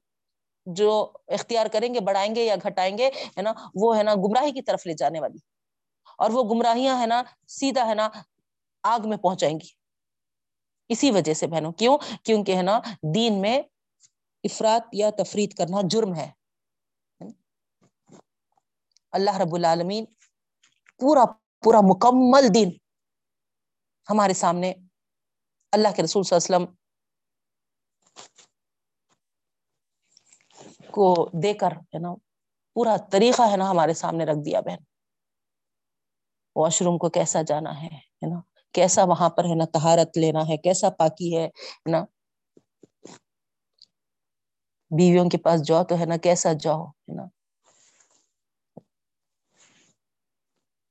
جو 0.66 1.12
اختیار 1.28 1.66
کریں 1.66 1.94
گے، 1.94 2.00
بڑھائیں 2.00 2.34
گے 2.34 2.44
یا 2.44 2.56
گھٹائیں 2.62 2.98
گے، 2.98 3.06
ہے 3.06 3.42
نا، 3.42 3.52
وہ 3.74 3.96
ہے 3.98 4.02
نا 4.02 4.14
گمراہی 4.14 4.52
کی 4.52 4.62
طرف 4.62 4.86
لے 4.86 4.92
جانے 4.92 5.20
والی۔ 5.20 5.38
اور 6.18 6.30
وہ 6.30 6.44
گمراہیاں 6.44 7.00
ہے 7.00 7.06
نا 7.06 7.22
سیدھا 7.48 7.86
ہے 7.86 7.94
نا 7.94 8.08
آگ 8.82 9.00
میں 9.04 9.16
پہنچائیں 9.16 9.60
گی۔ 9.60 9.68
اسی 10.88 11.10
وجہ 11.10 11.34
سے 11.34 11.46
بہنوں، 11.46 11.72
کیوں؟ 11.72 11.98
کیونکہ 12.22 12.56
ہے 12.56 12.62
نا 12.62 12.80
دین 13.14 13.40
میں 13.40 13.62
افراد 14.44 14.80
یا 14.92 15.10
تفرید 15.10 15.54
کرنا 15.54 15.76
جرم 15.90 16.14
ہے۔ 16.14 16.37
اللہ 19.18 19.36
رب 19.36 19.54
العالمین 19.54 20.04
پورا 21.00 21.24
پورا 21.64 21.80
مکمل 21.82 22.48
دین 22.54 22.70
ہمارے 24.08 24.34
سامنے 24.34 24.72
اللہ 25.72 25.88
کے 25.96 26.02
رسول 26.02 26.22
صلی 26.22 26.36
اللہ 26.36 26.56
علیہ 26.56 26.66
وسلم 26.66 26.74
کو 30.90 31.06
دے 31.42 31.52
کر 31.54 31.72
ہے 31.72 31.98
نا، 31.98 32.14
پورا 32.74 32.96
طریقہ 33.12 33.42
ہے 33.50 33.56
نا 33.56 33.70
ہمارے 33.70 33.94
سامنے 33.94 34.24
رکھ 34.24 34.44
دیا 34.44 34.60
بہن۔ 34.60 34.82
واش 36.56 36.82
روم 36.82 36.98
کو 36.98 37.08
کیسا 37.10 37.42
جانا 37.42 37.72
ہے 37.82 37.88
نا، 38.30 38.40
کیسا 38.74 39.04
وہاں 39.04 39.30
پر 39.30 39.44
ہے 39.44 39.54
نا 39.54 39.64
تہارت 39.64 40.18
لینا 40.18 40.40
ہے، 40.48 40.56
کیسا 40.56 40.90
پاکی 40.90 41.36
ہے 41.36 41.48
نا۔ 41.90 42.04
بیویوں 44.98 45.28
کے 45.30 45.38
پاس 45.38 45.62
جاؤ 45.68 45.84
تو 45.84 45.94
ہے 46.00 46.06
نا 46.06 46.16
کیسا 46.16 46.52
جاؤ، 46.52 46.84
ہے 46.86 47.14
نا۔ 47.14 47.37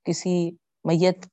کسی 0.08 0.51
میت 0.84 1.28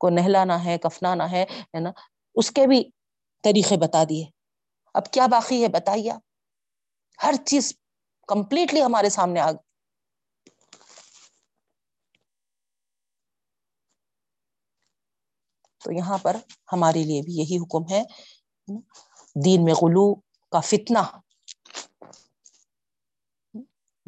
کو 0.00 0.10
نہلانا 0.10 0.64
ہے، 0.64 0.78
کفنانا 0.78 1.30
ہے 1.30 1.44
نا؟ 1.80 1.90
اس 2.34 2.50
کے 2.50 2.66
بھی 2.66 2.90
طریقے 3.42 3.76
بتا 3.76 4.04
دیے۔ 4.08 4.24
اب 4.94 5.06
کیا 5.10 5.26
باقی 5.26 5.62
ہے؟ 5.62 5.68
بتائیے 5.68 6.10
آپ۔ 6.10 6.20
ہر 7.22 7.34
چیز 7.46 7.74
کمپلیٹلی 8.28 8.82
ہمارے 8.82 9.08
سامنے 9.08 9.40
آ 9.40 9.50
گئی۔ 9.52 9.66
تو 15.84 15.92
یہاں 15.92 16.18
پر 16.18 16.36
ہمارے 16.72 17.04
لیے 17.04 17.22
بھی 17.22 17.32
یہی 17.32 17.58
حکم 17.58 17.92
ہے۔ 17.92 18.02
دین 19.44 19.64
میں 19.64 19.74
غلو 19.74 20.14
کا 20.52 20.60
فتنہ۔ 20.60 20.98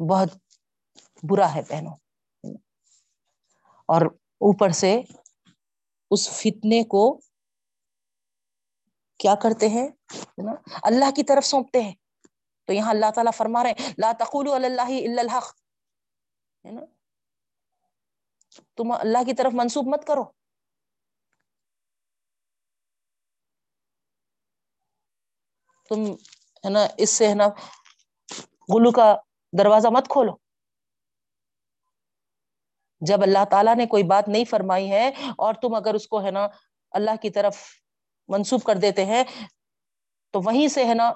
بہت 0.09 0.29
برا 1.29 1.55
ہے 1.55 1.61
بہنوں۔ 1.69 2.08
اور 3.89 4.01
اوپر 4.15 4.69
سے 4.69 5.01
اس 6.11 6.29
فتنے 6.29 6.83
کو 6.83 7.19
کیا 9.17 9.35
کرتے 9.35 9.69
ہیں؟ 9.69 9.87
اللہ 10.83 11.11
کی 11.15 11.23
طرف 11.23 11.45
سونپتے 11.45 11.81
ہیں۔ 11.81 11.95
تو 12.65 12.73
یہاں 12.73 12.89
اللہ 12.89 13.05
تعالیٰ 13.15 13.31
فرما 13.33 13.63
رہے 13.63 13.71
ہیں، 13.71 13.93
لا 13.97 14.11
تقول 14.19 14.65
اللہ 14.65 15.19
الحق۔ 15.19 15.55
ہے 16.65 16.71
نا؟ 16.71 16.81
تم 18.75 18.91
اللہ 18.91 19.23
کی 19.25 19.33
طرف 19.33 19.51
منسوخ 19.53 19.83
مت 19.87 20.07
کرو۔ 20.07 20.23
تم، 25.89 26.03
ہے 26.65 26.69
نا، 26.69 26.79
اس 26.97 27.09
سے، 27.09 27.27
ہے 27.27 27.33
نا 27.33 27.47
گلو 28.75 28.91
کا 28.91 29.15
دروازہ 29.59 29.87
مت 29.87 30.07
کھولو۔ 30.09 30.48
جب 33.01 33.21
اللہ 33.21 33.45
تعالیٰ 33.51 33.75
نے 33.75 33.85
کوئی 33.85 34.03
بات 34.03 34.27
نہیں 34.27 34.45
فرمائی 34.45 34.91
ہے 34.91 35.07
اور 35.37 35.53
تم 35.53 35.75
اگر 35.75 35.93
اس 35.93 36.07
کو 36.07 36.25
ہے 36.25 36.31
نا 36.31 36.47
اللہ 36.91 37.11
کی 37.21 37.29
طرف 37.29 37.57
منسوخ 38.27 38.63
کر 38.63 38.75
دیتے 38.75 39.05
ہیں، 39.05 39.23
تو 40.31 40.41
وہیں 40.45 40.67
سے 40.67 40.85
ہے 40.85 40.93
نا 40.93 41.11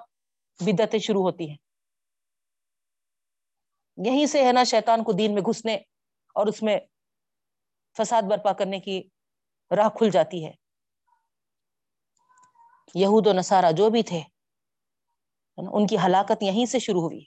بدتیں 0.59 0.99
شروع 0.99 1.21
ہوتی 1.21 1.49
ہیں۔ 1.49 1.57
یہیں 4.05 4.25
سے 4.25 4.47
ہے 4.47 4.51
نا 4.51 4.63
شیطان 4.63 5.03
کو 5.03 5.11
دین 5.11 5.33
میں 5.33 5.41
گھسنے 5.41 5.75
اور 6.35 6.47
اس 6.47 6.63
میں 6.63 6.79
فساد 7.97 8.21
برپا 8.21 8.53
کرنے 8.53 8.79
کی 8.79 9.09
راہ 9.77 9.89
کھل 9.89 10.09
جاتی 10.09 10.45
ہے۔ 10.45 10.51
یہود 12.95 13.27
و 13.27 13.33
نصارہ 13.33 13.71
جو 13.71 13.89
بھی 13.89 14.03
تھے 14.03 14.21
ان 15.57 15.87
کی 15.87 15.97
ہلاکت 16.05 16.43
یہیں 16.43 16.65
سے 16.65 16.79
شروع 16.79 17.01
ہوئی۔ 17.01 17.25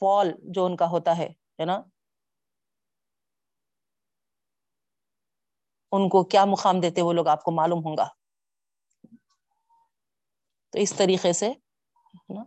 پال 0.00 0.32
جو 0.42 0.66
ان 0.66 0.76
کا 0.76 0.90
ہوتا 0.90 1.18
ہے 1.18 1.28
ہے 1.60 1.64
نا؟ 1.64 1.82
ان 5.92 6.08
کو 6.08 6.24
کیا 6.24 6.44
مقام 6.44 6.80
دیتے 6.80 7.02
وہ 7.02 7.12
لوگ 7.12 7.28
آپ 7.28 7.42
کو 7.42 7.50
معلوم 7.50 7.78
ہوں 7.78 7.96
گا۔ 7.96 8.08
تو 10.72 10.78
اس 10.78 10.94
طریقے 10.94 11.32
سے 11.32 11.52
نا؟ 12.28 12.42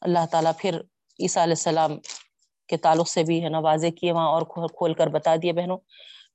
اللہ 0.00 0.26
تعالیٰ 0.30 0.52
پھر 0.58 0.80
عیسیٰ 1.18 1.42
علیہ 1.42 1.52
السلام 1.52 1.90
کے 2.68 2.76
تعلق 2.76 3.08
سے 3.08 3.22
بھی، 3.22 3.44
ہے 3.44 3.48
نا، 3.48 3.58
واضح 3.58 3.86
کیے، 4.00 4.12
وہاں 4.12 4.28
اور 4.28 4.42
کھول 4.68 4.94
کر 4.94 5.06
بتا 5.06 5.36
دیے 5.36 5.52
بہنوں۔ 5.52 5.78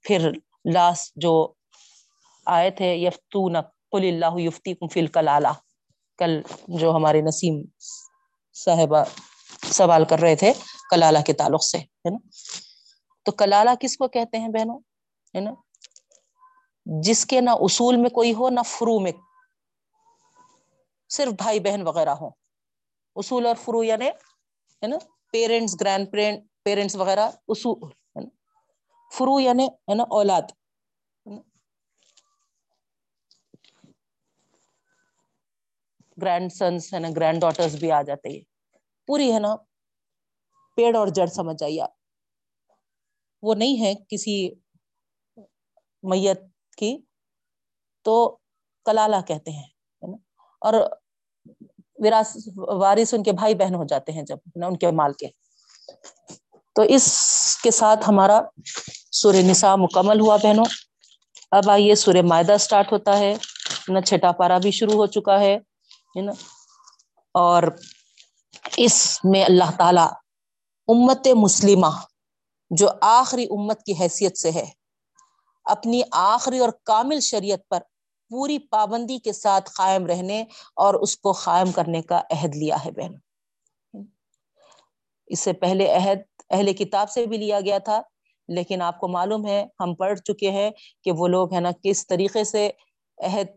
پھر 0.04 0.32
لاسٹ 0.74 1.14
جو 1.16 1.54
آئے 2.46 2.72
تھے 2.72 2.96
یفتون 2.96 3.62
قل 3.92 4.06
اللہ 4.08 4.40
یفتی 4.40 4.74
کم 4.74 4.88
فل 4.88 5.08
کل 5.08 5.28
کل 6.18 6.42
جو 6.68 6.92
ہمارے 6.92 7.22
نسیم 7.22 7.64
صاحبہ 8.54 9.04
سوال 9.72 10.06
کر 10.06 10.20
رہے 10.20 10.36
تھے 10.36 10.54
کلالہ 10.90 11.20
کے 11.26 11.34
تعلق 11.34 11.64
سے، 11.64 11.78
ہے 11.78 12.10
نا؟ 12.10 12.18
تو 13.24 13.32
کلالہ 13.32 13.70
کس 13.80 13.98
کو 13.98 14.08
کہتے 14.08 14.38
ہیں 14.38 14.48
بہنوں؟ 14.48 14.80
ہے 15.36 15.40
نا؟ 15.40 15.52
جس 16.86 17.26
کے 17.26 17.42
نہ 17.42 17.50
اصول 17.50 17.98
میں 17.98 18.10
کوئی 18.10 18.34
ہو، 18.34 18.50
نہ 18.50 18.60
فرو 18.66 19.00
میں۔ 19.00 19.12
صرف 21.10 21.34
بھائی 21.34 21.60
بہن 21.60 21.88
وغیرہ 21.88 22.10
ہو 22.10 22.30
اصول 23.16 23.46
اور 23.46 23.56
فرو 23.56 23.84
یعنی 23.84 24.08
ہے 24.08 24.88
نا؟ 24.88 24.98
پیرنٹس 25.32 25.82
گرینڈ 25.82 26.12
پیرنٹ 26.12 26.44
پیرنٹس 26.64 26.96
وغیرہ، 26.96 27.30
اصول 27.48 27.90
فرو 29.18 29.40
یعنی 29.40 29.68
ہے 29.68 29.96
نا، 29.96 30.04
اولاد۔ 30.04 30.42
گرینڈ 36.22 36.52
سنس 36.52 36.94
ہے 36.94 37.00
نا، 37.00 37.08
گرینڈ 37.16 37.42
ڈاٹرس 37.42 37.76
بھی 37.76 37.92
آ 37.92 38.02
جاتے 38.02 38.30
ہیں۔ 38.30 38.51
پوری 39.12 39.32
ہے 39.34 39.40
نا 39.40 39.56
پیڑ 40.78 40.96
اور 40.96 41.08
جڑ 41.08 41.26
سمجھ 41.28 41.58
جائیے 41.60 41.82
وہ 43.44 43.54
نہیں 43.56 43.82
ہے 43.82 43.94
کسی 44.10 44.36
میت 46.04 46.42
کی۔ 46.78 46.92
تو 48.06 48.14
کلالہ 48.86 49.16
کہتے 49.28 49.52
ہیں 49.52 49.68
اور 50.62 50.74
وارث 52.82 53.14
ان 53.14 53.24
کے 53.24 53.32
بھائی 53.32 53.56
بہن 53.56 53.76
ہو 53.76 53.84
جاتے 53.84 54.12
ہیں 54.12 54.24
جب 54.24 54.38
نا، 54.56 54.68
ان 54.68 54.78
کے 54.78 54.92
مال 54.92 55.14
کے۔ 55.14 55.28
تو 56.76 56.82
اس 56.82 57.06
کے 57.64 57.72
ساتھ 57.72 58.10
ہمارا 58.10 58.40
سورہ 59.12 59.42
نساء 59.44 59.76
مکمل 59.76 60.20
ہوا 60.20 60.36
بہنوں۔ 60.44 60.66
اب 61.52 61.70
آئیے 61.72 61.96
سورہ 61.96 62.22
معدہ 62.22 62.54
اسٹارٹ 62.54 62.92
ہوتا 62.92 63.18
ہے۔ 63.20 63.34
نا 63.88 64.02
چھٹا 64.02 64.32
پارا 64.32 64.58
بھی 64.58 64.72
شروع 64.72 64.94
ہو 64.94 65.06
چکا 65.06 65.40
ہے 65.40 65.58
نا؟ 66.22 66.32
اور 67.36 67.64
اس 68.78 69.20
میں 69.24 69.44
اللہ 69.46 69.72
تعالی 69.78 70.06
امت 70.88 71.28
مسلمہ 71.36 71.88
جو 72.72 72.88
آخری 73.02 73.44
امت 73.44 73.84
کی 73.84 73.94
حیثیت 74.00 74.38
سے 74.38 74.52
ہے، 74.52 74.66
اپنی 75.66 76.02
آخری 76.12 76.60
اور 76.60 76.70
کامل 76.84 77.20
شریعت 77.20 77.68
پر 77.70 77.80
پوری 78.32 78.58
پابندی 78.60 79.18
کے 79.20 79.34
ساتھ 79.34 79.70
قائم 79.76 80.06
رہنے 80.06 80.44
اور 80.76 80.94
اس 80.94 81.18
کو 81.18 81.32
قائم 81.32 81.72
کرنے 81.72 82.02
کا 82.02 82.22
عہد 82.30 82.56
لیا 82.56 82.84
ہے 82.86 82.92
بہن۔ 82.92 83.14
اس 85.28 85.40
سے 85.40 85.54
پہلے 85.54 85.92
عہد 85.96 86.20
اہل 86.50 86.74
کتاب 86.74 87.10
سے 87.10 87.26
بھی 87.26 87.38
لیا 87.38 87.60
گیا 87.60 87.78
تھا، 87.78 88.02
لیکن 88.50 88.82
آپ 88.82 89.00
کو 89.00 89.08
معلوم 89.08 89.46
ہے، 89.48 89.66
ہم 89.80 89.94
پڑھ 89.96 90.20
چکے 90.20 90.52
ہیں 90.52 90.70
کہ 91.04 91.12
وہ 91.12 91.28
لوگ 91.28 91.54
ہے 91.54 91.60
نا 91.60 91.72
کس 91.84 92.08
طریقے 92.08 92.44
سے 92.44 92.70
عہد 93.18 93.48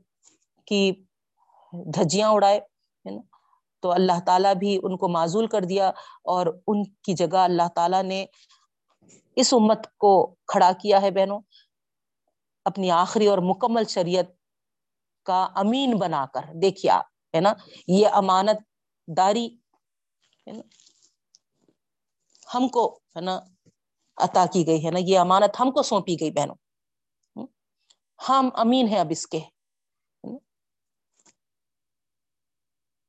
کی 0.66 0.90
دھجیاں 1.72 2.28
اڑائے 2.28 2.60
تو 3.84 3.92
اللہ 3.92 4.20
تعالیٰ 4.26 4.54
بھی 4.54 4.80
ان 4.82 4.96
کو 4.96 5.08
معذول 5.08 5.46
کر 5.46 5.60
دیا 5.60 5.88
اور 6.24 6.46
ان 6.66 6.84
کی 6.84 7.14
جگہ 7.14 7.36
اللہ 7.36 7.68
تعالیٰ 7.74 8.02
نے 8.02 8.26
اس 9.36 9.54
امت 9.54 9.86
کو 9.98 10.34
کھڑا 10.46 10.72
کیا 10.82 11.02
ہے 11.02 11.10
بہنوں، 11.10 11.40
اپنی 12.64 12.90
آخری 12.90 13.26
اور 13.26 13.38
مکمل 13.38 13.84
شریعت 13.84 14.24
کا 15.24 15.48
امین 15.54 15.98
بنا 15.98 16.26
کر۔ 16.34 16.40
دیکھیے 16.62 16.90
آپ، 16.90 17.04
ہے 17.34 17.40
نا؟ 17.40 17.52
یہ 17.88 18.08
امانت 18.12 18.62
داری 19.16 19.56
ہم 22.54 22.68
کو، 22.68 22.94
ہے 23.16 23.20
نا، 23.20 23.40
عطا 24.16 24.46
کی 24.52 24.66
گئی 24.66 24.86
ہے 24.86 24.90
نا؟ 24.90 24.98
یہ 25.02 25.18
امانت 25.18 25.60
ہم 25.60 25.70
کو 25.70 25.82
سونپی 25.82 26.14
گئی 26.20 26.30
بہنوں۔ 26.30 26.56
ہم 28.28 28.48
امین 28.54 28.88
ہیں 28.88 28.98
اب 28.98 29.06
اس 29.10 29.26
کے۔ 29.26 29.40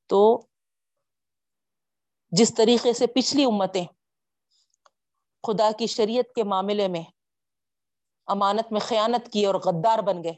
تو 0.07 0.47
جس 2.37 2.53
طریقے 2.53 2.93
سے 2.93 3.07
پچھلی 3.07 3.45
امتیں 3.45 3.85
خدا 5.43 5.69
کی 5.77 5.87
شریعت 5.87 6.33
کے 6.35 6.43
معاملے 6.43 6.87
میں 6.87 7.03
امانت 8.27 8.71
میں 8.71 8.79
خیانت 8.79 9.31
کی 9.33 9.45
اور 9.45 9.55
غدار 9.55 9.99
بن 9.99 10.23
گئے، 10.23 10.33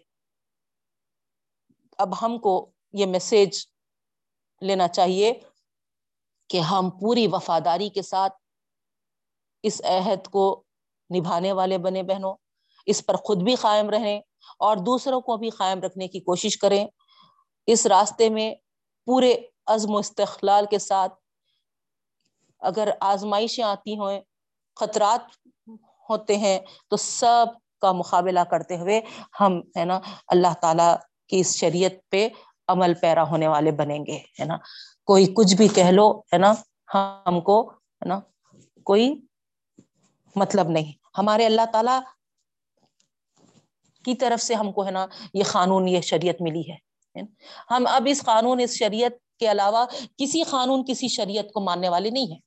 اب 1.97 2.21
ہم 2.21 2.37
کو 2.39 2.71
یہ 2.93 3.05
میسج 3.05 3.65
لینا 4.61 4.87
چاہیے 4.87 5.33
کہ 6.49 6.59
ہم 6.59 6.89
پوری 6.89 7.27
وفاداری 7.27 7.89
کے 7.89 8.01
ساتھ 8.01 8.33
اس 9.63 9.81
عہد 9.85 10.27
کو 10.27 10.63
نبھانے 11.09 11.51
والے 11.51 11.77
بنے 11.77 12.03
بہنوں، 12.03 12.35
اس 12.85 13.05
پر 13.05 13.15
خود 13.15 13.43
بھی 13.43 13.55
قائم 13.55 13.89
رہیں 13.89 14.19
اور 14.59 14.77
دوسروں 14.77 15.21
کو 15.21 15.37
بھی 15.37 15.49
قائم 15.49 15.79
رکھنے 15.79 16.07
کی 16.07 16.19
کوشش 16.19 16.57
کریں۔ 16.57 16.87
اس 17.67 17.85
راستے 17.85 18.29
میں 18.29 18.55
پورے 19.05 19.35
عزم 19.67 19.95
و 19.95 19.97
استقلال 19.97 20.65
کے 20.71 20.79
ساتھ 20.79 21.13
اگر 22.59 22.89
آزمائشیں 22.99 23.63
آتی 23.63 23.97
ہوئیں 23.97 24.21
خطرات 24.75 25.21
ہوتے 26.09 26.37
ہیں، 26.37 26.59
تو 26.89 26.97
سب 26.97 27.45
کا 27.81 27.91
مقابلہ 27.91 28.39
کرتے 28.39 28.77
ہوئے 28.77 29.01
ہم، 29.39 29.59
ہے 29.77 29.85
نا، 29.85 29.99
اللہ 30.27 30.53
تعالی 30.61 30.95
کی 31.27 31.39
اس 31.39 31.55
شریعت 31.55 31.91
پہ 32.09 32.29
عمل 32.67 32.93
پیرا 32.93 33.23
ہونے 33.23 33.47
والے 33.47 33.71
بنیں 33.71 34.05
گے، 34.05 34.17
ہے 34.17 34.45
نا۔ 34.45 34.57
کوئی 35.05 35.33
کچھ 35.33 35.55
بھی 35.55 35.67
کہہ 35.67 35.91
لو، 35.91 36.19
ہے 36.19 36.37
نا، 36.37 36.53
ہم 36.93 37.41
کو، 37.41 37.69
ہے 37.71 38.05
نا، 38.05 38.19
کوئی 38.83 39.21
مطلب 40.35 40.69
نہیں۔ 40.69 40.91
ہمارے 41.17 41.45
اللہ 41.45 41.65
تعالی 41.71 41.99
کی 44.03 44.15
طرف 44.15 44.41
سے 44.41 44.53
ہم 44.53 44.71
کو، 44.71 44.85
ہے 44.85 44.91
نا، 44.91 45.05
یہ 45.33 45.43
قانون، 45.51 45.87
یہ 45.87 46.01
شریعت 46.01 46.41
ملی 46.41 46.71
ہے 46.71 46.87
ہم 47.69 47.85
اب 47.87 48.03
اس 48.05 48.21
قانون، 48.21 48.59
اس 48.59 48.77
شریعت 48.77 49.39
کے 49.39 49.51
علاوہ 49.51 49.85
کسی 50.17 50.43
قانون، 50.43 50.85
کسی 50.85 51.07
شریعت 51.07 51.45
کو 51.53 51.59
ماننے 51.59 51.89
والے 51.89 52.09
نہیں 52.09 52.31
ہے 52.31 52.46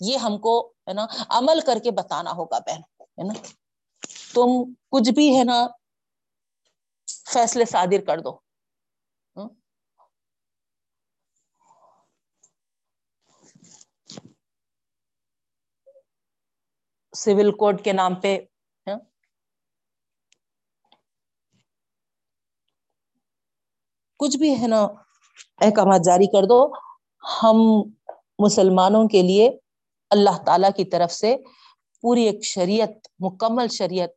یہ 0.00 0.16
ہم 0.16 0.38
کو، 0.38 0.68
ہے 0.68 0.92
نا، 0.92 1.06
عمل 1.28 1.60
کر 1.66 1.78
کے 1.84 1.90
بتانا 1.90 2.32
ہوگا 2.32 2.58
بہن، 2.58 2.80
ہے 3.00 3.22
نا۔ 3.22 3.34
تم 4.34 4.72
کچھ 4.90 5.10
بھی، 5.10 5.38
ہے 5.38 5.44
نا، 5.44 5.66
فیصلے 7.32 7.64
صادر 7.64 8.04
کر 8.06 8.20
دو۔ 8.20 8.38
سول 17.12 17.52
کوڈ 17.52 17.84
کے 17.84 17.92
نام 17.92 18.14
پہ 18.14 18.38
کچھ 24.20 24.36
بھی، 24.36 24.62
ہے 24.62 24.66
نا، 24.66 24.82
احکامات 25.60 26.00
جاری 26.04 26.26
کر 26.26 26.46
دو۔ 26.46 26.72
ہم 27.42 27.56
مسلمانوں 28.38 29.08
کے 29.08 29.22
لیے 29.22 29.50
اللہ 30.10 30.42
تعالی 30.46 30.66
کی 30.76 30.84
طرف 30.84 31.12
سے 31.12 31.36
پوری 32.00 32.22
ایک 32.22 32.44
شریعت، 32.44 32.88
مکمل 33.18 33.68
شریعت 33.68 34.10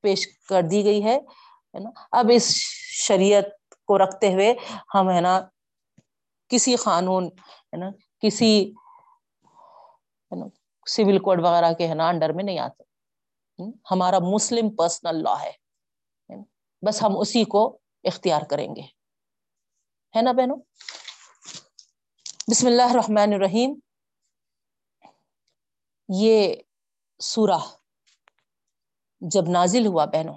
پیش 0.00 0.28
کر 0.48 0.62
دی 0.70 0.84
گئی 0.84 1.04
ہے 1.04 1.20
نا؟ 1.78 1.90
اب 2.12 2.26
اس 2.34 2.56
شریعت 3.06 3.74
کو 3.86 3.98
رکھتے 3.98 4.32
ہوئے 4.32 4.54
ہم، 4.94 5.10
ہے 5.10 5.20
نا، 5.20 5.40
کسی 6.48 6.76
قانون، 6.76 7.24
ہے 7.26 7.76
نا، 7.76 7.90
کسی 8.20 8.72
سول 10.86 11.18
کوڈ 11.18 11.40
وغیرہ 11.40 11.72
کے، 11.72 11.88
ہے 11.88 11.94
نا، 11.94 12.08
انڈر 12.08 12.32
میں 12.32 12.44
نہیں 12.44 12.58
آتے۔ 12.58 12.82
ہمارا 13.90 14.18
مسلم 14.18 14.76
پرسنل 14.76 15.22
لا 15.22 15.42
ہے۔ 15.42 15.52
بس 16.86 17.02
ہم 17.02 17.18
اسی 17.18 17.44
کو 17.44 17.78
اختیار 18.04 18.42
کریں 18.42 18.76
گے۔ 18.76 18.82
ہے 20.16 20.22
نا 20.22 20.32
بہنوں؟ 20.32 20.56
بسم 22.50 22.66
اللہ 22.66 22.82
الرحمن 22.82 23.32
الرحیم۔ 23.32 23.74
یہ 26.20 26.54
سورہ 27.20 27.58
جب 29.20 29.48
نازل 29.48 29.86
ہوا 29.86 30.04
بہنوں، 30.04 30.36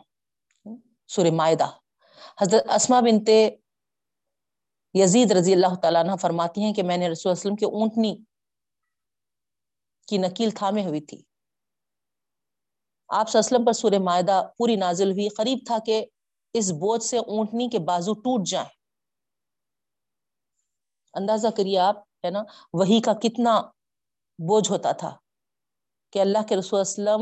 سورہ 1.08 1.32
معدہ 1.32 1.70
حضرت 2.42 2.70
اسما 2.70 3.00
بنتے 3.00 3.50
یزید 4.94 5.32
رضی 5.32 5.54
اللہ 5.54 5.76
تعالیٰ 5.82 6.04
عنہ 6.04 6.16
فرماتی 6.16 6.64
ہیں 6.64 6.74
کہ 6.74 6.84
میں 6.84 6.98
نے 6.98 7.10
رسول 7.10 7.32
وسلم 7.32 7.56
کے 7.56 7.66
اونٹنی 7.66 8.18
کی 10.08 10.18
نکیل 10.18 10.52
تھامے 10.52 10.86
ہوئی 10.86 11.02
تھی۔ 11.02 11.22
آپ 13.08 13.38
اسلم 13.38 13.66
پر 13.66 13.74
سورہ 13.74 14.00
معدہ 14.00 14.48
پوری 14.58 14.76
نازل 14.76 15.12
ہوئی، 15.12 15.30
قریب 15.30 15.60
تھا 15.66 15.78
کہ 15.86 16.06
اس 16.54 16.72
بوجھ 16.72 17.04
سے 17.04 17.18
اونٹنی 17.18 17.70
کے 17.70 17.80
بازو 17.80 18.14
ٹوٹ 18.14 18.48
جائیں۔ 18.48 18.70
اندازہ 21.14 21.48
کریے 21.58 21.80
آپ، 21.80 21.98
ہے 21.98 22.30
نا، 22.30 22.44
وہی 22.74 23.02
کا 23.02 23.14
کتنا 23.14 23.62
بوجھ 24.40 24.72
ہوتا 24.72 24.92
تھا۔ 24.92 25.18
کہ 26.16 26.20
اللہ 26.20 26.44
کے 26.50 26.56
رسول 26.56 26.80
اسلم 26.80 27.22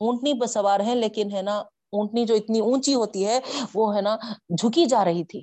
اونٹنی 0.00 0.40
پہ 0.40 0.46
سوار 0.46 0.80
ہیں، 0.80 0.94
لیکن 0.94 1.32
ہے 1.32 1.42
نا 1.42 1.58
اونٹنی 1.92 2.24
جو 2.24 2.34
اتنی 2.34 2.60
اونچی 2.60 2.94
ہوتی 2.94 3.26
ہے، 3.26 3.40
وہ 3.74 3.96
ہے 3.96 4.00
نا 4.00 4.16
جھکی 4.48 4.86
جا 4.86 5.04
رہی 5.04 5.24
تھی۔ 5.24 5.42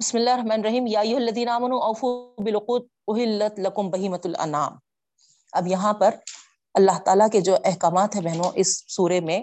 بسم 0.00 0.18
اللہ 0.18 0.30
الرحمن 0.30 0.50
الرحیم۔ 0.50 0.86
یا 0.86 1.00
ایھا 1.00 1.16
الذین 1.16 1.48
آمنوا 1.48 1.86
اوفوا 1.86 2.42
بالعقود 2.44 2.86
احلت 3.08 3.60
لکم 3.60 3.90
بہیمۃ 3.90 4.24
الانعام۔ 4.24 4.72
اب 5.52 5.66
یہاں 5.66 5.92
پر 5.92 6.14
اللہ 6.74 6.98
تعالیٰ 7.04 7.30
کے 7.32 7.40
جو 7.40 7.56
احکامات 7.64 8.16
ہیں 8.16 8.22
بہنوں، 8.22 8.50
اس 8.54 8.94
سورے 8.94 9.20
میں 9.20 9.40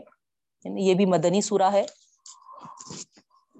یعنی 0.63 0.87
یہ 0.87 0.93
بھی 0.93 1.05
مدنی 1.05 1.41
سورہ 1.41 1.71
ہے۔ 1.71 1.85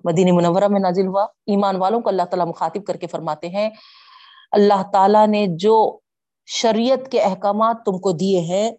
مدینی 0.05 0.31
منورہ 0.31 0.67
میں 0.69 0.79
نازل 0.79 1.07
ہوا۔ 1.07 1.23
ایمان 1.23 1.75
والوں 1.75 2.01
کو 2.01 2.09
اللہ 2.09 2.21
تعالیٰ 2.21 2.47
مخاطب 2.47 2.85
کر 2.87 2.97
کے 2.97 3.07
فرماتے 3.07 3.49
ہیں، 3.49 3.69
اللہ 4.51 4.91
تعالیٰ 4.93 5.27
نے 5.27 5.45
جو 5.49 5.99
شریعت 6.45 7.11
کے 7.11 7.21
احکامات 7.21 7.75
تم 7.85 7.99
کو 7.99 8.11
دیے 8.11 8.39
ہیں، 8.39 8.71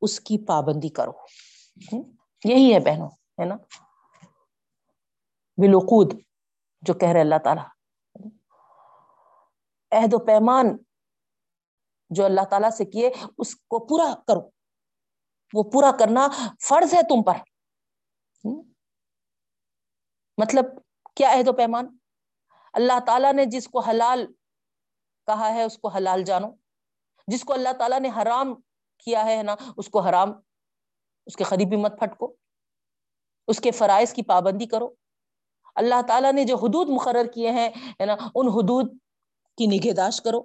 اس 0.00 0.20
کی 0.20 0.38
پابندی 0.46 0.88
کرو۔ 0.88 1.12
یہی 2.44 2.74
ہے 2.74 2.80
بہنوں، 2.80 3.08
ہے 3.08 3.44
نا؟ 3.44 3.54
بالعقود 5.56 6.20
جو 6.82 6.94
کہہ 6.94 7.08
رہے 7.08 7.20
اللہ 7.20 7.38
تعالیٰ۔ 7.44 7.64
عہد 9.90 10.14
و 10.14 10.18
پیمان 10.18 10.76
جو 12.10 12.24
اللہ 12.24 12.44
تعالیٰ 12.50 12.70
سے 12.70 12.84
کیے، 12.84 13.10
اس 13.38 13.56
کو 13.56 13.86
پورا 13.86 14.14
کرو۔ 14.26 14.40
وہ 15.54 15.62
پورا 15.62 15.90
کرنا 15.98 16.28
فرض 16.68 16.94
ہے 16.94 17.02
تم 17.02 17.22
پر۔ 17.22 17.36
مطلب 20.38 20.64
کیا 21.16 21.32
عہد 21.32 21.48
و 21.48 21.52
پیمان؟ 21.52 21.96
اللہ 22.72 23.00
تعالیٰ 23.06 23.32
نے 23.32 23.44
جس 23.44 23.68
کو 23.68 23.80
حلال 23.80 24.26
کہا 25.26 25.54
ہے 25.54 25.62
اس 25.62 25.78
کو 25.78 25.88
حلال 25.88 26.24
جانو۔ 26.24 26.48
جس 27.26 27.44
کو 27.44 27.52
اللہ 27.52 27.68
تعالیٰ 27.78 28.00
نے 28.00 28.10
حرام 28.22 28.54
کیا 28.98 29.24
ہے 29.24 29.42
نا، 29.42 29.54
اس 29.76 29.88
کو 29.88 30.00
حرام، 30.00 30.30
اس 31.26 31.36
کے 31.36 31.44
قریبی 31.44 31.76
مت 31.76 32.00
پھٹکو۔ 32.00 32.36
اس 33.46 33.60
کے 33.60 33.70
فرائض 33.70 34.12
کی 34.12 34.22
پابندی 34.22 34.66
کرو۔ 34.66 34.94
اللہ 35.74 36.02
تعالیٰ 36.08 36.32
نے 36.32 36.44
جو 36.44 36.56
حدود 36.56 36.88
مقرر 36.88 37.26
کیے 37.34 37.50
ہیں 37.50 37.68
نا، 38.06 38.12
ان 38.34 38.48
حدود 38.48 38.98
کی 39.56 39.66
نگہداشت 39.66 40.24
کرو۔ 40.24 40.42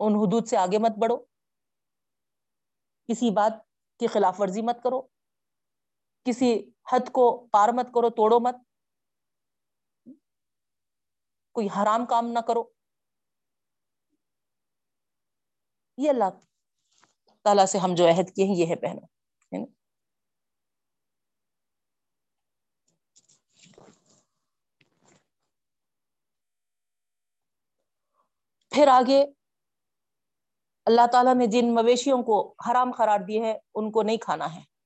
ان 0.00 0.12
حدود 0.14 0.48
سے 0.48 0.56
آگے 0.56 0.78
مت 0.78 0.90
بڑھو۔ 0.90 1.16
کسی 3.08 3.30
بات 3.30 3.52
کی 3.98 4.06
خلاف 4.06 4.40
ورزی 4.40 4.62
مت 4.62 4.82
کرو۔ 4.82 5.02
کسی 6.24 6.70
حد 6.92 7.12
کو 7.12 7.46
پار 7.52 7.68
مت 7.68 7.86
کرو، 7.94 8.10
توڑو 8.10 8.40
مت۔ 8.40 8.54
کوئی 11.52 11.66
حرام 11.66 12.06
کام 12.06 12.26
نہ 12.26 12.38
کرو۔ 12.38 12.64
یہ 15.96 16.10
اللہ 16.10 16.24
تعالیٰ 17.42 17.66
سے 17.66 17.78
ہم 17.78 17.94
جو 17.94 18.08
عہد 18.08 18.34
کیے 18.36 18.44
ہیں، 18.44 18.56
یہ 18.56 18.66
ہے 18.66 18.76
پہنو 18.76 19.06
پھر 28.70 28.88
آگے 28.88 29.24
اللہ 30.84 31.06
تعالیٰ 31.12 31.34
نے 31.34 31.46
جن 31.46 31.74
مویشیوں 31.74 32.22
کو 32.22 32.54
حرام 32.70 32.92
قرار 32.92 33.20
دیے 33.28 33.44
ہے، 33.44 33.58
ان 33.74 33.92
کو 33.92 34.02
نہیں 34.02 34.16
کھانا 34.16 34.54
ہے۔ 34.54 34.79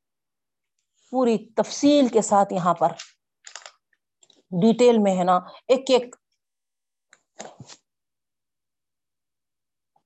پوری 1.14 1.38
تفصیل 1.56 2.08
کے 2.08 2.22
ساتھ 2.22 2.52
یہاں 2.52 2.74
پر 2.74 2.88
ڈیٹیل 4.62 4.98
میں 4.98 5.18
ہے 5.18 5.24
نا، 5.24 5.36
ایک 5.68 5.90
ایک 5.90 6.16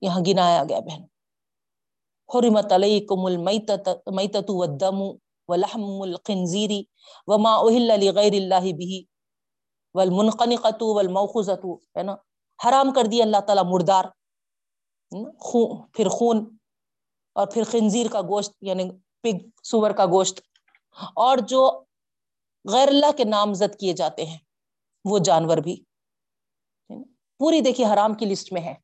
یہاں 0.00 0.20
گنایا 0.26 0.64
گیا 0.68 0.80
بہن۔ 0.80 1.02
حرمت 2.34 2.72
علیکم 2.72 3.24
المیتت 3.24 4.50
والدم 4.50 5.00
ولحم 5.48 6.02
الخنزیر 6.02 6.70
وما 7.26 7.54
اہل 7.56 8.04
لغیر 8.04 8.32
اللہ 8.32 8.72
به 8.72 9.00
والمنقنقت 9.94 10.82
والموخوزت 10.82 11.64
ہے 11.96 12.02
نا؟ 12.02 12.16
حرام 12.68 12.92
کر 12.92 13.04
دیا 13.04 13.24
اللہ 13.24 13.40
تعالیٰ 13.46 13.64
مردار۔ 13.64 14.04
خون، 15.40 15.88
پھر 15.92 16.09
خون 16.09 16.56
اور 17.32 17.46
پھر 17.46 17.62
خنزیر 17.64 18.06
کا 18.12 18.20
گوشت 18.20 18.52
یعنی 18.61 18.90
پگ، 19.22 19.48
سور 19.62 19.90
کا 19.90 20.06
گوشت۔ 20.06 20.40
اور 21.03 21.38
جو 21.38 21.84
غیر 22.72 22.88
اللہ 22.88 23.12
کے 23.16 23.24
نامزد 23.24 23.78
کیے 23.80 23.92
جاتے 23.92 24.26
ہیں، 24.26 24.38
وہ 25.05 25.18
جانور 25.18 25.57
بھی۔ 25.57 25.84
پوری 27.38 27.61
دیکھیے 27.61 27.86
حرام 27.86 28.14
کی 28.14 28.26
لسٹ 28.26 28.53
میں 28.53 28.62
ہے۔ 28.62 28.74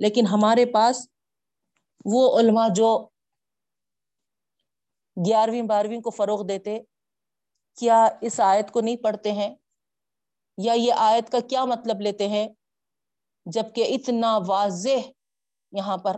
لیکن 0.00 0.26
ہمارے 0.26 0.66
پاس 0.66 1.08
وہ 2.04 2.40
علماء 2.40 2.68
جو 2.68 3.08
گیارہویں، 5.26 5.62
بارہویں 5.62 6.00
کو 6.00 6.10
فروغ 6.10 6.46
دیتے، 6.46 6.80
کیا 7.76 8.08
اس 8.20 8.40
آیت 8.40 8.70
کو 8.70 8.80
نہیں 8.80 8.96
پڑھتے 8.96 9.32
ہیں؟ 9.32 9.56
یا 10.58 10.72
یہ 10.72 10.92
آیت 10.92 11.32
کا 11.32 11.38
کیا 11.40 11.64
مطلب 11.64 12.00
لیتے 12.00 12.28
ہیں؟ 12.28 12.48
جبکہ 13.46 13.94
اتنا 13.94 14.38
واضح 14.46 15.10
یہاں 15.72 15.96
پر 15.96 16.16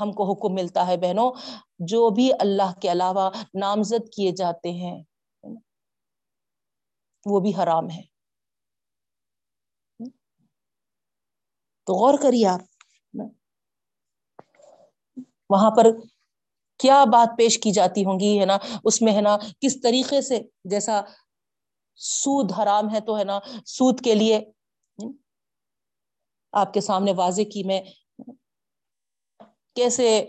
ہم 0.00 0.12
کو 0.12 0.32
حکم 0.32 0.54
ملتا 0.54 0.86
ہے 0.86 0.96
بہنوں، 0.96 1.32
جو 1.78 2.10
بھی 2.10 2.32
اللہ 2.40 2.80
کے 2.80 2.92
علاوہ 2.92 3.30
نامزد 3.54 4.08
کیے 4.16 4.32
جاتے 4.32 4.72
ہیں، 4.72 5.02
وہ 7.26 7.40
بھی 7.40 7.52
حرام 7.62 7.90
ہے۔ 7.90 8.02
تو 11.86 11.92
غور 11.94 12.14
کریے 12.22 12.46
آپ۔ 12.46 12.60
وہاں 15.50 15.70
پر 15.70 15.86
کیا 16.78 17.04
بات 17.04 17.28
پیش 17.38 17.58
کی 17.58 17.70
جاتی 17.70 18.04
ہوں 18.04 18.20
گی 18.20 18.40
ہے 18.40 18.44
نا؟ 18.44 18.58
اس 18.84 19.02
میں، 19.02 19.16
ہے 19.16 19.20
نا، 19.20 19.36
کس 19.60 19.80
طریقے 19.80 20.20
سے، 20.20 20.40
جیسا 20.64 21.00
سود 21.96 22.52
حرام 22.52 22.94
ہے 22.94 23.00
تو، 23.00 23.18
ہے 23.18 23.24
نا، 23.24 23.40
سود 23.66 24.00
کے 24.04 24.14
لیے، 24.14 24.40
آپ 26.52 26.72
کے 26.72 26.80
سامنے 26.80 27.12
واضح 27.12 27.42
کی 27.42 27.64
میں 27.64 27.80
کیسے 29.76 30.26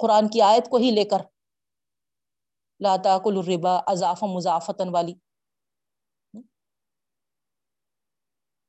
قرآن 0.00 0.28
کی 0.28 0.40
آیت 0.42 0.68
کو 0.70 0.76
ہی 0.76 0.90
لے 0.90 1.04
کر 1.04 1.22
لاتا 2.80 3.18
کل 3.18 3.36
الربا 3.38 3.76
اضاف 3.86 4.22
مضافتن 4.22 4.88
والی۔ 4.88 5.14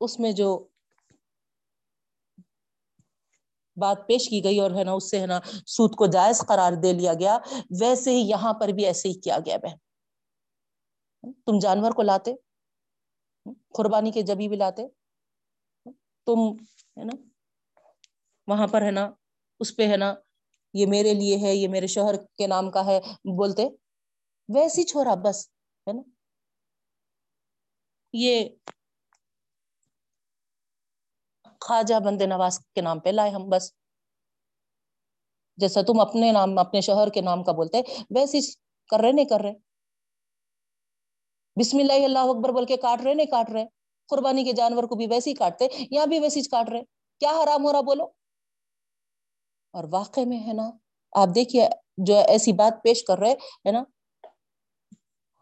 اس 0.01 0.19
میں 0.19 0.31
جو 0.31 0.67
بات 3.77 4.07
پیش 4.07 4.29
کی 4.29 4.43
گئی 4.43 4.59
اور 4.59 4.71
ہے 4.71 4.83
نا، 4.83 4.91
اس 4.91 5.09
سے 5.11 5.19
ہے 5.19 5.25
نا 5.25 5.39
سود 5.65 5.95
کو 5.95 6.05
جائز 6.05 6.39
قرار 6.47 6.73
دے 6.73 6.93
لیا 6.93 7.13
گیا، 7.13 7.37
ویسے 7.79 8.11
ہی 8.11 8.21
یہاں 8.29 8.53
پر 8.53 8.67
بھی 8.67 8.85
ایسے 8.85 9.09
ہی 9.09 9.13
کیا 9.13 9.37
گیا 9.45 9.57
بہن۔ 9.57 9.77
تم 11.45 11.59
جانور 11.59 11.91
کو 11.91 12.01
لاتے، 12.01 12.33
قربانی 13.73 14.11
کے 14.11 14.21
جبھی 14.21 14.47
بھی 14.47 14.57
لاتے، 14.57 14.87
تم 16.27 16.39
ہے 16.97 17.03
نا 17.03 17.15
وہاں 18.47 18.67
پر 18.67 18.81
ہے 18.81 18.91
نا، 18.91 19.11
اس 19.59 19.75
پہ 19.75 19.87
ہے 19.87 19.97
نا، 19.97 20.15
یہ 20.73 20.85
میرے 20.85 21.13
لیے 21.13 21.37
ہے، 21.37 21.55
یہ 21.55 21.67
میرے 21.67 21.87
شوہر 21.87 22.15
کے 22.37 22.47
نام 22.47 22.71
کا 22.71 22.85
ہے، 22.85 22.99
بولتے، 23.37 23.67
ویسی 24.55 24.83
چھوڑا 24.83 25.15
بس، 25.15 25.47
ہے 25.87 25.93
نا۔ 25.93 26.01
یہ 28.13 28.49
خواجہ 31.61 31.99
بند 31.99 32.21
نواز 32.21 32.59
کے 32.59 32.81
نام 32.81 32.99
پہ 32.99 33.09
لائے 33.09 33.31
ہم 33.31 33.49
بس۔ 33.49 33.73
جیسا 35.57 35.81
تم 35.81 35.99
اپنے 35.99 36.31
نام، 36.31 36.57
اپنے 36.57 36.81
شوہر 36.81 37.09
کے 37.09 37.21
نام 37.21 37.43
کا 37.43 37.51
بولتے، 37.51 37.81
ویسی 38.15 38.39
کر 38.91 38.99
رہے، 38.99 39.11
نہیں 39.11 39.25
کر 39.25 39.39
رہے۔ 39.39 39.53
بسم 41.59 41.77
اللہ 41.77 42.05
اللہ 42.05 42.19
اکبر 42.19 42.49
بول 42.49 42.65
کے 42.65 42.77
کاٹ 42.77 43.01
رہے، 43.01 43.13
نہیں 43.13 43.27
کاٹ 43.27 43.49
رہے۔ 43.49 43.65
قربانی 44.07 44.43
کے 44.43 44.53
جانور 44.53 44.83
کو 44.83 44.95
بھی 44.95 45.07
ویسے 45.07 45.29
ہی 45.29 45.35
کاٹتے، 45.35 45.67
یہاں 45.91 46.05
بھی 46.05 46.19
ویسے 46.19 46.41
کاٹ 46.41 46.69
رہے۔ 46.69 46.81
کیا 47.19 47.31
حرام 47.43 47.63
ہو 47.63 47.73
رہا، 47.73 47.81
بولو۔ 47.81 48.24
اور 49.75 49.83
واقع 49.91 50.21
میں 50.27 50.47
ہے 50.47 50.53
نا، 50.53 50.71
آپ 51.11 51.27
دیکھیے، 51.35 51.69
جو 51.97 52.15
ایسی 52.15 52.53
بات 52.53 52.83
پیش 52.83 53.03
کر 53.03 53.17
رہے 53.17 53.31
ہے 53.31 53.71
نا، 53.71 53.83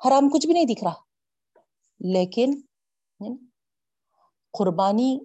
حرام 0.07 0.29
کچھ 0.29 0.45
بھی 0.45 0.53
نہیں 0.53 0.65
دکھ 0.65 0.83
رہا۔ 0.83 0.93
لیکن 1.99 2.61
قربانی 4.51 5.19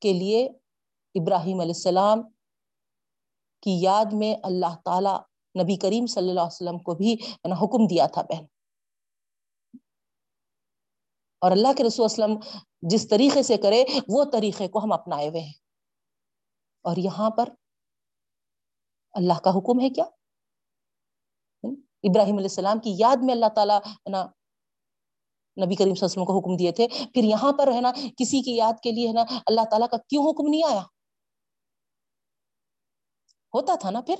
کے 0.00 0.12
لیے 0.12 0.46
ابراہیم 1.14 1.60
علیہ 1.60 1.72
السلام 1.74 2.22
کی 3.62 3.82
یاد 3.82 4.04
میں 4.12 4.34
اللہ 4.42 4.76
تعالی 4.84 5.16
نبی 5.62 5.76
کریم 5.76 6.06
صلی 6.06 6.28
اللہ 6.28 6.40
علیہ 6.40 6.62
وسلم 6.62 6.78
کو 6.78 6.94
بھی 6.94 7.16
حکم 7.44 7.86
دیا 7.86 8.06
تھا 8.06 8.22
بہن 8.22 8.44
اور 11.40 11.50
اللہ 11.50 11.68
کے 11.76 11.84
رسول 11.84 12.04
وسلم 12.04 12.40
جس 12.82 13.08
طریقے 13.08 13.42
سے 13.42 13.56
کرے، 13.56 13.84
وہ 14.08 14.24
طریقے 14.24 14.68
کو 14.68 14.84
ہم 14.84 14.92
اپنائے 14.92 15.28
ہوئے 15.28 15.40
ہیں۔ 15.40 15.52
اور 16.82 16.96
یہاں 16.96 17.30
پر 17.30 17.48
اللہ 19.18 19.38
کا 19.44 19.50
حکم 19.50 19.80
ہے 19.80 19.88
کیا؟ 19.90 20.04
ابراہیم 22.02 22.36
علیہ 22.36 22.50
السلام 22.50 22.78
کی 22.78 22.94
یاد 22.98 23.16
میں 23.22 23.34
اللہ 23.34 23.48
تعالیٰ 23.54 23.78
نا 24.10 24.24
نبی 25.56 25.74
کریم 25.74 25.94
صلی 25.94 26.04
اللہ 26.04 26.04
علیہ 26.04 26.04
وسلم 26.04 26.24
کو 26.24 26.38
حکم 26.38 26.56
دیے 26.56 26.72
تھے۔ 26.72 26.86
پھر 27.14 27.22
یہاں 27.22 27.52
پر 27.52 27.72
ہے 27.72 27.80
نا، 27.80 27.92
کسی 28.16 28.42
کی 28.42 28.56
یاد 28.56 28.72
کے 28.82 28.90
لیے 28.90 29.08
ہے 29.08 29.12
نا 29.12 29.24
اللہ 29.46 29.60
تعالیٰ 29.70 29.88
کا 29.88 29.96
کیوں 29.96 30.24
حکم 30.30 30.48
نہیں 30.48 30.62
آیا؟ 30.70 30.82
ہوتا 33.54 33.74
تھا 33.74 33.90
نا 33.90 34.00
پھر؟ 34.00 34.16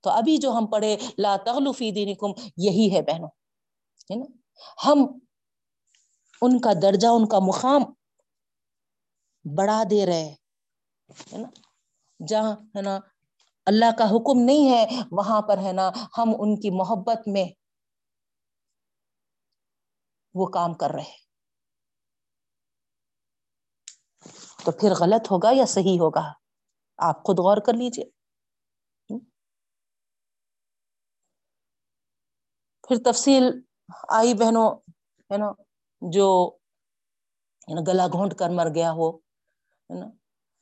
تو 0.00 0.10
ابھی 0.10 0.36
جو 0.36 0.50
ہم 0.50 0.66
پڑھے، 0.66 0.96
لا 1.18 1.36
تغلفی 1.36 1.90
دینکم، 1.90 2.30
یہی 2.56 2.96
ہے 2.96 3.02
بہنوں، 3.02 3.28
ہے 4.10 4.16
نا؟ 4.16 4.26
ہم 4.86 4.98
ان 6.42 6.60
کا 6.60 6.70
درجہ، 6.82 7.08
ان 7.08 7.28
کا 7.28 7.38
مقام 7.38 7.82
بڑھا 9.56 9.82
دے 9.90 10.06
رہے 10.06 10.34
ہے 11.32 11.38
نا؟ 11.38 11.48
جہاں 12.26 12.52
ہے 12.76 12.82
نا 12.82 12.98
اللہ 13.66 13.90
کا 13.98 14.04
حکم 14.04 14.40
نہیں 14.44 14.70
ہے، 14.70 14.84
وہاں 15.12 15.40
پر 15.42 15.58
ہے 15.58 15.72
نا، 15.72 15.90
ہم 16.18 16.30
ان 16.38 16.56
کی 16.56 16.70
محبت 16.70 17.28
میں 17.28 17.44
وہ 20.34 20.46
کام 20.46 20.74
کر 20.74 20.90
رہے 20.90 21.10
تو 24.64 24.72
پھر 24.72 24.92
غلط 25.00 25.30
ہوگا 25.30 25.50
یا 25.52 25.64
صحیح 25.66 25.98
ہوگا؟ 26.00 26.22
آپ 26.98 27.22
خود 27.24 27.38
غور 27.38 27.56
کر 27.56 27.72
لیجیے۔ 27.72 28.04
پھر 32.84 32.96
تفصیل، 33.04 33.44
آئی 34.08 34.34
بہنوں، 34.34 34.70
ہے 35.30 35.36
نا، 35.36 35.50
جو 36.02 36.28
گلا 37.86 38.06
گھونٹ 38.06 38.34
کر 38.34 38.50
مر 38.50 38.68
گیا 38.74 38.90
ہو، 38.92 39.10
ہے 39.10 39.98
نا، 40.00 40.06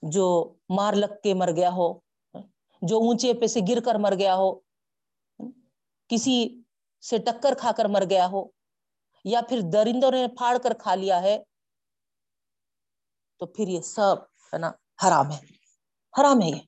جو 0.03 0.27
مار 0.77 0.95
لگ 0.95 1.13
کے 1.23 1.35
مر 1.35 1.51
گیا 1.57 1.71
ہو 1.71 1.89
جو 2.83 2.97
اونچے 2.97 3.33
پہ 3.35 3.47
سے 3.47 3.61
گر 3.69 3.81
کر 3.81 3.95
مر 3.95 4.15
گیا 4.19 4.35
ہو، 4.35 4.49
کسی 6.11 6.37
سے 7.03 7.19
ٹکر 7.19 7.55
کھا 7.55 7.73
کر 7.77 7.85
مر 7.85 8.05
گیا 8.11 8.27
ہو، 8.27 8.45
یا 9.25 9.41
پھر 9.49 9.61
درندوں 9.73 10.11
نے 10.11 10.27
پھاڑ 10.29 10.57
کر 10.59 10.73
کھا 10.73 10.95
لیا 10.95 11.23
ہے، 11.23 11.39
تو 13.41 13.47
پھر 13.47 13.69
یہ 13.69 13.81
سب 13.81 14.17
ہے 14.53 14.59
نا 14.59 14.71
حرام 15.03 15.31
ہے۔ 15.31 15.39
حرام 16.15 16.43
ہے 16.43 16.49
یہ۔ 16.49 16.61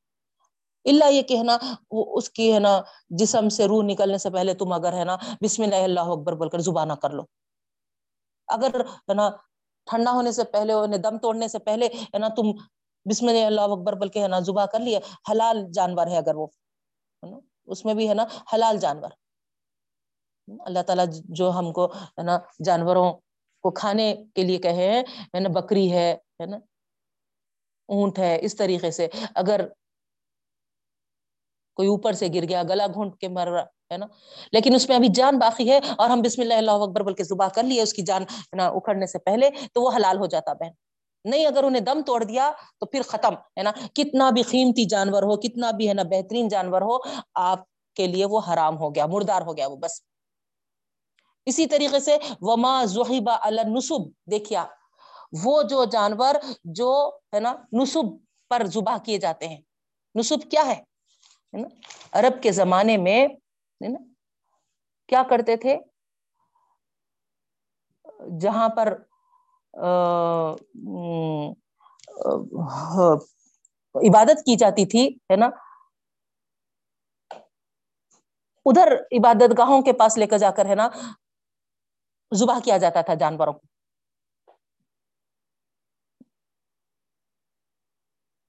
اللہ 0.85 1.11
یہ 1.11 1.23
کہنا 1.23 1.57
وہ 1.91 2.05
اس 2.19 2.31
کی 2.31 2.53
ہے 2.55 2.59
نا 2.59 2.81
جسم 3.11 3.49
سے 3.49 3.67
روح 3.67 3.83
نکلنے 3.85 4.19
سے 4.19 4.31
پہلے 4.31 4.55
تم 4.55 4.73
اگر 4.73 4.93
ہے 4.93 5.05
نا 5.05 5.17
بسم 5.45 5.63
اللہ 5.63 5.85
اللہ 5.85 6.09
اکبر 6.15 6.33
بول 6.33 6.49
کر 6.49 6.59
زبانہ 6.59 6.93
کر 6.93 7.11
لو۔ 7.11 7.23
اگر 8.49 8.81
ہے 8.81 9.15
نا 9.15 9.29
ٹھنڈا 9.87 10.11
ہونے 10.11 10.33
سے 10.33 10.45
پہلے 10.45 10.99
دم 10.99 11.19
توڑنے 11.19 11.49
سے 11.49 11.59
پہلے 11.59 11.87
ہے 11.87 12.19
نا 12.19 12.29
تم 12.29 12.51
بسم 13.05 13.29
اللہ 13.29 13.47
اللہ 13.47 13.61
اکبر 13.61 13.93
بول 13.93 14.09
کے 14.09 14.23
ہے 14.23 14.29
نا 14.29 14.39
زبا 14.41 14.67
کر 14.67 14.79
لیے، 14.79 14.99
حلال 15.31 15.65
جانور 15.73 16.07
ہے 16.07 16.17
اگر 16.17 16.35
وہ 16.35 16.47
اس 17.67 17.85
میں 17.85 17.95
بھی 17.95 18.09
ہے 18.09 18.15
نا 18.15 18.25
حلال 18.53 18.77
جانور۔ 18.79 19.11
اللہ 20.67 20.83
تعالیٰ 20.83 21.05
جو 21.11 21.51
ہم 21.51 21.73
کو 21.73 21.85
ہے 21.87 22.23
نا 22.23 22.39
جانوروں 22.65 23.13
کو 23.63 23.71
کھانے 23.71 24.15
کے 24.35 24.43
لیے 24.43 24.59
کہے 24.59 25.03
ہیں 25.35 25.41
نا 25.41 25.49
بکری 25.49 25.93
ہے 25.93 26.17
نا؟ 26.47 26.57
اونٹ 27.89 28.19
ہے، 28.19 28.39
اس 28.43 28.57
طریقے 28.57 28.91
سے۔ 28.91 29.09
اگر 29.35 29.61
کوئی 31.77 31.89
اوپر 31.89 32.13
سے 32.13 32.27
گر 32.35 32.49
گیا، 32.49 32.63
گلا 32.63 32.87
گھونٹ 32.95 33.17
کے 33.17 33.29
مر 33.29 33.49
رہا، 33.49 33.63
ہے 33.63 33.97
نا؟ 33.97 34.07
لیکن 34.53 34.75
اس 34.75 34.89
میں 34.89 34.97
ابھی 34.97 35.09
جان 35.15 35.39
باقی 35.39 35.71
ہے 35.71 35.81
اور 35.99 36.11
ہم 36.11 36.23
بسم 36.23 36.43
اللہ 36.43 36.55
اللہ 36.55 36.71
اکبر 36.71 37.01
بول 37.01 37.15
کے 37.15 37.25
زبا 37.25 37.49
کر 37.49 37.63
لیے، 37.63 37.83
اس 37.83 37.95
کی 37.95 38.03
جان 38.03 38.25
اکھڑنے 38.53 39.07
سے 39.07 39.19
پہلے، 39.19 39.51
تو 39.75 39.83
وہ 39.83 39.91
حلال 39.97 40.19
ہو 40.19 40.27
جاتا 40.27 40.53
بہن۔ 40.53 40.92
نہیں، 41.25 41.47
اگر 41.47 41.65
انہیں 41.65 41.81
دم 41.81 42.03
توڑ 42.03 42.25
دیا 42.25 42.53
تو 42.81 42.87
پھر 42.87 43.03
ختم، 43.03 43.35
ہے 43.35 43.63
نا؟ 43.63 43.71
کتنا 43.95 44.31
بھی 44.31 44.43
قیمتی 44.43 44.85
جانور 44.85 45.23
ہو، 45.23 45.37
کتنا 45.37 45.71
بھی، 45.71 45.89
ہے 45.89 45.95
نا، 45.95 46.03
بہترین 46.03 46.49
جانور 46.49 46.83
ہو، 46.83 46.97
آپ 47.35 47.61
کے 47.95 48.07
لیے 48.07 48.25
وہ 48.25 48.41
حرام 48.53 48.79
ہو 48.79 48.95
گیا، 48.95 49.07
مردار 49.07 49.43
ہو 49.43 49.57
گیا 49.57 49.67
وہ، 49.67 49.77
بس۔ 49.77 50.01
اسی 51.47 51.67
طریقے 51.67 52.01
سے 52.01 52.17
وما 52.41 52.85
زحیبا 52.85 53.37
النصب 53.41 54.31
دیکھیا 54.31 54.67
وہ 55.45 55.63
جو 55.63 55.85
جانور 55.85 56.35
جو، 56.65 57.11
ہے 57.33 57.41
نا 57.41 57.55
نصب 57.73 58.07
پر 58.49 58.65
زبا 58.67 58.97
کیے 59.05 59.19
جاتے 59.19 59.49
ہیں۔ 59.49 59.61
نصب 60.15 60.51
کیا 60.51 60.67
ہے؟ 60.67 60.83
نا، 61.53 61.69
عرب 62.13 62.43
کے 62.43 62.53
زمانے 62.53 62.97
میں 62.97 63.27
کیا 65.09 65.23
کرتے 65.31 65.57
تھے؟ 65.57 65.77
جہاں 68.41 68.69
پر 68.69 68.95
عبادت 73.95 74.45
کی 74.47 74.57
جاتی 74.57 74.87
تھی، 74.87 75.07
ہے 75.31 75.37
نا؟ 75.37 75.49
ادھر 78.67 78.93
عبادت 79.19 79.59
گاہوں 79.59 79.81
کے 79.83 79.93
پاس 79.93 80.19
لے 80.19 80.27
کر 80.27 80.39
جا 80.39 80.51
کر، 80.51 80.67
ہے 80.67 80.75
نا 80.75 80.89
زبا 82.33 82.59
کیا 82.65 82.77
جاتا 82.79 83.01
تھا 83.03 83.15
جانوروں 83.15 83.53
کو۔ 83.53 83.67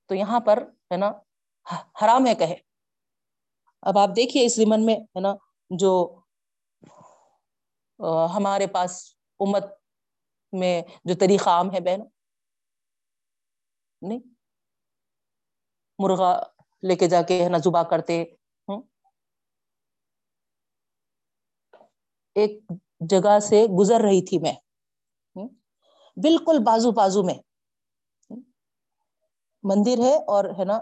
تو 0.10 0.16
یہاں 0.16 0.40
پر، 0.40 0.64
ہے 0.92 0.98
نا، 0.98 1.12
حرام 2.02 2.26
ہے 2.28 2.36
کہے۔ 2.36 2.56
اب 3.82 3.98
آپ 3.98 4.10
دیکھیے 4.16 4.46
اس 4.46 4.56
زمن 4.56 4.86
میں، 4.86 4.96
ہے 4.96 5.20
نا، 5.20 5.34
جو 5.70 5.92
ہمارے 8.36 8.68
پاس 8.68 9.02
امت 9.40 9.64
میں 10.54 10.82
جو 11.06 11.14
طریقہ 11.20 11.50
عام 11.50 11.74
ہے 11.74 11.80
بہن 11.80 12.02
نہیں۔ 14.02 14.20
مرغا 16.00 16.44
لے 16.84 16.96
کے 16.96 17.08
جا 17.08 17.22
کے 17.22 17.44
ہے 17.44 17.50
نا 17.50 17.58
زبا 17.58 17.84
کرتے۔ 17.84 18.24
ایک 22.36 22.64
جگہ 23.00 23.40
سے 23.40 23.66
گزر 23.80 24.02
رہی 24.02 24.26
تھی 24.26 24.40
میں۔ 24.40 24.54
بالکل 26.18 26.58
بازو 26.66 26.92
بازو 26.92 27.24
میں۔ 27.24 27.34
مندر 29.64 30.00
ہے 30.00 30.16
اور 30.28 30.46
ہے 30.60 30.66
نا 30.66 30.80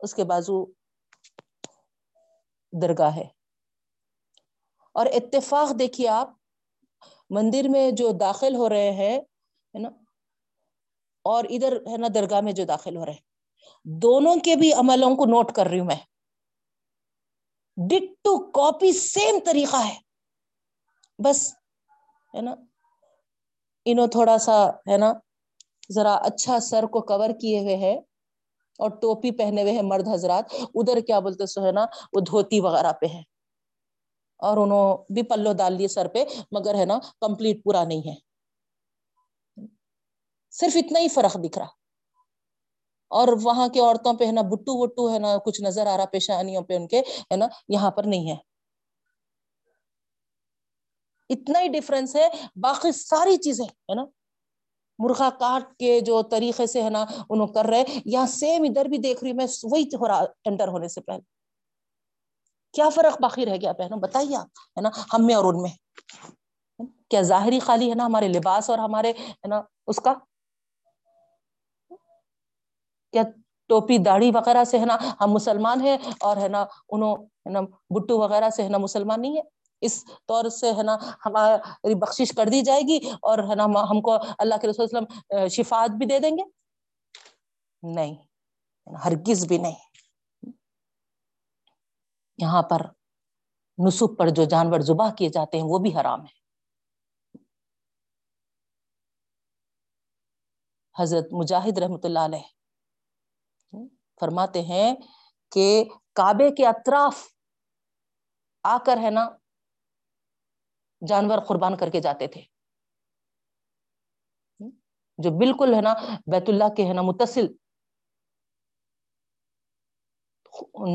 اس 0.00 0.14
کے 0.14 0.24
بازو 0.24 0.64
درگاہ 2.72 3.16
ہے۔ 3.16 3.28
اور 4.92 5.06
اتفاق 5.06 5.78
دیکھیے 5.78 6.08
آپ۔ 6.08 6.30
مندر 7.30 7.68
میں 7.68 7.90
جو 7.90 8.12
داخل 8.12 8.54
ہو 8.54 8.68
رہے 8.68 8.90
ہیں 8.90 9.20
نا؟ 9.74 9.88
اور 11.24 11.44
ادھر 11.50 11.76
ہے 11.86 11.96
نا 11.96 12.06
درگاہ 12.14 12.40
میں 12.40 12.52
جو 12.52 12.64
داخل 12.64 12.96
ہو 12.96 13.04
رہے 13.06 13.12
ہیں۔ 13.12 13.20
دونوں 13.84 14.36
کے 14.44 14.56
بھی 14.56 14.72
عملوں 14.72 15.16
کو 15.16 15.24
نوٹ 15.24 15.52
کر 15.52 15.66
رہی 15.66 15.78
ہوں 15.78 15.86
میں۔ 15.86 15.96
ڈٹو 17.76 18.50
کاپی 18.50 18.92
سیم 18.92 19.38
طریقہ 19.46 19.76
ہے۔ 19.76 19.94
بس، 21.18 21.54
ہے 22.34 22.40
نا؟ 22.40 22.54
انہوں 23.84 24.06
تھوڑا 24.06 24.38
سا، 24.38 24.68
ہے 24.68 24.96
نا؟ 24.96 25.12
ذرا 25.92 26.14
اچھا 26.14 26.60
سر 26.60 26.82
کو 26.82 27.00
کور 27.00 27.28
کیے 27.40 27.60
ہوئے 27.60 27.76
ہے 27.76 27.94
اور 28.78 28.90
ٹوپی 28.90 29.30
پہنے 29.30 29.62
ہوئے 29.62 29.72
ہیں 29.72 29.82
مرد 29.82 30.08
حضرات۔ 30.08 30.44
ادھر 30.74 31.00
کیا 31.00 31.18
بولتے 31.18 31.46
سو، 31.46 31.66
ہے 31.66 31.72
نا؟ 31.72 31.86
وہ 32.12 32.20
دھوتی 32.20 32.60
وغیرہ 32.60 32.92
پہ 32.92 33.06
ہے 33.06 33.22
اور 34.38 34.56
انہوں 34.56 35.12
بھی 35.12 35.22
پلو 35.22 35.52
ڈال 35.52 35.78
دیے 35.78 35.88
سر 35.88 36.08
پہ، 36.08 36.24
مگر 36.52 36.74
ہے 36.74 36.84
نا 36.84 36.98
کمپلیٹ 37.20 37.64
پورا 37.64 37.84
نہیں 37.84 38.08
ہے۔ 38.08 38.14
صرف 40.50 40.76
اتنا 40.76 40.98
ہی 40.98 41.08
فرق 41.08 41.36
دکھ 41.44 41.58
رہا۔ 41.58 41.66
اور 43.08 43.28
وہاں 43.42 43.68
کی 43.68 43.80
عورتوں 43.80 44.14
پہ 44.14 44.26
ہے 44.26 44.32
نا، 44.32 44.42
بٹو 44.42 44.82
وٹو 44.82 45.12
ہے 45.12 45.18
نا، 45.18 45.36
کچھ 45.36 45.62
نظر 45.62 45.86
آ 45.86 45.96
رہا 45.96 46.04
پیشانیوں 46.04 46.62
پہ 46.62 46.76
ان 46.76 46.88
کے، 46.88 47.00
ہے 47.00 47.36
نا، 47.36 47.46
یہاں 47.68 47.90
پر 47.90 48.04
نہیں 48.04 48.30
ہے۔ 48.30 48.36
اتنا 51.28 51.60
ہی 51.60 51.68
ڈفرینس 51.68 52.16
ہے، 52.16 52.28
باقی 52.56 52.92
ساری 52.92 53.36
چیزیں، 53.36 53.64
ہے 53.64 53.94
نا۔ 53.94 54.04
مرغا 54.98 55.30
کاٹ 55.30 55.76
کے 55.78 56.00
جو 56.00 56.22
طریقے 56.22 56.66
سے 56.66 56.82
ہے 56.82 56.90
نا، 56.90 57.04
انہوں 57.30 57.46
کر 57.46 57.64
رہے 57.64 57.84
یہاں 58.04 58.26
سیم 58.26 58.62
ادھر 58.62 58.84
بھی 58.84 58.98
دیکھ 58.98 59.24
رہی 59.24 59.32
میں، 59.32 59.46
وہی 59.62 59.82
ہو 59.82 60.08
رہا 60.08 60.24
انٹر 60.44 60.68
ہونے 60.68 60.88
سے 60.88 61.00
پہلے۔ 61.00 61.37
کیا 62.74 62.88
فرق 62.88 63.20
باقی 63.20 63.46
رہ 63.46 63.56
گیا 63.60 63.72
بہنوں؟ 63.72 63.98
بتائیے 63.98 64.36
آپ، 64.36 64.46
ہے 64.76 64.80
نا؟ 64.80 64.88
ہم 65.12 65.26
میں 65.26 65.34
اور 65.34 65.44
ان 65.44 65.62
میں۔ 65.62 65.70
کیا 67.10 67.22
ظاہری 67.22 67.60
خالی 67.60 67.90
ہے 67.90 67.94
نا 67.94 68.06
ہمارے 68.06 68.28
لباس 68.28 68.70
اور 68.70 68.78
ہمارے، 68.78 69.10
ہے 69.10 69.48
نا، 69.48 69.62
اس 69.86 69.96
کا؟ 69.96 70.14
کیا 73.12 73.22
ٹوپی 73.70 73.98
داڑھی 73.98 74.30
وغیرہ 74.34 74.64
سے، 74.64 74.78
ہے 74.78 74.84
نا، 74.84 74.96
ہم 75.20 75.30
مسلمان 75.30 75.80
ہیں 75.80 75.96
اور، 76.20 76.36
ہے 76.36 76.48
نا، 76.48 76.64
انہوں، 76.88 77.16
ہے 77.16 77.50
نا، 77.50 77.60
بٹو 77.90 78.18
وغیرہ 78.18 78.50
سے، 78.50 78.62
ہے 78.62 78.68
نا، 78.68 78.78
مسلمان 78.78 79.20
نہیں 79.20 79.36
ہے 79.36 79.42
اس 79.82 80.04
طور 80.26 80.48
سے، 80.50 80.72
ہے 80.72 80.82
نا، 80.82 80.96
ہماری 81.26 81.94
بخشش 81.94 82.32
کر 82.36 82.48
دی 82.48 82.60
جائے 82.60 82.80
گی 82.80 82.98
اور، 83.22 83.38
ہے 83.38 83.54
نا، 83.54 83.64
ہم 83.64 84.00
کو 84.00 84.16
اللہ 84.38 84.54
کے 84.62 84.68
رسول 84.68 84.84
وسلم 84.84 85.48
شفات 85.48 85.90
بھی 85.90 86.06
دے 86.06 86.18
دیں 86.18 86.30
گے؟ 86.30 86.42
نہیں، 87.82 88.14
ہرگز 88.86 89.46
بھی 89.46 89.58
نہیں۔ 89.58 89.87
یہاں 92.38 92.62
پر 92.62 92.80
نصب 93.86 94.18
پر 94.18 94.28
جو 94.28 94.44
جانور 94.44 94.80
زبا 94.80 95.14
کیے 95.14 95.28
جاتے 95.28 95.56
ہیں 95.56 95.64
وہ 95.64 95.78
بھی 95.78 95.96
حرام 95.96 96.20
ہے 96.20 96.36
حضرت 101.02 101.26
مجاہد 101.32 101.78
رحمت 101.78 102.04
اللہ 102.04 102.18
علیہ 102.18 102.58
فرماتے 104.20 104.62
ہیں 104.62 104.94
کہ 105.52 105.84
کعبے 106.12 106.50
کے 106.50 106.66
اطراف 106.66 107.28
آ 108.64 108.78
کر 108.86 108.98
ہے 109.02 109.10
نا 109.10 109.28
جانور 111.08 111.38
قربان 111.38 111.76
کر 111.76 111.90
کے 111.90 112.00
جاتے 112.00 112.26
تھے۔ 112.26 112.42
جو 115.18 115.38
بالکل 115.38 115.74
ہے 115.74 115.80
نا 115.80 115.94
بیت 116.26 116.48
اللہ 116.48 116.74
کے 116.76 116.86
ہے 116.86 116.92
نا 116.92 117.02
متصل 117.02 117.46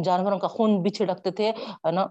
جانوروں 0.06 0.40
کا 0.40 0.48
خون 0.48 0.82
بھی 0.84 0.90
چھڑکتے 0.92 1.32
تھے، 1.32 1.50
ہے 1.50 1.92
نا؟ 1.92 2.06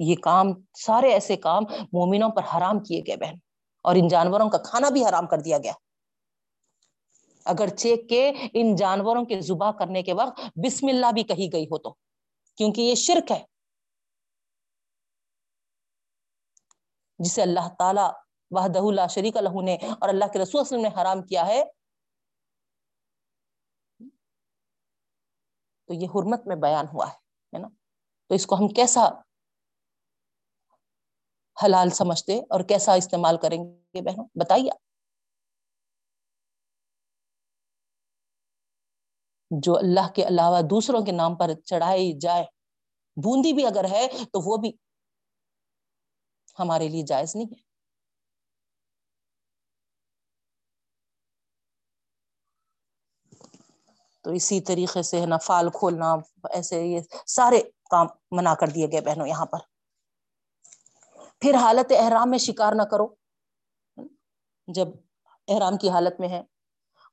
یہ 0.00 0.14
کام، 0.22 0.52
سارے 0.78 1.12
ایسے 1.12 1.36
کام 1.38 1.62
مومنوں 1.92 2.28
پر 2.36 2.42
حرام 2.52 2.82
کیے 2.84 3.00
گئے 3.06 3.16
بہن، 3.16 3.36
اور 3.84 3.96
ان 3.96 4.08
جانوروں 4.08 4.48
کا 4.50 4.58
کھانا 4.64 4.88
بھی 4.88 5.04
حرام 5.04 5.26
کر 5.26 5.40
دیا 5.40 5.58
گیا۔ 5.58 5.72
اگر 7.46 7.68
چیک 7.76 8.08
کے 8.08 8.30
ان 8.54 8.74
جانوروں 8.76 9.24
کے 9.24 9.40
زبا 9.40 9.70
کرنے 9.78 10.02
کے 10.02 10.12
وقت 10.14 10.40
بسم 10.64 10.86
اللہ 10.88 11.12
بھی 11.14 11.22
کہی 11.24 11.48
گئی 11.52 11.64
ہو 11.64 11.78
تو، 11.78 11.94
کیونکہ 12.58 12.80
یہ 12.82 12.94
شرک 12.96 13.30
ہے۔ 13.32 13.42
جسے 17.20 17.42
اللہ 17.42 17.68
تعالی 17.78 18.06
وحدہ 18.50 18.78
اللہ 18.78 19.06
شریک 19.10 19.36
اللہ 19.36 19.60
نے 19.62 19.74
اور 19.74 20.08
اللہ 20.08 20.32
کے 20.32 20.38
رسول 20.38 20.60
وسلم 20.60 20.80
نے 20.80 20.88
حرام 20.96 21.22
کیا 21.22 21.46
ہے 21.46 21.62
تو 25.88 25.94
یہ 25.94 26.06
حرمت 26.06 26.46
میں 26.46 26.56
بیان 26.56 26.86
ہوا 26.92 27.08
ہے 27.08 27.58
نا؟ 27.58 27.68
تو 28.28 28.34
اس 28.34 28.46
کو 28.46 28.54
ہم 28.54 28.68
کیسا 28.68 29.08
حلال 31.64 31.90
سمجھتے 31.90 32.38
اور 32.38 32.60
کیسا 32.60 32.92
استعمال 32.92 33.36
کریں 33.36 33.58
گے 33.58 34.00
بہنوں؟ 34.00 34.26
بتائیے 34.34 34.70
جو 39.50 39.76
اللہ 39.76 40.12
کے 40.14 40.22
علاوہ 40.22 40.60
دوسروں 40.62 41.04
کے 41.04 41.12
نام 41.12 41.36
پر 41.36 41.50
چڑھائی 41.64 42.18
جائے، 42.18 42.44
بوندی 43.16 43.52
بھی 43.52 43.66
اگر 43.66 43.84
ہے 43.84 44.08
تو 44.08 44.50
وہ 44.50 44.56
بھی 44.56 44.72
ہمارے 46.58 46.88
لیے 46.88 47.02
جائز 47.02 47.36
نہیں 47.36 47.46
ہے۔ 47.46 47.67
تو 54.28 54.32
اسی 54.32 54.60
طریقے 54.60 55.02
سے 55.02 55.20
ہے 55.20 55.26
نا 55.26 55.38
فال 55.38 55.68
کھولنا، 55.70 56.16
ایسے 56.50 56.86
یہ 56.86 57.00
سارے 57.26 57.60
کام 57.90 58.06
منع 58.30 58.54
کر 58.54 58.66
دیے 58.66 58.86
گئے 58.92 59.00
بہنوں 59.00 59.26
یہاں 59.26 59.46
پر۔ 59.46 59.58
پھر 61.40 61.54
حالت 61.54 61.92
احرام 61.98 62.30
میں 62.30 62.38
شکار 62.38 62.72
نہ 62.72 62.82
کرو۔ 62.82 63.06
جب 64.66 64.88
احرام 65.48 65.76
کی 65.76 65.90
حالت 65.90 66.20
میں 66.20 66.28
ہے۔ 66.28 66.42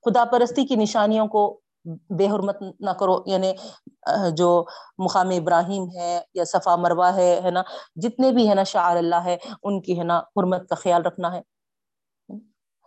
خدا 0.05 0.26
پرستی 0.26 0.66
کی 0.66 0.76
نشانیوں 0.76 1.28
کو 1.28 1.59
بے 2.09 2.28
حرمت 2.28 2.57
نہ 2.80 2.89
کرو۔ 2.89 3.24
یعنی 3.26 3.53
جو 4.32 4.66
مقام 4.97 5.30
ابراہیم 5.30 5.84
ہے 5.95 6.22
یا 6.34 6.45
صفا 6.45 6.76
مروا 6.76 7.16
ہے 7.16 7.41
ہے 7.43 7.51
نا، 7.51 7.61
جتنے 7.95 8.32
بھی 8.32 8.49
ہے 8.49 8.55
نا 8.55 8.63
شاعر 8.63 8.95
اللہ 8.95 9.24
ہے، 9.26 9.38
ان 9.63 9.82
کی 9.82 9.99
ہے 9.99 10.03
نا 10.03 10.20
حرمت 10.20 10.70
کا 10.70 10.76
خیال 10.76 11.01
رکھنا 11.01 11.36
ہے۔ 11.36 11.41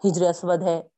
ہجر 0.05 0.29
اسود 0.29 0.63
ہے۔ 0.63 0.98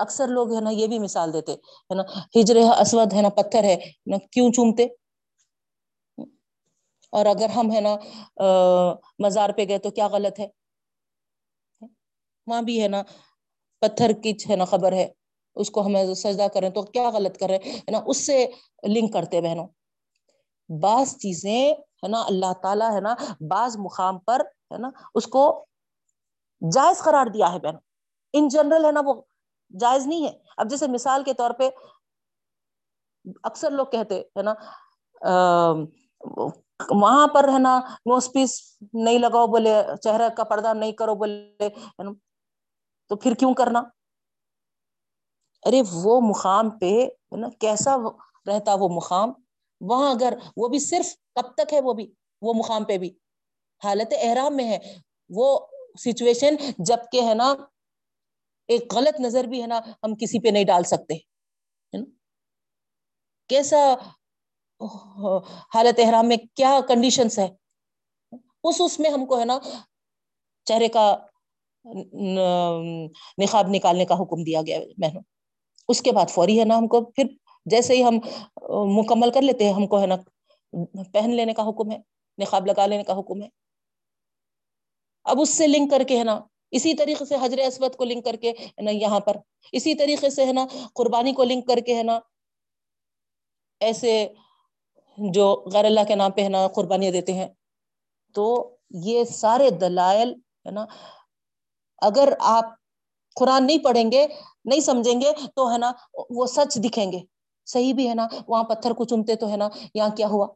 اکثر 0.00 0.28
لوگ 0.28 0.54
ہے 0.54 0.60
نا 0.60 0.70
یہ 0.70 0.86
بھی 0.86 0.98
مثال 0.98 1.32
دیتے 1.32 1.52
ہے 1.52 1.94
نا، 1.94 2.02
ہجر 2.36 2.56
اسود 2.80 3.12
ہے 3.12 3.22
نا 3.22 3.28
پتھر 3.36 3.64
ہے، 3.64 3.76
نا 4.06 4.16
کیوں 4.32 4.50
چومتے؟ 4.52 4.86
اور 7.12 7.26
اگر 7.26 7.48
ہم 7.48 7.72
ہے 7.72 7.80
نا 7.80 7.96
مزار 9.18 9.50
پہ 9.56 9.64
گئے 9.68 9.78
تو 9.78 9.90
کیا 9.90 10.08
غلط 10.08 10.40
ہے؟ 10.40 10.46
وہاں 12.46 12.62
بھی 12.62 12.82
ہے 12.82 12.88
نا 12.88 13.02
پتھر 13.82 14.12
کی 14.22 14.32
ہے 14.50 14.56
نا 14.56 14.64
خبر 14.64 14.92
ہے، 14.92 15.06
اس 15.56 15.70
کو 15.70 15.86
ہمیں 15.86 16.14
سجدہ 16.14 16.46
کریں 16.54 16.68
تو 16.70 16.82
کیا 16.84 17.08
غلط 17.10 17.38
کر 17.38 17.48
رہے؟ 17.48 17.70
ہے 17.76 17.90
نا، 17.90 18.00
اس 18.06 18.26
سے 18.26 18.46
لنک 18.88 19.12
کرتے 19.12 19.40
بہنوں۔ 19.40 19.66
بعض 20.68 21.16
چیزیں 21.16 21.62
ہے 22.02 22.08
نا 22.08 22.22
اللہ 22.22 22.52
تعالیٰ 22.62 22.90
ہے 22.94 23.00
نا 23.00 23.14
بعض 23.50 23.76
مقام 23.76 24.18
پر 24.18 24.40
ہے 24.70 24.78
نا 24.78 24.90
اس 25.14 25.26
کو 25.26 25.42
جائز 26.62 26.98
قرار 26.98 27.26
دیا 27.26 27.52
ہے 27.52 27.58
بہنوں۔ 27.58 27.80
ان 28.34 28.48
جنرل 28.48 28.84
ہے 28.84 28.92
نا 28.92 29.00
وہ 29.06 29.14
جائز 29.80 30.06
نہیں 30.06 30.24
ہے۔ 30.24 30.32
اب 30.56 30.70
جیسے 30.70 30.86
مثال 30.88 31.24
کے 31.24 31.34
طور 31.34 31.50
پہ 31.58 31.68
اکثر 33.42 33.70
لوگ 33.70 33.86
کہتے 33.86 34.20
ہے 34.36 34.42
نا 34.42 34.54
وہاں 36.90 37.26
پر 37.34 37.48
ہے 37.48 37.58
نا 37.58 37.78
نوس 38.06 38.32
پیس 38.32 38.52
نہیں 38.94 39.18
لگاؤ 39.18 39.46
بولے، 39.46 39.74
چہرہ 40.02 40.28
کا 40.36 40.44
پردہ 40.44 40.72
نہیں 40.74 40.92
کرو 40.92 41.14
بولے 41.14 41.68
تو 43.10 43.16
پھر 43.16 43.34
کیوں 43.34 43.52
کرنا؟ 43.54 43.82
ارے 45.62 45.82
وہ 45.92 46.20
مقام 46.20 46.70
پہ 46.78 46.92
نا، 47.32 47.48
کیسا 47.60 47.96
رہتا 48.46 48.74
وہ 48.74 48.88
مقام؟ 48.88 49.32
وہاں 49.80 50.10
اگر 50.10 50.34
وہ 50.56 50.68
بھی 50.68 50.78
صرف 50.78 51.14
کب 51.34 51.54
تک 51.56 51.72
ہے 51.72 51.80
وہ 51.80 51.92
بھی، 51.92 52.06
وہ 52.42 52.54
مقام 52.54 52.84
پہ 52.84 52.98
بھی، 52.98 53.10
حالت 53.82 54.14
احرام 54.20 54.56
میں 54.56 54.68
ہے۔ 54.68 54.78
وہ 55.30 55.58
سچویشن 56.00 56.56
جبکہ 56.78 57.22
ہے 57.22 57.34
نا 57.34 57.54
ایک 58.68 58.94
غلط 58.94 59.20
نظر 59.20 59.44
بھی 59.44 59.60
ہے 59.62 59.66
نا، 59.66 59.78
ہم 60.02 60.14
کسی 60.20 60.40
پہ 60.40 60.48
نہیں 60.48 60.64
ڈال 60.64 60.84
سکتے 60.84 61.14
کیسا 63.50 63.78
حالت 65.74 66.00
احرام 66.00 66.28
میں 66.28 66.36
کیا 66.56 66.78
کنڈیشنس 66.88 67.38
ہے 67.38 67.48
اس 68.64 68.80
اس 68.80 68.98
میں 69.00 69.10
ہم 69.10 69.26
کو 69.26 69.38
ہے 69.40 69.44
نا 69.44 69.58
چہرے 70.66 70.88
کا 70.88 71.04
نقاب 73.38 73.68
نکالنے 73.70 74.04
کا 74.04 74.14
حکم 74.14 74.42
دیا 74.44 74.62
گیا 74.66 74.78
بہنوں۔ 74.98 75.22
اس 75.88 76.00
کے 76.02 76.12
بعد 76.12 76.30
فوری 76.30 76.58
ہے 76.60 76.64
نا 76.64 76.78
ہم 76.78 76.86
کو، 76.88 77.00
پھر 77.06 77.26
جیسے 77.66 77.94
ہی 77.96 78.02
ہم 78.04 78.18
مکمل 78.98 79.30
کر 79.30 79.42
لیتے 79.42 79.64
ہیں، 79.64 79.72
ہم 79.72 79.86
کو 79.86 80.00
ہے 80.00 80.06
نا 80.06 80.16
پہن 81.12 81.30
لینے 81.36 81.54
کا 81.54 81.68
حکم 81.68 81.90
ہے، 81.90 81.98
نقاب 82.38 82.66
لگا 82.66 82.86
لینے 82.86 83.04
کا 83.04 83.18
حکم 83.18 83.42
ہے۔ 83.42 83.48
اب 85.26 85.40
اس 85.40 85.50
سے 85.50 85.66
لنک 85.66 85.90
کر 85.90 86.02
کے 86.08 86.18
ہے 86.18 86.24
نا 86.24 86.38
اسی 86.76 86.94
طریقے 86.94 87.24
سے 87.24 87.34
حضر 87.40 87.58
اسود 87.58 87.96
کو 87.96 88.04
لنک 88.04 88.24
کر 88.24 88.36
کے 88.36 88.52
نا 88.82 88.90
یہاں 88.90 89.20
پر، 89.20 89.36
اسی 89.72 89.94
طریقے 89.94 90.30
سے 90.30 90.44
ہے 90.46 90.52
نا 90.52 90.66
قربانی 90.94 91.32
کو 91.32 91.44
لنک 91.44 91.66
کر 91.68 91.80
کے 91.86 91.94
ہے 91.94 92.02
نا 92.02 92.18
ایسے 93.80 94.26
جو 95.18 95.46
غیر 95.72 95.84
اللہ 95.84 96.04
کے 96.08 96.14
نام 96.14 96.30
پہ 96.30 96.42
ہے 96.42 96.48
نا 96.48 96.66
قربانیاں 96.68 97.12
دیتے 97.12 97.32
ہیں۔ 97.32 97.48
تو 98.34 98.44
یہ 99.04 99.24
سارے 99.24 99.70
دلائل 99.70 100.32
ہے 100.66 100.70
نا، 100.70 100.84
اگر 102.02 102.32
آپ 102.40 102.64
قرآن 103.36 103.66
نہیں 103.66 103.78
پڑھیں 103.78 104.10
گے، 104.12 104.26
نہیں 104.64 104.80
سمجھیں 104.80 105.20
گے 105.20 105.32
تو 105.56 105.72
ہے 105.72 105.78
نا 105.78 105.92
وہ 106.30 106.46
سچ 106.46 106.76
دکھیں 106.84 107.12
گے۔ 107.12 107.20
صحیح 107.66 107.94
بھی 107.94 108.08
ہے 108.08 108.14
نا، 108.14 108.26
وہاں 108.48 108.64
پتھر 108.64 108.92
کو 108.92 109.04
چومتے 109.04 109.36
تو 109.36 109.50
ہے 109.50 109.56
نا 109.56 109.68
یہاں 109.94 110.08
کیا 110.16 110.26
ہوا؟ 110.26 110.46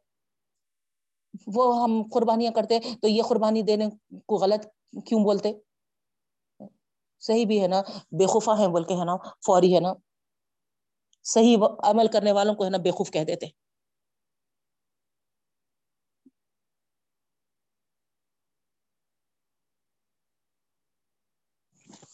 وہ 1.46 1.64
ہم 1.82 2.02
قربانیاں 2.12 2.52
کرتے 2.52 2.78
تو 3.02 3.08
یہ 3.08 3.22
قربانی 3.22 3.62
دینے 3.62 3.86
کو 4.26 4.36
غلط 4.36 4.66
کیوں 5.06 5.24
بولتے؟ 5.24 5.52
صحیح 7.22 7.46
بھی 7.46 7.62
ہے 7.62 7.68
نا 7.68 7.80
بےخوفا 8.12 8.58
ہے 8.58 8.68
بول 8.68 8.84
کے 8.84 8.94
ہے 8.94 9.04
نا 9.04 9.16
فوری 9.46 9.74
ہے 9.74 9.80
نا۔ 9.80 9.92
صحیح 11.26 11.56
عمل 11.84 12.06
کرنے 12.08 12.32
والوں 12.32 12.54
کو 12.54 12.64
ہے 12.64 12.70
نا 12.70 12.78
بےخوف 12.78 13.10
کہہ 13.10 13.24
دیتے۔ 13.24 13.46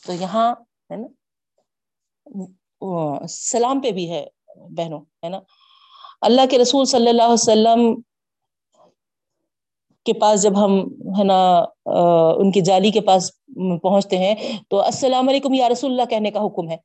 تو 0.04 0.12
یہاں 0.12 0.50
ہے 0.90 0.96
نا 0.96 1.06
سلام 3.30 3.80
پہ 3.80 3.90
بھی 3.90 4.10
ہے 4.10 4.24
بہنوں، 4.70 5.00
ہے 5.24 5.28
نا۔ 5.28 5.40
اللہ 6.20 6.46
کے 6.50 6.58
رسول 6.58 6.84
صلی 6.84 7.08
اللہ 7.08 7.22
علیہ 7.22 7.32
وسلم 7.32 7.80
کے 10.06 10.12
پاس 10.12 10.42
جب 10.42 10.64
ہم، 10.64 10.78
ہے 11.18 11.24
نا 11.24 11.38
ان 12.38 12.50
کی 12.52 12.60
جالی 12.60 12.90
کے 12.90 13.00
پاس 13.00 13.30
پہنچتے 13.82 14.18
ہیں، 14.18 14.34
تو 14.68 14.80
السلام 14.80 15.28
علیکم 15.28 15.54
یا 15.54 15.68
رسول 15.68 15.90
اللہ 15.90 16.10
کہنے 16.10 16.30
کا 16.30 16.40
حکم 16.40 16.68
ہے۔ 16.70 16.76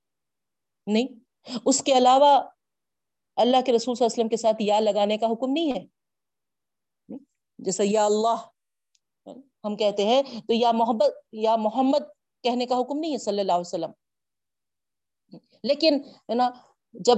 نہیں، 0.88 1.07
اس 1.65 1.82
کے 1.84 1.97
علاوہ 1.97 2.41
اللہ 3.38 3.61
کے 3.65 3.72
رسول 3.72 3.95
صلی 3.95 4.03
اللہ 4.03 4.13
علیہ 4.13 4.20
وسلم 4.20 4.30
کے 4.30 4.38
ساتھ 4.38 4.61
یا 4.61 4.80
لگانے 4.80 5.17
کا 5.17 5.28
حکم 5.28 5.51
نہیں 5.51 5.72
ہے۔ 5.72 5.86
جیسا 7.59 7.84
یا 7.86 8.05
اللہ، 8.05 8.45
ہم 9.65 9.76
کہتے 9.76 10.05
ہیں، 10.05 10.22
تو 10.47 10.53
یا 10.53 10.72
محبت، 10.72 11.17
یا 11.32 11.55
محمد 11.55 12.03
کہنے 12.43 12.65
کا 12.65 12.80
حکم 12.80 12.99
نہیں 12.99 13.11
ہے 13.11 13.17
صلی 13.17 13.39
اللہ 13.39 13.51
علیہ 13.51 13.67
وسلم۔ 13.67 13.91
لیکن، 15.63 15.99
ہے 16.30 16.36
نا، 16.36 16.49
جب 16.93 17.17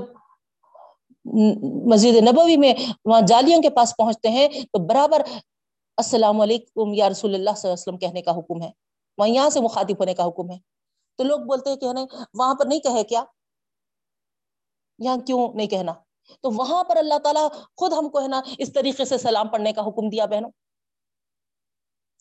مسجد 1.88 2.16
نبوی 2.28 2.58
میں 2.58 2.74
وہاں 3.06 3.22
جالیوں 3.22 3.62
کے 3.62 3.70
پاس 3.70 3.94
پہنچتے 3.98 4.30
ہیں، 4.30 4.48
تو 4.48 4.86
برابر 4.88 5.22
السلام 6.02 6.42
علیکم 6.42 6.94
یا 6.94 7.10
رسول 7.10 7.36
اللہ 7.36 7.50
صلی 7.50 7.70
اللہ 7.70 7.74
علیہ 7.74 7.74
وسلم 7.74 7.98
کہنے 7.98 8.22
کا 8.22 8.32
حکم 8.32 8.62
ہے۔ 8.62 8.72
وہاں 9.18 9.30
یہاں 9.30 9.50
سے 9.50 9.62
مخاطب 9.62 10.00
ہونے 10.00 10.14
کا 10.14 10.26
حکم 10.26 10.52
ہے۔ 10.52 10.58
تو 11.18 11.24
لوگ 11.24 11.40
بولتے 11.40 11.70
ہیں 11.70 11.78
کہ 11.78 11.88
وہاں 12.34 12.56
پر 12.56 12.66
نہیں 12.66 12.80
کہے 12.80 13.04
کیا؟ 13.04 13.24
یہاں 15.00 15.18
کیوں 15.18 15.54
نہیں 15.54 15.68
کہنا؟ 15.68 15.94
تو 16.42 16.52
وہاں 16.52 16.84
پر 16.84 16.98
اللہ 16.98 17.20
تعالیٰ 17.20 17.48
خود 17.78 17.94
ہم 17.94 18.10
کو 18.10 18.22
ہے 18.22 18.28
نا 18.28 18.42
اس 18.58 18.74
طریقے 18.74 19.06
سے 19.06 19.18
سلام 19.18 19.48
پڑھنے 19.48 19.74
کا 19.74 19.82
حکم 19.82 20.10
دیا 20.10 20.26
بہنوں۔ 20.26 20.50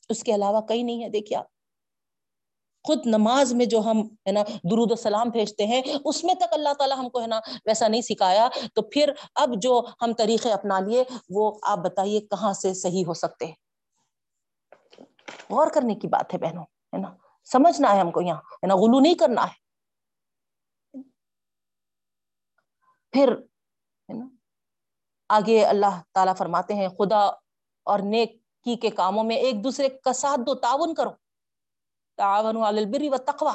اس 0.08 0.22
کے 0.22 0.34
علاوہ 0.34 0.60
کئی 0.60 0.82
نہیں 0.82 1.04
ہے، 1.04 1.08
دیکھیے 1.08 1.38
آپ۔ 1.38 1.46
خود 2.86 3.06
نماز 3.06 3.54
میں 3.54 3.66
جو 3.66 3.80
ہم 3.80 4.00
ہے 4.00 4.32
نا 4.32 4.42
درود 4.42 4.92
و 4.92 4.96
سلام 4.96 5.28
بھیجتے 5.28 5.66
ہیں، 5.66 5.82
اس 6.04 6.24
میں 6.24 6.34
تک 6.34 6.52
اللہ 6.52 6.74
تعالیٰ 6.78 6.96
ہم 6.96 7.08
کو 7.08 7.20
ہے 7.20 7.26
نا 7.26 7.40
ویسا 7.66 7.88
نہیں 7.88 8.00
سکھایا۔ 8.00 8.48
تو 8.74 8.82
پھر 8.82 9.12
اب 9.34 9.48
جو 9.62 9.84
ہم 10.02 10.12
طریقے 10.12 10.52
اپنا 10.52 10.80
لیے، 10.80 11.04
وہ 11.30 11.52
آپ 11.62 11.78
بتائیے 11.78 12.20
کہاں 12.20 12.52
سے 12.52 12.74
صحیح 12.74 13.04
ہو 13.06 13.14
سکتے 13.14 13.46
ہیں؟ 13.46 13.69
غور 15.50 15.66
کرنے 15.74 15.94
کی 15.94 16.08
بات 16.08 16.34
ہے 16.34 16.38
بہنوں، 16.38 16.64
ہے 16.64 16.98
نا؟ 16.98 17.14
سمجھنا 17.44 17.94
ہے 17.94 18.00
ہم 18.00 18.10
کو 18.10 18.20
یہاں، 18.20 18.36
ہے 18.36 18.66
نا؟ 18.66 18.74
غلو 18.74 19.00
نہیں 19.00 19.14
کرنا 19.14 19.44
ہے۔ 19.44 19.60
پھر 23.12 23.34
آگے 25.28 25.64
اللہ 25.64 26.02
تعالیٰ 26.14 26.36
فرماتے 26.36 26.74
ہیں، 26.74 26.88
خدا 26.88 27.26
اور 27.82 27.98
نیک 27.98 28.42
کی 28.64 28.76
کے 28.76 28.90
کاموں 28.90 29.24
میں 29.24 29.36
ایک 29.36 29.64
دوسرے 29.64 29.88
کا 29.88 30.12
ساتھ 30.12 30.40
دو، 30.40 30.54
تعاون 30.54 30.94
کرو۔ 30.94 31.10
تعاون 32.16 32.56
البری 32.56 33.08
و 33.08 33.16
تقوا 33.16 33.52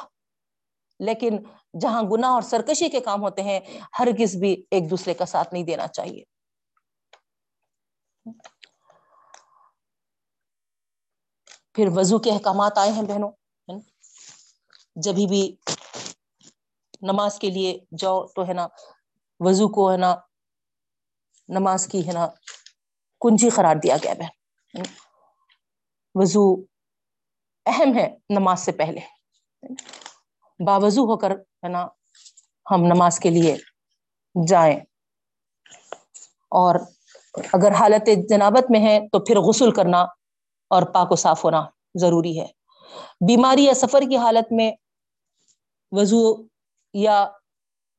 لیکن 0.99 1.37
جہاں 1.81 2.03
گناہ 2.03 2.29
اور 2.29 2.41
سرکشی 2.41 2.89
کے 2.89 2.99
کام 2.99 3.21
ہوتے 3.21 3.41
ہیں، 3.43 3.59
ہرگز 3.99 4.35
بھی 4.35 4.65
ایک 4.71 4.89
دوسرے 4.89 5.13
کا 5.13 5.25
ساتھ 5.25 5.53
نہیں 5.53 5.63
دینا 5.63 5.87
چاہیے۔ 5.87 6.34
پھر 11.75 11.87
وضو 11.93 12.19
کے 12.19 12.31
احکامات 12.31 12.77
آئے 12.77 12.91
ہیں 12.91 13.03
بہنوں 13.03 13.31
جبھی 14.97 15.25
بھی 15.27 15.41
نماز 17.01 17.37
کے 17.39 17.49
لیے 17.49 17.71
جاؤ 17.99 18.25
تو 18.27 18.47
ہے 18.47 18.53
نا 18.53 18.65
وضو 19.39 19.67
کو 19.69 19.91
ہے 19.91 19.97
نا 19.97 20.11
نماز 21.49 21.87
کی 21.87 22.05
ہے 22.07 22.13
نا 22.13 22.25
کنجی 23.21 23.49
قرار 23.51 23.75
دیا 23.77 23.95
گیا 23.97 24.13
بہن 24.15 24.83
وضو 26.15 26.43
اہم 27.65 27.93
ہے 27.95 28.07
نماز 28.29 28.59
سے 28.59 28.71
پہلے 28.73 28.99
باوضو 30.59 31.03
ہو 31.03 31.17
کر 31.17 31.31
ہے 31.31 31.69
نا 31.69 31.81
ہم 32.65 32.85
نماز 32.85 33.19
کے 33.19 33.29
لیے 33.31 33.55
جائیں۔ 34.35 34.79
اور 36.51 36.75
اگر 37.53 37.71
حالت 37.73 38.09
جنابت 38.29 38.69
میں 38.69 38.79
ہے 38.81 38.99
تو 39.09 39.19
پھر 39.21 39.39
غسل 39.41 39.71
کرنا 39.71 40.05
اور 40.67 40.83
پاک 40.83 41.11
و 41.11 41.15
صاف 41.15 41.45
ہونا 41.45 41.65
ضروری 41.95 42.39
ہے۔ 42.39 42.47
بیماری 43.27 43.63
یا 43.63 43.73
سفر 43.73 44.01
کی 44.09 44.17
حالت 44.17 44.51
میں 44.51 44.71
وضو 45.91 46.47
یا 46.93 47.31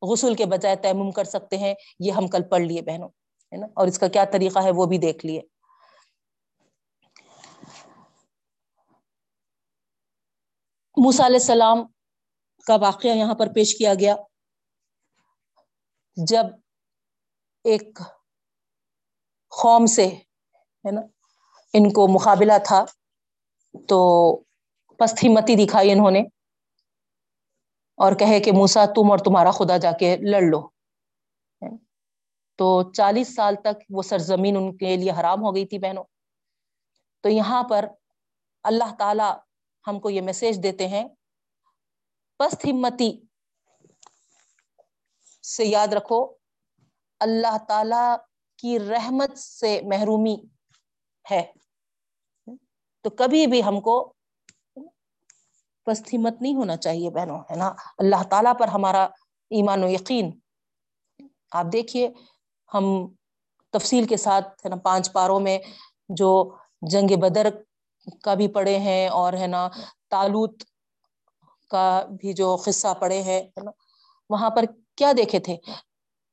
غسل 0.02 0.34
کے 0.34 0.46
بجائے 0.46 0.76
تیمم 0.76 1.10
کر 1.10 1.24
سکتے 1.24 1.56
ہیں، 1.58 1.74
یہ 1.98 2.12
ہم 2.12 2.26
کل 2.26 2.48
پڑھ 2.48 2.62
لیے 2.62 2.82
بہنوں، 2.82 3.08
ہے 3.52 3.56
نا؟ 3.56 3.66
اور 3.66 3.86
اس 3.86 3.98
کا 3.98 4.08
کیا 4.08 4.24
طریقہ 4.24 4.58
ہے 4.62 4.70
وہ 4.70 4.86
بھی 4.86 4.98
دیکھ 4.98 5.26
لیے۔ 5.26 5.40
موسا 10.96 11.26
علیہ 11.26 11.36
السلام 11.36 11.78
کا 12.66 12.76
واقعہ 12.76 13.10
یہاں 13.10 13.34
پر 13.34 13.46
پیش 13.54 13.78
کیا 13.78 13.94
گیا۔ 13.94 14.16
جب 16.16 16.44
ایک 17.64 17.98
قوم 19.62 19.86
سے، 19.86 20.06
ہے 20.06 20.90
نا؟ 20.90 21.00
ان 21.76 21.92
کو 21.92 22.08
مقابلہ 22.08 22.52
تھا، 22.64 22.84
تو 23.88 23.98
پستی 24.98 25.28
متی 25.28 25.66
دکھائی 25.66 25.92
انہوں 25.92 26.10
نے 26.10 26.20
اور 27.96 28.12
کہے 28.12 28.40
کہ 28.40 28.52
موسا 28.52 28.86
تم 28.86 29.10
اور 29.10 29.18
تمہارا 29.18 29.50
خدا 29.50 29.76
جا 29.76 29.92
کے 29.92 30.16
لڑ 30.16 30.42
لو۔ 30.42 30.68
تو 32.58 32.92
چالیس 32.92 33.34
سال 33.34 33.54
تک 33.56 33.82
وہ 33.90 34.02
سرزمین 34.02 34.56
ان 34.56 34.76
کے 34.76 34.96
لیے 34.96 35.10
حرام 35.10 35.42
ہو 35.42 35.54
گئی 35.54 35.66
تھی 35.66 35.78
بہنوں۔ 35.78 36.04
تو 37.20 37.28
یہاں 37.28 37.62
پر 37.62 37.88
اللہ 38.62 38.94
تعالی 38.98 39.30
ہم 39.86 40.00
کو 40.00 40.10
یہ 40.10 40.20
میسج 40.20 40.62
دیتے 40.62 40.88
ہیں 40.88 41.08
پست 42.38 42.64
ہمتی 42.64 43.20
سے 45.42 45.64
یاد 45.64 45.88
رکھو، 45.88 46.34
اللہ 47.20 47.56
تعالی 47.68 48.16
کی 48.58 48.78
رحمت 48.78 49.38
سے 49.38 49.80
محرومی 49.84 50.36
ہے۔ 51.30 51.52
تو 53.06 53.10
کبھی 53.10 53.46
بھی 53.46 53.62
ہم 53.62 53.80
کو 53.80 54.12
پست 55.86 56.14
نہیں 56.14 56.54
ہونا 56.54 56.76
چاہیے 56.76 57.10
بہنوں، 57.10 57.38
ہے 57.38 57.56
نا؟ 57.56 57.74
اللہ 57.98 58.22
تعالیٰ 58.30 58.52
پر 58.58 58.68
ہمارا 58.68 59.04
ایمان 59.50 59.84
و 59.84 59.88
یقین۔ 59.88 60.30
آپ 61.50 61.66
دیکھیے، 61.72 62.10
ہم 62.74 62.84
تفصیل 63.70 64.06
کے 64.06 64.16
ساتھ، 64.16 64.48
ہے 64.48 64.68
نا، 64.68 64.76
پانچ 64.76 65.12
پاروں 65.12 65.40
میں 65.40 65.58
جو 66.08 66.56
جنگ 66.82 67.20
بدر 67.20 67.46
کا 68.22 68.34
بھی 68.34 68.48
پڑھے 68.48 68.78
ہیں 68.78 69.08
اور، 69.08 69.32
ہے 69.32 69.46
نا، 69.46 69.68
تالوت 70.08 70.62
کا 71.70 72.06
بھی 72.20 72.32
جو 72.32 72.56
قصہ 72.64 72.94
پڑے 73.00 73.22
ہیں 73.22 73.50
نا، 73.64 73.70
وہاں 74.30 74.50
پر 74.50 74.64
کیا 74.96 75.12
دیکھے 75.16 75.38
تھے؟ 75.38 75.56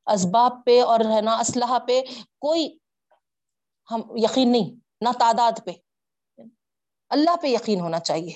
اسباب 0.06 0.66
پہ 0.66 0.82
اور، 0.82 1.00
ہے 1.00 1.22
نا، 1.22 1.38
اسلحہ 1.38 1.80
پہ 1.80 2.02
کوئی 2.40 2.78
ہم 3.92 4.02
یقین 4.16 4.52
نہیں، 4.52 4.76
نہ 5.02 5.10
تعداد 5.20 5.66
پہ۔ 5.66 5.72
اللہ 7.14 7.36
پہ 7.42 7.48
یقین 7.48 7.80
ہونا 7.80 8.00
چاہیے۔ 8.00 8.34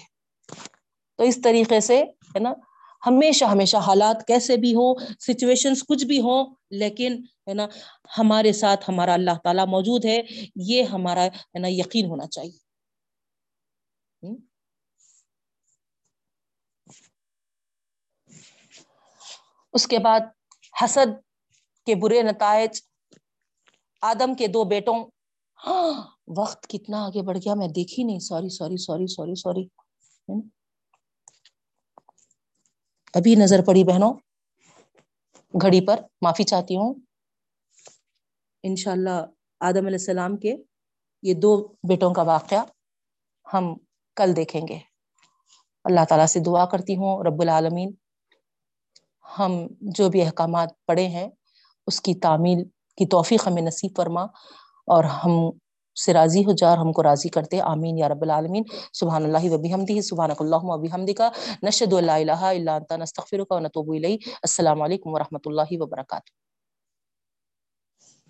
تو 1.15 1.23
اس 1.23 1.39
طریقے 1.43 1.79
سے، 1.79 2.03
ہے 2.03 2.39
نا، 2.39 2.53
ہمیشہ 3.05 3.45
ہمیشہ 3.45 3.77
حالات 3.77 4.27
کیسے 4.27 4.57
بھی 4.57 4.73
ہو 4.75 4.93
سچویشن 5.19 5.73
کچھ 5.87 6.05
بھی 6.05 6.19
ہو 6.19 6.43
لیکن، 6.69 7.23
ہے 7.47 7.53
نا، 7.53 7.67
ہمارے 8.17 8.53
ساتھ 8.53 8.85
ہمارا 8.87 9.13
اللہ 9.13 9.37
تعالیٰ 9.43 9.67
موجود 9.67 10.05
ہے، 10.05 10.17
یہ 10.55 10.83
ہمارا، 10.83 11.25
ہے 11.25 11.59
نا، 11.59 11.67
یقین 11.71 12.05
ہونا 12.05 12.27
چاہیے۔ 12.27 12.67
اس 19.73 19.87
کے 19.87 19.99
بعد 19.99 20.19
حسد 20.83 21.15
کے 21.85 21.95
برے 21.95 22.21
نتائج، 22.21 22.81
آدم 24.01 24.35
کے 24.35 24.47
دو 24.47 24.63
بیٹوں۔ 24.63 25.05
ہاں 25.67 26.16
وقت 26.27 26.67
کتنا 26.67 27.05
آگے 27.05 27.21
بڑھ 27.21 27.37
گیا، 27.37 27.53
میں 27.53 27.67
دیکھی 27.67 28.03
نہیں، 28.03 28.19
sorry 28.19 28.49
sorry 28.49 28.77
sorry 28.77 29.07
sorry 29.07 29.35
sorry 29.35 29.67
ابھی 33.13 33.35
نظر 33.35 33.65
پڑی 33.65 33.83
بہنوں، 33.83 34.13
گھڑی 35.61 35.85
پر، 35.85 35.99
معافی 36.21 36.43
چاہتی 36.43 36.77
ہوں۔ 36.77 36.93
انشاء 38.63 38.91
اللہ 38.91 39.25
آدم 39.59 39.85
علیہ 39.85 40.01
السلام 40.01 40.37
کے 40.37 40.55
یہ 41.21 41.33
دو 41.33 41.67
بیٹوں 41.83 42.13
کا 42.13 42.21
واقعہ 42.21 42.63
ہم 43.53 43.73
کل 44.15 44.35
دیکھیں 44.35 44.61
گے۔ 44.67 44.79
اللہ 45.83 46.05
تعالیٰ 46.09 46.25
سے 46.25 46.39
دعا 46.39 46.65
کرتی 46.65 46.95
ہوں، 46.97 47.23
رب 47.23 47.41
العالمین، 47.41 47.91
ہم 49.39 49.67
جو 49.81 50.09
بھی 50.09 50.21
احکامات 50.21 50.69
پڑے 50.85 51.07
ہیں، 51.07 51.29
اس 51.87 52.01
کی 52.01 52.15
تعمیل، 52.15 52.63
کی 52.97 53.05
توفیق 53.05 53.47
ہمیں 53.47 53.61
نصیب 53.61 53.91
فرما 53.97 54.23
اور 54.87 55.03
ہم 55.03 55.31
سے 56.05 56.13
راضی 56.13 56.45
ہو 56.45 56.51
جا 56.51 56.69
اور 56.69 56.77
ہم 56.77 56.91
کو 56.91 57.03
راضی 57.03 57.29
کرتے 57.29 57.61
آمین 57.61 57.97
یا 57.97 58.09
رب 58.09 58.21
العالمین۔ 58.21 58.63
سبحان 58.93 59.25
اللہ 59.25 59.51
وبی 59.51 59.73
حمدی 59.73 60.01
سبحان 60.01 60.29
اللہ 60.39 60.63
وبی 60.63 60.87
حمدی 60.93 61.13
کا 61.13 61.29
نشد 61.63 61.93
اللہ 61.93 62.11
الہ 62.11 62.41
الا 62.41 62.75
انتا 62.75 62.97
نستغفرک 62.97 63.51
و 63.51 63.59
نتوب 63.59 63.91
الیک۔ 63.91 64.27
السلام 64.27 64.81
علیکم 64.81 65.13
ورحمۃ 65.13 65.45
اللہ 65.45 65.71
وبرکاتہ۔ 65.71 66.46